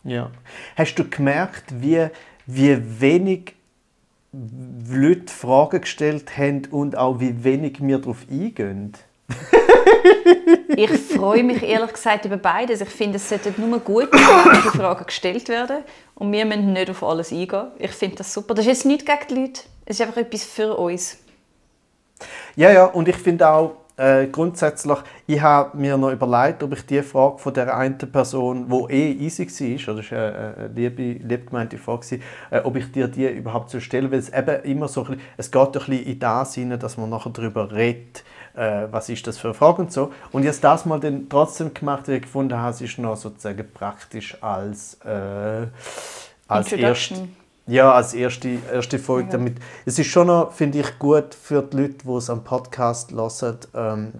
Ja. 0.04 0.30
Hast 0.76 0.94
du 0.96 1.08
gemerkt, 1.08 1.64
wie, 1.80 2.08
wie 2.46 3.00
wenig 3.00 3.54
Leute 4.32 5.32
Fragen 5.32 5.80
gestellt 5.80 6.36
haben 6.36 6.66
und 6.70 6.96
auch 6.96 7.20
wie 7.20 7.42
wenig 7.42 7.78
wir 7.80 7.98
darauf 7.98 8.26
eingehen. 8.30 8.92
ich 10.76 10.90
freue 10.90 11.42
mich 11.42 11.62
ehrlich 11.62 11.92
gesagt 11.92 12.24
über 12.24 12.36
beides. 12.36 12.80
Ich 12.80 12.88
finde, 12.88 13.16
es 13.16 13.28
sollte 13.28 13.52
nur 13.56 13.78
gut 13.80 14.08
die 14.12 14.76
Fragen 14.76 15.06
gestellt 15.06 15.48
werden 15.48 15.78
und 16.14 16.32
wir 16.32 16.44
müssen 16.44 16.72
nicht 16.72 16.90
auf 16.90 17.02
alles 17.02 17.32
eingehen. 17.32 17.68
Ich 17.78 17.92
finde 17.92 18.16
das 18.16 18.32
super. 18.32 18.54
Das 18.54 18.64
ist 18.66 18.72
jetzt 18.72 18.86
nicht 18.86 19.06
gegen 19.06 19.18
die 19.28 19.34
Leute, 19.34 19.62
es 19.84 19.98
ist 19.98 20.06
einfach 20.06 20.20
etwas 20.20 20.44
für 20.44 20.76
uns. 20.76 21.18
Ja, 22.56 22.70
ja, 22.70 22.84
und 22.86 23.08
ich 23.08 23.16
finde 23.16 23.48
auch, 23.48 23.76
äh, 23.96 24.26
grundsätzlich, 24.28 24.98
ich 25.26 25.40
habe 25.40 25.76
mir 25.76 25.96
noch 25.96 26.10
überlegt, 26.10 26.62
ob 26.62 26.72
ich 26.72 26.86
die 26.86 27.02
Frage 27.02 27.38
von 27.38 27.52
der 27.52 27.76
einen 27.76 27.98
Person, 27.98 28.68
die 28.68 28.92
eh 28.92 29.12
easy 29.12 29.46
war, 29.46 29.94
oder 29.94 30.02
das 30.02 30.12
war 30.12 30.18
eine 30.18 30.70
liebe, 30.74 31.02
lieb 31.24 31.46
gemeinte 31.48 31.78
Frage, 31.78 32.20
äh, 32.50 32.60
ob 32.60 32.76
ich 32.76 32.90
dir 32.90 33.08
die 33.08 33.28
überhaupt 33.28 33.70
so 33.70 33.80
stellen 33.80 34.10
weil 34.10 34.18
es 34.18 34.32
eben 34.32 34.62
immer 34.64 34.88
so 34.88 35.02
ein 35.02 35.06
bisschen, 35.08 35.22
es 35.36 35.50
geht 35.50 35.62
ein 35.62 35.72
bisschen 35.72 36.04
in 36.04 36.18
das 36.18 36.54
hinein, 36.54 36.78
dass 36.78 36.96
man 36.96 37.10
nachher 37.10 37.30
darüber 37.30 37.70
redet, 37.70 38.24
äh, 38.54 38.86
was 38.90 39.08
ist 39.08 39.26
das 39.26 39.38
für 39.38 39.48
eine 39.48 39.54
Frage 39.54 39.82
und 39.82 39.92
so. 39.92 40.12
Und 40.32 40.44
jetzt 40.44 40.62
das 40.64 40.84
mal 40.84 41.00
dann 41.00 41.28
trotzdem 41.28 41.72
gemacht, 41.72 42.08
weil 42.08 42.16
ich 42.16 42.22
gefunden 42.22 42.56
habe, 42.56 42.70
es 42.70 42.80
ist 42.80 42.98
noch 42.98 43.16
sozusagen 43.16 43.66
praktisch 43.72 44.36
als, 44.42 44.94
äh, 45.04 45.66
als 46.48 46.72
erste 46.72 47.28
ja, 47.66 47.92
als 47.92 48.12
erste, 48.12 48.58
erste 48.72 48.98
Folge. 48.98 49.28
Ja. 49.28 49.32
Damit. 49.32 49.58
Es 49.86 49.98
ist 49.98 50.08
schon 50.08 50.26
noch, 50.26 50.52
finde 50.52 50.80
ich, 50.80 50.98
gut 50.98 51.34
für 51.34 51.62
die 51.62 51.76
Leute, 51.76 51.94
die 52.04 52.10
es 52.10 52.28
am 52.28 52.42
Podcast 52.42 53.12
hören, 53.12 53.58
ähm, 53.74 54.12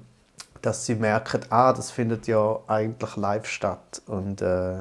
dass 0.63 0.87
sie 0.87 0.95
merken, 0.95 1.41
ah, 1.51 1.73
das 1.73 1.91
findet 1.91 2.29
ja 2.29 2.61
eigentlich 2.69 3.17
live 3.17 3.47
statt. 3.47 4.01
Und 4.07 4.41
äh, 4.43 4.77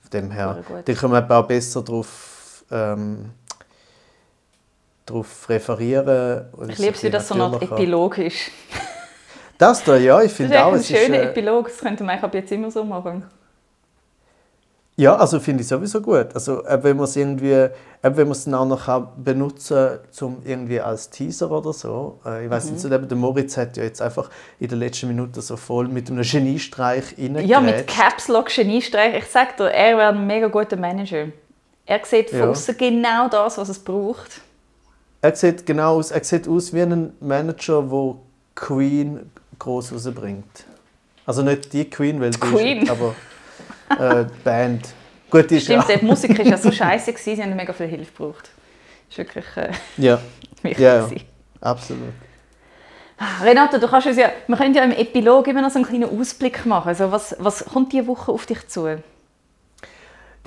von 0.00 0.10
dem 0.12 0.30
her, 0.32 0.64
da 0.84 0.92
können 0.92 1.12
wir 1.12 1.30
auch 1.30 1.46
besser 1.46 1.82
darauf 1.82 2.64
ähm, 2.70 3.30
darauf 5.10 5.48
referieren. 5.48 6.46
ich 6.68 6.78
liebe 6.78 6.94
es, 6.94 7.02
wie 7.02 7.10
das 7.10 7.28
so 7.28 7.34
ein 7.34 7.54
Epilog 7.60 8.18
ist. 8.18 8.50
Das 9.58 9.82
da, 9.82 9.96
ja, 9.96 10.22
ich 10.22 10.32
finde 10.32 10.64
auch. 10.64 10.72
Das 10.72 10.82
ist 10.82 10.92
ein 10.92 11.06
schöner 11.06 11.18
äh, 11.18 11.30
Epilog, 11.30 11.66
das 11.66 11.78
könnte 11.78 12.04
man 12.04 12.18
ab 12.20 12.32
jetzt 12.32 12.52
immer 12.52 12.70
so 12.70 12.84
machen. 12.84 13.24
Ja, 14.98 15.14
also 15.14 15.38
finde 15.38 15.62
ich 15.62 15.68
sowieso 15.68 16.00
gut. 16.00 16.34
Also 16.34 16.64
äh, 16.64 16.82
wenn 16.82 16.96
man 16.96 17.04
es 17.04 17.14
irgendwie, 17.14 17.52
äh, 17.52 17.70
wenn 18.02 18.26
man 18.26 18.32
es 18.32 18.44
dann 18.44 18.54
auch 18.54 18.66
noch 18.66 19.06
benutzen 19.16 20.00
zum 20.10 20.42
irgendwie 20.44 20.80
als 20.80 21.08
Teaser 21.10 21.52
oder 21.52 21.72
so. 21.72 22.18
Äh, 22.26 22.46
ich 22.46 22.50
weiß 22.50 22.64
mhm. 22.64 22.72
nicht, 22.72 22.80
so, 22.80 22.88
der 22.88 23.16
Moritz 23.16 23.56
hat 23.56 23.76
ja 23.76 23.84
jetzt 23.84 24.02
einfach 24.02 24.28
in 24.58 24.68
der 24.68 24.78
letzten 24.78 25.06
Minute 25.06 25.40
so 25.40 25.56
voll 25.56 25.86
mit 25.86 26.10
einem 26.10 26.22
Geniestreich 26.22 27.16
reingegrätscht. 27.16 27.48
Ja, 27.48 27.60
mit 27.60 27.86
Caps 27.86 28.26
Lock 28.26 28.48
Geniestreich. 28.48 29.16
Ich 29.18 29.26
sag 29.26 29.56
dir, 29.56 29.70
er 29.70 29.96
wäre 29.96 30.08
ein 30.08 30.26
mega 30.26 30.48
guter 30.48 30.76
Manager. 30.76 31.26
Er 31.86 32.00
sieht 32.04 32.30
von 32.30 32.54
ja. 32.54 32.74
genau 32.76 33.28
das, 33.28 33.56
was 33.56 33.68
es 33.68 33.78
braucht. 33.78 34.40
Er 35.20 35.34
sieht 35.34 35.66
genau 35.66 35.96
aus, 35.96 36.10
er 36.10 36.22
sieht 36.22 36.46
aus 36.46 36.72
wie 36.72 36.82
ein 36.82 37.12
Manager, 37.20 37.82
der 37.82 38.14
Queen 38.54 39.30
groß 39.58 39.92
rausbringt. 39.92 40.64
Also 41.26 41.42
nicht 41.42 41.72
die 41.72 41.88
Queen, 41.90 42.20
weil 42.20 42.30
die 42.30 42.38
Queen. 42.38 42.82
Ist, 42.82 42.90
aber 42.90 43.14
äh, 43.98 44.26
Band. 44.44 44.88
Gut, 45.30 45.50
ist 45.52 45.64
Stimmt, 45.64 45.88
ja. 45.88 45.96
die 45.96 46.04
Musik 46.04 46.38
war 46.38 46.46
ja 46.46 46.56
so 46.56 46.70
scheiße, 46.70 47.12
sie 47.16 47.42
haben 47.42 47.54
mega 47.54 47.72
viel 47.72 47.88
Hilfe 47.88 48.12
gebraucht. 48.12 48.50
Das 49.08 49.18
ist 49.18 49.18
wirklich 49.18 49.44
äh, 49.56 49.70
ja. 49.96 50.18
wichtig. 50.62 50.78
Ja, 50.78 51.06
ja. 51.06 51.08
absolut. 51.60 52.14
Renate, 53.42 53.80
du 53.80 53.88
kannst 53.88 54.06
uns 54.06 54.16
ja, 54.16 54.30
wir 54.46 54.56
können 54.56 54.74
ja 54.74 54.84
im 54.84 54.92
Epilog 54.92 55.48
immer 55.48 55.60
noch 55.60 55.70
so 55.70 55.78
einen 55.80 55.86
kleinen 55.86 56.20
Ausblick 56.20 56.64
machen. 56.64 56.88
Also 56.88 57.10
was, 57.10 57.34
was 57.40 57.64
kommt 57.64 57.92
diese 57.92 58.06
Woche 58.06 58.30
auf 58.30 58.46
dich 58.46 58.66
zu? 58.68 59.02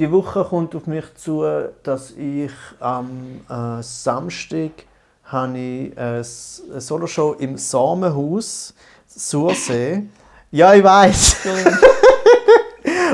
Die 0.01 0.11
Woche 0.11 0.43
kommt 0.43 0.75
auf 0.75 0.87
mich 0.87 1.13
zu, 1.13 1.43
dass 1.83 2.09
ich 2.17 2.49
am 2.79 3.41
äh, 3.47 3.83
Samstag 3.83 4.71
habe 5.25 5.55
ich 5.55 5.95
eine 5.95 6.23
Soloshow 6.23 7.35
im 7.37 7.55
Samenhaus 7.55 8.73
Sursee. 9.05 10.05
ja, 10.49 10.73
ich 10.73 10.83
weiß. 10.83 11.35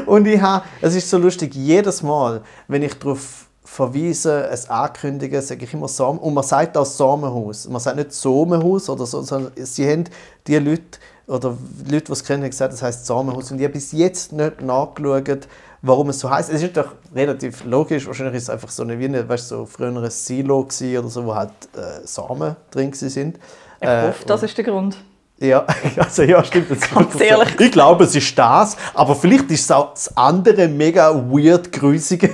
Und 0.05 0.27
ich 0.27 0.39
habe, 0.39 0.63
es 0.79 0.95
ist 0.95 1.09
so 1.09 1.17
lustig, 1.17 1.53
jedes 1.55 2.01
Mal, 2.03 2.41
wenn 2.69 2.83
ich 2.83 2.97
darauf 2.97 3.47
verweisen, 3.65 4.45
es 4.49 4.69
ankündigen, 4.69 5.41
sage 5.41 5.65
ich 5.65 5.73
immer 5.73 5.89
Samen. 5.89 6.19
Und 6.19 6.33
man 6.35 6.45
sagt 6.45 6.77
auch 6.77 6.85
Samenhaus. 6.85 7.67
Man 7.67 7.81
sagt 7.81 7.97
nicht 7.97 8.13
Somenhaus 8.13 8.89
oder 8.89 9.05
so, 9.05 9.23
sondern 9.23 9.51
sie 9.57 9.91
haben 9.91 10.05
die 10.47 10.55
Leute, 10.55 10.99
oder 11.27 11.57
die 11.85 11.91
Leute, 11.91 12.05
die 12.05 12.11
es 12.13 12.23
kennen, 12.23 12.43
haben 12.43 12.49
gesagt, 12.49 12.71
das 12.71 12.81
heisst 12.81 13.05
Samenhaus. 13.05 13.51
Und 13.51 13.57
ich 13.57 13.65
habe 13.65 13.73
bis 13.73 13.91
jetzt 13.91 14.31
nicht 14.31 14.61
nachgeschaut, 14.61 15.49
warum 15.87 16.09
es 16.09 16.19
so 16.19 16.29
heißt. 16.29 16.49
Es 16.51 16.61
ist 16.61 16.75
doch 16.77 16.89
relativ 17.15 17.63
logisch. 17.65 18.05
Wahrscheinlich 18.07 18.35
ist 18.35 18.43
es 18.43 18.49
einfach 18.49 18.69
so 18.69 18.83
eine, 18.83 18.99
wie 18.99 19.05
eine, 19.05 19.27
weißt, 19.27 19.47
so 19.49 19.65
früher 19.65 20.09
Silo 20.09 20.59
oder 20.59 21.09
so, 21.09 21.25
wo 21.25 21.35
halt 21.35 21.51
äh, 21.75 22.05
Samen 22.05 22.55
drin 22.71 22.93
sind. 22.93 23.37
Ich 23.79 23.87
Äh, 23.87 24.07
hoffe, 24.07 24.25
das 24.25 24.43
ist 24.43 24.57
der 24.57 24.65
Grund. 24.65 24.97
ja, 25.39 25.65
also 25.97 26.23
ja, 26.23 26.43
stimmt. 26.43 26.71
Das 26.71 26.81
Ganz 26.89 27.13
ist 27.13 27.19
so. 27.19 27.23
ehrlich. 27.23 27.59
Ich 27.59 27.71
glaube, 27.71 28.03
es 28.03 28.15
ist 28.15 28.37
das, 28.37 28.75
aber 28.93 29.15
vielleicht 29.15 29.49
ist 29.51 29.61
es 29.61 29.71
auch 29.71 29.91
das 29.93 30.15
andere 30.17 30.67
mega 30.67 31.13
weird 31.13 31.71
grüßige. 31.71 32.23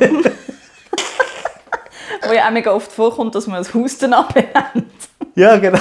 Wo 2.28 2.34
ja 2.34 2.48
auch 2.48 2.52
mega 2.52 2.72
oft 2.72 2.92
vorkommt, 2.92 3.36
dass 3.36 3.48
man 3.48 3.58
das 3.58 3.74
Husten 3.74 4.14
abhängt. 4.14 4.86
ja, 5.36 5.58
genau. 5.58 5.80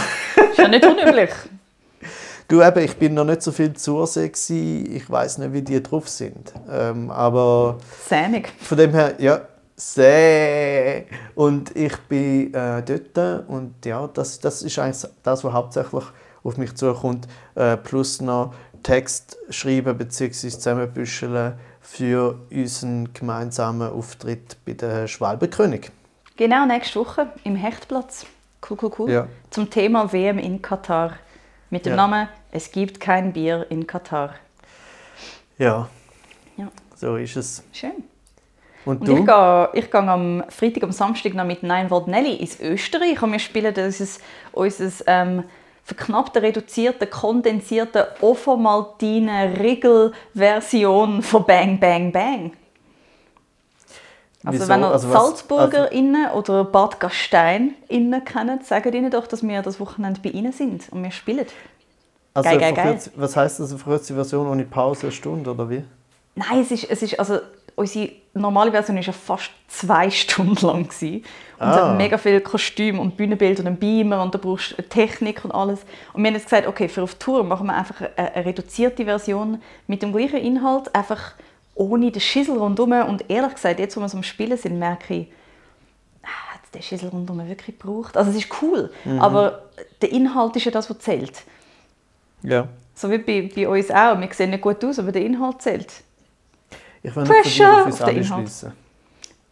Ist 0.51 0.59
ja 0.59 0.69
nicht 0.69 0.85
unüblich. 0.85 1.31
Du, 2.53 2.63
eben, 2.63 2.85
ich 2.85 2.99
bin 2.99 3.15
noch 3.15 3.25
nicht 3.25 3.41
so 3.41 3.51
viel 3.51 3.73
zu 3.73 3.95
gewesen. 3.97 4.95
Ich 4.95 5.09
weiß 5.09 5.39
nicht, 5.39 5.55
wie 5.55 5.63
die 5.63 5.83
drauf 5.83 6.07
sind. 6.07 6.53
Ähm, 6.71 7.11
aber 7.11 7.79
Sämig. 8.07 8.53
von 8.61 8.77
dem 8.77 8.91
her, 8.91 9.15
ja, 9.17 9.41
See. 9.75 11.07
Und 11.35 11.75
ich 11.75 11.97
bin 12.11 12.53
äh, 12.53 12.83
dort 12.83 13.49
und 13.49 13.75
ja, 13.87 14.07
das, 14.07 14.39
das 14.39 14.61
ist 14.61 14.79
eigentlich 14.79 15.11
das, 15.23 15.43
was 15.43 15.51
hauptsächlich 15.55 16.05
auf 16.45 16.59
mich 16.59 16.75
zukommt. 16.75 17.27
Äh, 17.55 17.79
plus 17.79 18.21
noch 18.21 18.53
Text 18.83 19.39
schreiben 19.49 19.97
bzw. 19.97 20.51
zusammenbüscheln 20.51 21.55
für 21.81 22.39
unseren 22.51 23.15
gemeinsamen 23.15 23.91
Auftritt 23.91 24.59
bei 24.67 24.75
der 24.75 25.07
Schwalbenkönig. 25.07 25.91
Genau, 26.37 26.67
nächste 26.67 27.01
Woche 27.01 27.29
im 27.45 27.57
Hechtplatz. 27.57 28.27
Cool, 28.69 28.77
cool, 28.83 28.91
cool. 28.99 29.11
Ja. 29.11 29.27
Zum 29.49 29.71
Thema 29.71 30.13
WM 30.13 30.39
in 30.39 30.61
Katar. 30.61 31.15
Mit 31.71 31.87
dem 31.87 31.93
Ja. 31.93 31.97
Namen 31.97 32.29
Es 32.53 32.71
gibt 32.71 33.01
kein 33.01 33.33
Bier 33.33 33.67
in 33.71 33.87
Katar. 33.87 34.35
Ja, 35.59 35.89
Ja, 36.57 36.69
so 36.95 37.17
ist 37.17 37.37
es. 37.37 37.65
schön. 37.73 37.93
Und, 38.85 39.01
Und 39.01 39.09
du? 39.09 39.17
ich 39.19 39.27
gehe, 39.27 39.69
ich 39.75 39.91
gehe 39.91 40.01
am 40.03 40.45
Freitag, 40.49 40.83
am 40.83 40.93
Samstag 40.93 41.35
noch 41.35 41.45
mit 41.45 41.63
Nine 41.63 41.89
Volt 41.91 42.09
Nelly 42.09 42.35
ins 42.37 42.61
Österreich 42.61 43.23
und 43.23 43.33
wir 43.33 43.39
spielen 43.39 43.73
unser, 43.75 44.07
unser 44.53 44.91
ähm, 45.07 45.45
verknappte, 45.85 46.43
reduzierte, 46.43 47.07
kondensierte 47.07 48.09
Offermaltine 48.21 49.55
Rigel-Version 49.59 51.23
von 51.23 51.45
Bang 51.47 51.79
Bang 51.81 52.13
Bang. 52.13 52.53
Also 54.45 54.59
Wieso? 54.59 54.69
wenn 54.69 54.81
ihr 54.83 54.89
Also 54.91 55.11
was- 55.11 55.23
Salzburger 55.27 55.93
innen 55.93 56.31
oder 56.33 56.65
Bad 56.65 56.99
Gastein 56.99 57.75
innen 57.89 58.25
kennt, 58.25 58.67
sagt 58.67 58.93
ihnen 58.93 59.11
doch, 59.11 59.29
dass 59.29 59.43
wir 59.47 59.63
das 59.63 59.79
Wochenende 59.79 60.21
bei 60.21 60.31
ihnen 60.31 60.53
sind 60.53 60.91
und 60.91 61.03
wir 61.05 61.13
spielen. 61.13 61.47
Also 62.35 62.49
Geil, 62.49 62.59
geil, 62.59 62.73
verkürzt- 62.75 63.11
Was 63.17 63.37
heißt 63.37 63.61
das, 63.61 63.71
eine 63.71 63.79
verkürzte 63.79 64.15
Version 64.15 64.47
ohne 64.47 64.65
Pause, 64.65 65.03
eine 65.03 65.13
Stunde 65.13 65.51
oder 65.51 65.69
wie? 65.69 65.85
Nein, 66.35 66.61
es 66.61 66.71
ist, 66.71 66.85
es 66.91 67.03
ist 67.03 67.19
also 67.19 67.41
unsere 67.75 68.11
normale 68.35 68.71
Version 68.71 68.97
war 68.97 69.03
ja 69.05 69.13
fast 69.13 69.51
zwei 69.69 70.11
Stunden 70.23 70.67
lang 70.67 70.85
gewesen. 70.89 71.17
und 71.59 71.69
es 71.69 71.77
Ah. 71.77 71.91
hat 71.91 71.97
mega 71.99 72.17
viel 72.19 72.41
Kostüm 72.41 72.99
und 72.99 73.17
Bühnenbild 73.17 73.61
und 73.61 73.67
einen 73.67 73.77
Beamer 73.77 74.23
und 74.23 74.35
da 74.35 74.39
brauchst 74.39 74.79
du 74.79 74.83
Technik 74.83 75.45
und 75.45 75.53
alles. 75.53 75.81
Und 76.15 76.23
wir 76.23 76.29
haben 76.29 76.35
jetzt 76.35 76.45
gesagt, 76.47 76.67
okay, 76.67 76.89
für 76.89 77.03
auf 77.03 77.15
Tour 77.17 77.45
machen 77.45 77.67
wir 77.67 77.75
einfach 77.75 78.01
eine, 78.17 78.35
eine 78.35 78.47
reduzierte 78.47 79.05
Version 79.05 79.61
mit 79.87 80.03
dem 80.03 80.13
gleichen 80.13 80.39
Inhalt, 80.39 80.95
einfach 80.95 81.35
ohne 81.75 82.11
den 82.11 82.21
Schissel 82.21 82.57
rundherum. 82.59 82.93
Und 83.09 83.29
ehrlich 83.31 83.55
gesagt, 83.55 83.79
jetzt, 83.79 83.97
wo 83.97 84.01
wir 84.01 84.09
so 84.09 84.17
am 84.17 84.23
Spielen 84.23 84.57
sind, 84.59 84.79
merke 84.79 85.15
ich, 85.15 85.27
ah, 86.23 86.55
hat 86.55 86.61
es 86.65 86.71
den 86.71 86.83
Schissel 86.83 87.09
rundherum 87.11 87.47
wirklich 87.47 87.79
gebraucht? 87.79 88.17
Also 88.17 88.31
es 88.31 88.37
ist 88.39 88.49
cool, 88.63 88.91
Mhm. 89.05 89.19
aber 89.21 89.63
der 90.01 90.13
Inhalt 90.13 90.57
ist 90.57 90.65
ja 90.65 90.71
das, 90.71 90.89
was 90.91 90.99
zählt. 90.99 91.43
Ja. 92.43 92.69
So 92.95 93.11
wie 93.11 93.19
bei, 93.19 93.51
bei 93.55 93.69
uns 93.69 93.91
auch. 93.91 94.19
Wir 94.21 94.29
sehen 94.33 94.51
nicht 94.51 94.63
gut 94.63 94.85
aus, 94.85 94.99
aber 94.99 95.13
der 95.13 95.23
Inhalt 95.25 95.63
zählt. 95.63 95.93
Ich 97.03 97.15
will 97.17 97.23
nicht 97.25 97.63
auf 97.65 97.87
uns 97.87 98.01
alle 98.03 98.13
Inhalt. 98.13 98.49
schliessen. 98.49 98.73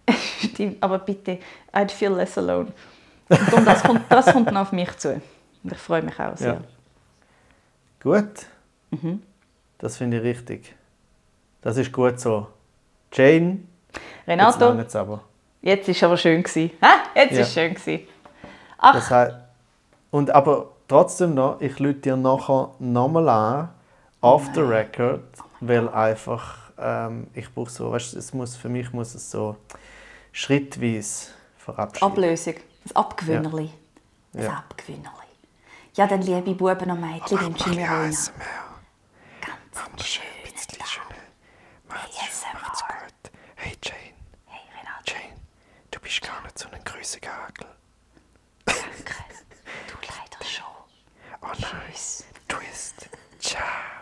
Aber 0.81 0.99
bitte, 0.99 1.39
I'd 1.73 1.91
feel 1.91 2.13
less 2.13 2.37
alone. 2.39 2.73
Und 3.29 3.65
das, 3.67 3.83
kommt, 3.83 4.03
das 4.11 4.27
kommt 4.33 4.51
noch 4.53 4.63
auf 4.63 4.73
mich 4.73 4.97
zu. 4.99 5.21
Und 5.63 5.73
ich 5.73 5.79
freue 5.79 6.03
mich 6.03 6.19
auch 6.19 6.37
sehr. 6.37 6.55
Ja. 6.55 6.61
Gut. 8.03 8.47
Mhm. 8.91 9.23
Das 9.79 9.97
finde 9.97 10.19
ich 10.19 10.23
richtig. 10.25 10.75
Das 11.63 11.77
ist 11.77 11.93
gut 11.93 12.19
so. 12.19 12.49
Jane, 13.13 13.59
jetzt 13.93 14.29
Renato, 14.29 14.69
langt's 14.73 14.97
aber. 14.97 15.23
jetzt 15.63 15.89
ist 15.89 16.03
aber 16.03 16.17
schön 16.17 16.43
gewesen. 16.43 16.71
Hä? 16.81 17.21
Jetzt 17.21 17.33
Ja. 17.35 17.41
ist 17.43 17.53
schön 17.55 17.75
gewesen. 17.75 18.07
Ach, 18.79 18.95
Das 18.95 19.11
heißt, 19.11 19.35
und 20.11 20.31
aber 20.31 20.70
trotzdem 20.91 21.35
noch, 21.35 21.61
ich 21.61 21.79
lüte 21.79 22.01
dir 22.01 22.17
nachher 22.17 22.71
nochmal 22.81 23.29
an, 23.29 23.69
off 24.21 24.49
the 24.55 24.61
record, 24.61 25.23
weil 25.61 25.89
einfach, 25.89 26.73
ähm, 26.79 27.29
ich 27.35 27.53
brauche 27.55 27.71
so, 27.71 27.93
weißt 27.93 28.15
du, 28.15 28.19
es 28.19 28.35
muss, 28.35 28.57
für 28.57 28.69
mich 28.69 28.93
muss 28.93 29.15
es 29.15 29.31
so 29.31 29.57
schrittweise 30.33 31.29
verabschieden. 31.57 32.11
Ablösung. 32.11 32.55
Das 32.85 32.97
Abgewöhnerli. 32.97 33.71
Das 34.33 34.45
Ja. 34.45 34.53
Abgewönerli. 34.59 35.07
Ja, 35.95 36.07
dann 36.07 36.23
liebe 36.23 36.55
Buben 36.55 36.91
und 36.91 37.01
Mädchen, 37.01 37.41
wünsche 37.41 37.71
ich 37.71 37.77
mir 37.77 37.91
allen 37.91 38.11
noch 38.11 39.87
ganz 39.97 40.05
schön, 40.07 40.23
ein 40.45 40.53
bisschen 40.53 40.85
schön. 40.87 41.03
Macht's, 41.89 42.81
gut. 42.83 43.33
Hey 43.57 43.77
Jane, 43.83 44.15
Hey 44.47 44.61
Renato. 44.77 45.05
Jane, 45.07 45.41
du 45.91 46.01
bist 46.01 46.23
gar 46.23 46.43
nicht 46.43 46.59
so 46.59 46.69
ein 46.71 46.83
grüßiger 46.85 47.31
Hagel. 47.31 47.67
on 51.43 51.55
Jeez. 51.55 51.89
ice. 51.89 52.25
Twist. 52.49 53.09
Cha. 53.41 54.00